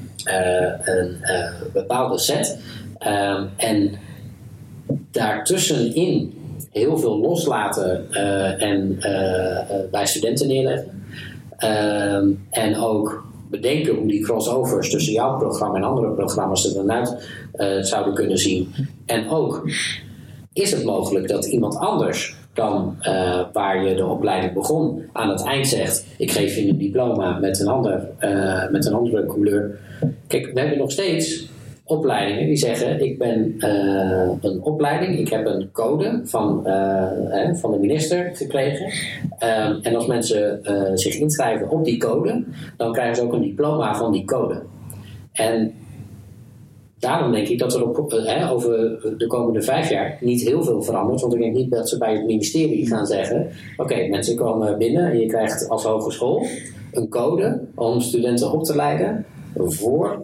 een 0.84 1.17
eh, 1.21 1.51
bepaalde 1.73 2.19
set. 2.19 2.57
Ehm, 2.97 3.45
en 3.57 3.91
daartussenin 5.11 6.34
heel 6.71 6.97
veel 6.97 7.19
loslaten 7.19 8.11
eh, 8.11 8.61
en 8.61 8.97
eh, 8.99 9.59
eh, 9.59 9.89
bij 9.91 10.05
studenten 10.05 10.47
neerleggen. 10.47 11.03
Ehm, 11.57 12.32
en 12.49 12.78
ook 12.78 13.23
bedenken 13.49 13.95
hoe 13.95 14.07
die 14.07 14.23
crossovers 14.23 14.89
tussen 14.89 15.13
jouw 15.13 15.38
programma 15.38 15.78
en 15.78 15.84
andere 15.84 16.11
programma's 16.11 16.65
er 16.65 16.73
dan 16.73 16.91
uit 16.91 17.28
eh, 17.51 17.82
zouden 17.82 18.13
kunnen 18.13 18.38
zien. 18.38 18.73
En 19.05 19.30
ook, 19.30 19.69
is 20.53 20.71
het 20.71 20.84
mogelijk 20.84 21.28
dat 21.28 21.45
iemand 21.45 21.78
anders 21.78 22.36
dan 22.56 22.95
eh, 22.99 23.41
waar 23.53 23.84
je 23.84 23.95
de 23.95 24.06
opleiding 24.06 24.53
begon 24.53 25.03
aan 25.14 25.30
het 25.30 25.43
eind 25.43 25.68
zegt: 25.68 26.06
Ik 26.18 26.32
geef 26.32 26.56
je 26.56 26.68
een 26.68 26.78
diploma 26.78 27.39
met 27.39 27.60
een, 27.60 27.68
ander, 27.68 28.10
eh, 28.18 28.70
met 28.70 28.86
een 28.86 28.93
andere 28.93 29.26
couleur. 29.26 29.80
Kijk, 30.28 30.51
we 30.53 30.60
hebben 30.60 30.78
nog 30.78 30.91
steeds 30.91 31.49
opleidingen 31.84 32.45
die 32.45 32.58
zeggen: 32.58 33.03
Ik 33.06 33.18
ben 33.18 33.56
eh, 33.60 34.30
een 34.41 34.62
opleiding, 34.62 35.20
ik 35.20 35.30
heb 35.30 35.45
een 35.45 35.70
code 35.72 36.22
van, 36.24 36.64
van 37.53 37.72
de 37.72 37.78
minister 37.80 38.32
gekregen. 38.34 38.91
Ehm, 39.39 39.78
en 39.82 39.95
als 39.95 40.06
mensen 40.06 40.60
zich 40.93 41.16
inschrijven 41.16 41.70
op 41.70 41.86
die 41.86 41.97
code, 41.97 42.43
dan 42.78 42.93
krijgen 42.93 43.16
ze 43.16 43.22
ook 43.22 43.34
een 43.34 43.41
diploma 43.41 43.95
van 43.95 44.12
die 44.12 44.26
code. 44.26 44.62
En 45.32 45.74
daarom 47.00 47.32
denk 47.32 47.48
ik 47.48 47.60
dat 47.60 47.74
er 47.74 47.88
op, 47.88 48.14
eh, 48.14 48.26
hè, 48.26 48.52
over 48.52 49.00
de 49.18 49.28
komende 49.28 49.62
vijf 49.62 49.89
jaar 49.89 50.18
niet 50.20 50.41
heel 50.41 50.64
veel 50.64 50.84
verandert. 50.84 51.22
Want 51.22 51.34
ik 51.34 51.39
denk 51.39 51.56
niet 51.56 51.72
dat 51.72 51.89
ze 51.89 51.98
bij 51.98 52.14
het 52.14 52.26
ministerie 52.26 52.88
gaan 52.88 53.06
zeggen: 53.06 53.48
Oké, 53.78 54.08
mensen 54.08 54.36
komen 54.36 54.78
binnen 54.78 55.12
en 55.12 55.20
je 55.20 55.28
krijgt 55.28 55.70
als 55.70 55.84
hogeschool 55.84 56.46
een 56.91 57.10
code 57.10 57.62
om 57.76 58.02
studenten 58.02 58.52
op 58.52 58.64
te 58.64 58.76
leiden 58.76 59.26
voor 59.56 60.24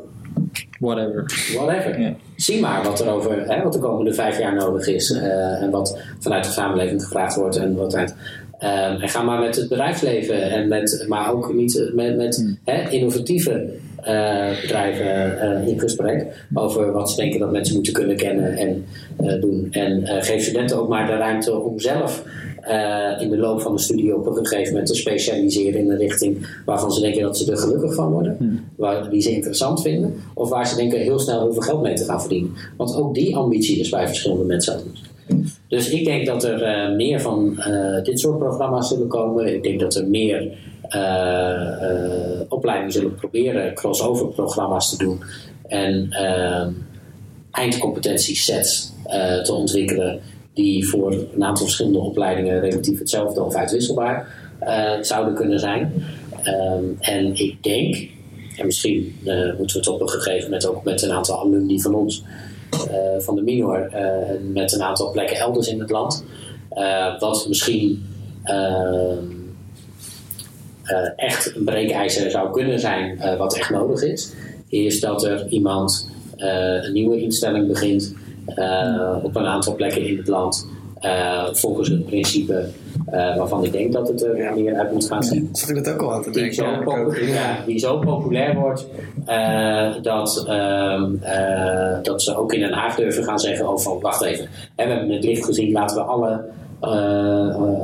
Whatever. 0.80 1.26
whatever. 1.56 2.02
Ja. 2.02 2.14
Zie 2.36 2.62
maar 2.62 2.84
wat 2.84 3.00
er 3.00 3.10
over 3.10 3.48
hè, 3.48 3.64
wat 3.64 3.74
de 3.74 3.80
komende 3.80 4.14
vijf 4.14 4.40
jaar 4.40 4.56
nodig 4.56 4.88
is 4.88 5.12
eh, 5.12 5.62
en 5.62 5.70
wat 5.70 6.00
vanuit 6.20 6.44
de 6.44 6.52
samenleving 6.52 7.04
gevraagd 7.04 7.36
wordt 7.36 7.56
en 7.56 7.76
wat 7.76 7.96
uit. 7.96 8.16
Ehm, 8.58 9.02
en 9.02 9.10
ga 9.10 9.22
maar 9.22 9.40
met 9.40 9.56
het 9.56 9.70
bedrijfsleven 9.70 10.42
en 10.52 10.68
met, 10.68 11.06
maar 11.08 11.32
ook 11.34 11.54
niet 11.54 11.92
met, 11.94 12.16
met 12.16 12.58
hè, 12.64 12.90
innovatieve 12.90 13.70
eh, 14.02 14.62
bedrijven 14.62 15.40
eh, 15.40 15.68
in 15.68 15.80
gesprek 15.80 16.46
over 16.54 16.92
wat 16.92 17.10
ze 17.10 17.16
denken 17.16 17.40
dat 17.40 17.52
mensen 17.52 17.76
moeten 17.76 17.94
kunnen 17.94 18.16
kennen 18.16 18.58
en 18.58 18.86
eh, 19.18 19.42
doen. 19.42 19.68
En 19.72 20.08
geef 20.08 20.44
studenten 20.44 20.80
ook 20.80 20.90
maar 20.90 21.08
de 21.08 21.18
ruimte 21.18 21.60
om 21.60 21.80
zelf 21.80 22.24
in 23.20 23.30
de 23.30 23.38
loop 23.38 23.62
van 23.62 23.76
de 23.76 23.82
studie 23.82 24.16
op 24.16 24.26
een 24.26 24.46
gegeven 24.46 24.72
moment 24.72 24.88
te 24.88 24.96
specialiseren 24.96 25.80
in 25.80 25.92
een 25.92 25.98
richting 25.98 26.62
waarvan 26.66 26.92
ze 26.92 27.02
denken 27.02 27.22
dat 27.22 27.38
ze 27.38 27.52
er 27.52 27.58
gelukkig 27.58 27.94
van 27.94 28.12
worden, 28.12 28.64
waar, 28.76 29.10
die 29.10 29.22
ze 29.22 29.32
interessant 29.32 29.82
vinden, 29.82 30.14
of 30.34 30.50
waar 30.50 30.68
ze 30.68 30.76
denken 30.76 31.00
heel 31.00 31.20
snel 31.20 31.42
heel 31.42 31.54
veel 31.54 31.62
geld 31.62 31.82
mee 31.82 31.94
te 31.94 32.04
gaan 32.04 32.20
verdienen. 32.20 32.52
Want 32.78 32.96
ook 32.96 33.14
die 33.14 33.36
ambitie 33.36 33.80
is 33.80 33.90
bij 33.90 34.08
verschillende 34.08 34.44
mensen 34.44 34.78
anders. 34.78 35.04
Dus 35.68 35.90
ik 35.90 36.06
denk 36.06 36.26
dat 36.26 36.44
er 36.44 36.92
meer 36.96 37.22
van 37.22 37.60
dit 38.04 38.20
soort 38.20 38.40
programma's 38.40 38.88
zullen 38.88 39.08
komen. 39.08 39.54
Ik 39.54 39.64
denk 39.64 39.80
dat 39.80 39.96
er 39.96 40.08
meer 40.08 40.58
eh, 40.92 41.84
eh, 41.84 42.42
opleidingen 42.48 42.92
zullen 42.92 43.16
proberen 43.16 43.74
crossover 43.74 44.28
programma's 44.28 44.90
te 44.90 44.98
doen. 45.04 45.24
En 45.68 46.08
uh, 46.10 46.68
eindcompetenties 47.52 48.50
uh, 48.50 49.42
te 49.44 49.54
ontwikkelen 49.54 50.20
die 50.54 50.88
voor 50.88 51.12
een 51.12 51.44
aantal 51.44 51.64
verschillende 51.64 52.00
opleidingen 52.00 52.60
relatief 52.60 53.00
hetzelfde 53.00 53.44
of 53.44 53.56
uitwisselbaar 53.56 54.28
zouden 55.02 55.34
kunnen 55.34 55.60
zijn. 55.60 55.94
Um, 56.46 56.98
en 57.00 57.36
ik 57.36 57.64
denk, 57.64 57.96
en 58.58 58.66
misschien 58.66 59.16
moeten 59.58 59.82
we 59.82 59.86
het 59.86 59.88
op 59.88 60.02
een 60.02 60.10
gegeven 60.10 60.44
moment 60.44 60.68
ook 60.68 60.84
met 60.84 61.02
een 61.02 61.12
aantal 61.12 61.40
alumni 61.40 61.80
van 61.80 61.96
ons, 61.96 62.24
van 63.18 63.36
de 63.36 63.42
minor, 63.42 63.92
met 64.54 64.74
een 64.74 64.84
aantal 64.84 65.12
plekken 65.12 65.38
elders 65.38 65.68
in 65.68 65.80
het 65.80 65.90
land, 65.90 66.24
wat 67.20 67.46
misschien 67.48 68.06
ehm, 68.44 69.40
echt 71.16 71.56
een 71.56 71.64
breekijzer 71.64 72.32
zou 72.32 72.52
kunnen 72.52 72.80
zijn, 72.80 73.38
wat 73.38 73.58
echt 73.58 73.70
nodig 73.70 74.02
is, 74.04 74.34
is 74.70 75.00
dat 75.00 75.24
er 75.24 75.48
iemand 75.48 76.10
een 76.38 76.94
nieuwe 76.94 77.22
instelling 77.22 77.68
begint 77.68 78.16
uh, 78.56 79.18
op 79.24 79.36
een 79.36 79.46
aantal 79.46 79.76
plekken 79.76 80.06
in 80.06 80.18
het 80.18 80.28
land. 80.28 80.68
Uh, 81.02 81.48
volgens 81.52 81.90
het 81.90 82.06
principe 82.06 82.66
uh, 83.14 83.38
waarvan 83.38 83.64
ik 83.64 83.72
denk 83.72 83.94
dat 83.94 84.08
het 84.08 84.24
er 84.24 84.54
meer 84.56 84.76
uit 84.76 84.92
moet 84.92 85.08
gaan 85.08 85.24
zien. 85.24 85.50
Zat 85.52 85.70
ik 85.70 85.84
dat 85.84 85.94
ook 85.94 86.02
al 86.02 86.14
aan 86.14 86.22
te 86.22 86.30
die 86.30 86.40
denken? 86.40 86.56
Zo 86.56 87.24
ja, 87.26 87.34
ja, 87.34 87.66
die 87.66 87.80
zo 87.80 88.00
populair 88.00 88.56
wordt 88.56 88.88
dat, 90.02 90.46
ehm, 90.48 91.12
dat 92.02 92.22
ze 92.22 92.38
ook 92.38 92.54
in 92.54 92.60
Den 92.60 92.74
Haag 92.74 92.96
durven 92.96 93.24
gaan 93.24 93.40
zeggen: 93.40 93.70
Oh, 93.70 93.78
van 93.78 94.00
wacht 94.00 94.24
even, 94.24 94.46
we 94.76 94.84
hebben 94.84 95.10
het 95.10 95.24
licht 95.24 95.46
gezien, 95.46 95.72
laten 95.72 95.98
we 95.98 96.04
alle 96.04 96.44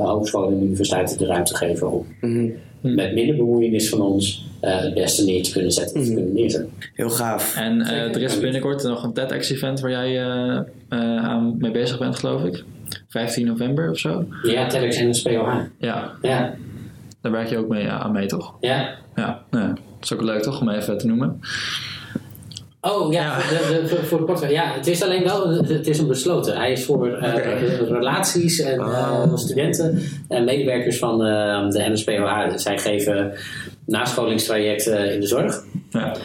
hogescholen 0.04 0.52
en 0.52 0.62
universiteiten 0.62 1.18
de 1.18 1.26
ruimte 1.26 1.56
geven 1.56 1.92
om 1.92 2.06
mm 2.20 2.36
-hmm. 2.36 2.52
Met 2.80 3.14
minder 3.14 3.36
bemoeienis 3.36 3.88
van 3.88 4.00
ons 4.00 4.46
uh, 4.64 4.80
het 4.80 4.94
beste 4.94 5.24
neer 5.24 5.42
te 5.42 5.52
kunnen 5.52 5.72
zetten, 5.72 6.00
mm 6.00 6.06
-hmm. 6.06 6.14
te 6.14 6.20
kunnen 6.20 6.34
neerzetten. 6.34 6.72
Heel 6.94 7.10
gaaf. 7.10 7.56
En 7.56 7.80
uh, 7.80 7.90
er 7.90 8.22
is 8.22 8.40
binnenkort 8.40 8.82
nog 8.82 9.04
een 9.04 9.12
TEDx-event 9.12 9.80
waar 9.80 9.90
jij 9.90 10.12
uh, 10.12 10.60
aan 11.24 11.56
mee 11.58 11.70
bezig 11.70 11.98
bent, 11.98 12.16
geloof 12.16 12.44
ik. 12.44 12.64
15 13.08 13.46
november 13.46 13.90
of 13.90 13.98
zo. 13.98 14.24
Ja, 14.42 14.66
TEDx 14.66 14.96
en 14.96 15.06
de 15.06 15.14
SPOH. 15.14 15.60
Ja. 15.78 16.12
ja. 16.22 16.54
Daar 17.20 17.32
werk 17.32 17.48
je 17.48 17.58
ook 17.58 17.68
mee 17.68 17.88
aan 17.88 18.12
mee, 18.12 18.26
toch? 18.26 18.54
Ja. 18.60 18.94
Ja, 19.16 19.42
ja. 19.50 19.66
dat 19.68 19.78
is 20.00 20.12
ook 20.12 20.22
leuk 20.22 20.42
toch, 20.42 20.60
om 20.60 20.68
even 20.68 20.98
te 20.98 21.06
noemen. 21.06 21.40
Oh 22.80 23.12
ja, 23.12 23.22
ja. 23.22 23.38
De, 23.38 23.86
de, 23.88 24.04
voor, 24.04 24.40
het 24.40 24.50
Ja, 24.50 24.72
het 24.72 24.86
is 24.86 25.02
alleen 25.02 25.24
wel 25.24 25.48
het 25.48 25.86
is 25.86 25.98
een 25.98 26.06
besloten. 26.06 26.56
Hij 26.56 26.72
is 26.72 26.84
voor 26.84 27.08
uh, 27.08 27.14
okay. 27.14 27.58
relaties 27.76 28.60
en 28.60 28.78
uh, 28.80 29.36
studenten 29.36 30.02
en 30.28 30.44
medewerkers 30.44 30.98
van 30.98 31.26
uh, 31.26 31.70
de 31.70 31.88
NSPOH. 31.90 32.56
Zij 32.56 32.78
geven 32.78 33.32
nascholingstrajecten 33.86 35.12
in 35.12 35.20
de 35.20 35.26
zorg. 35.26 35.64
Ja. 35.90 36.16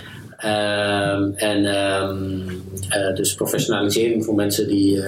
Um, 1.16 1.34
en 1.36 1.66
um, 1.66 2.46
dus 3.16 3.36
professionalisering 3.36 4.26
voor 4.26 4.36
mensen 4.36 4.68
die 4.68 5.04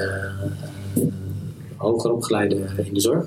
hoger 1.76 2.12
opgeleide 2.12 2.56
in 2.84 2.94
de 2.94 3.00
zorg. 3.00 3.26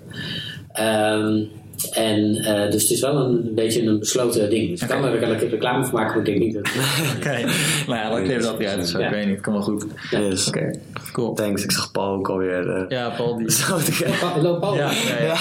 Um, 0.80 1.48
en 1.86 2.36
uh, 2.36 2.70
dus 2.70 2.82
het 2.82 2.90
is 2.90 3.00
wel 3.00 3.16
een, 3.16 3.46
een, 3.46 3.54
beetje 3.54 3.82
een 3.82 3.98
besloten 3.98 4.50
ding. 4.50 4.70
Dus 4.70 4.80
ik 4.80 4.90
okay. 4.90 5.00
kan 5.00 5.12
er 5.12 5.20
wel 5.20 5.36
reclame 5.36 5.84
van 5.84 5.94
maken, 5.94 6.08
maar 6.08 6.18
ik 6.18 6.24
denk 6.24 6.38
niet 6.38 6.54
dat... 6.54 6.66
Oké, 7.16 7.16
okay. 7.16 7.42
nou 7.86 7.98
ja, 7.98 8.10
dan 8.10 8.22
knip 8.22 8.42
dat 8.42 8.58
niet 8.58 8.68
uit, 8.68 8.80
dus 8.80 8.92
ja. 8.92 8.98
ik 8.98 9.10
weet 9.10 9.24
niet, 9.24 9.34
het 9.34 9.44
kan 9.44 9.52
wel 9.52 9.62
goed. 9.62 9.86
Ja. 10.10 10.18
Yes. 10.18 10.48
Oké, 10.48 10.58
okay. 10.58 10.80
cool. 11.12 11.34
Thanks, 11.34 11.64
ik 11.64 11.70
zag 11.70 11.92
Paul 11.92 12.14
ook 12.14 12.28
alweer. 12.28 12.66
Uh, 12.66 12.84
ja, 12.88 13.10
Paul 13.16 13.36
die... 13.36 13.50
Zo 13.60 13.76
te 13.76 14.56
Paul. 14.60 14.74
Ja, 14.74 14.90
ja, 14.90 15.22
ja. 15.22 15.36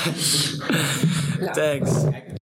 ja. 1.39 1.51
Thanks. 1.51 1.91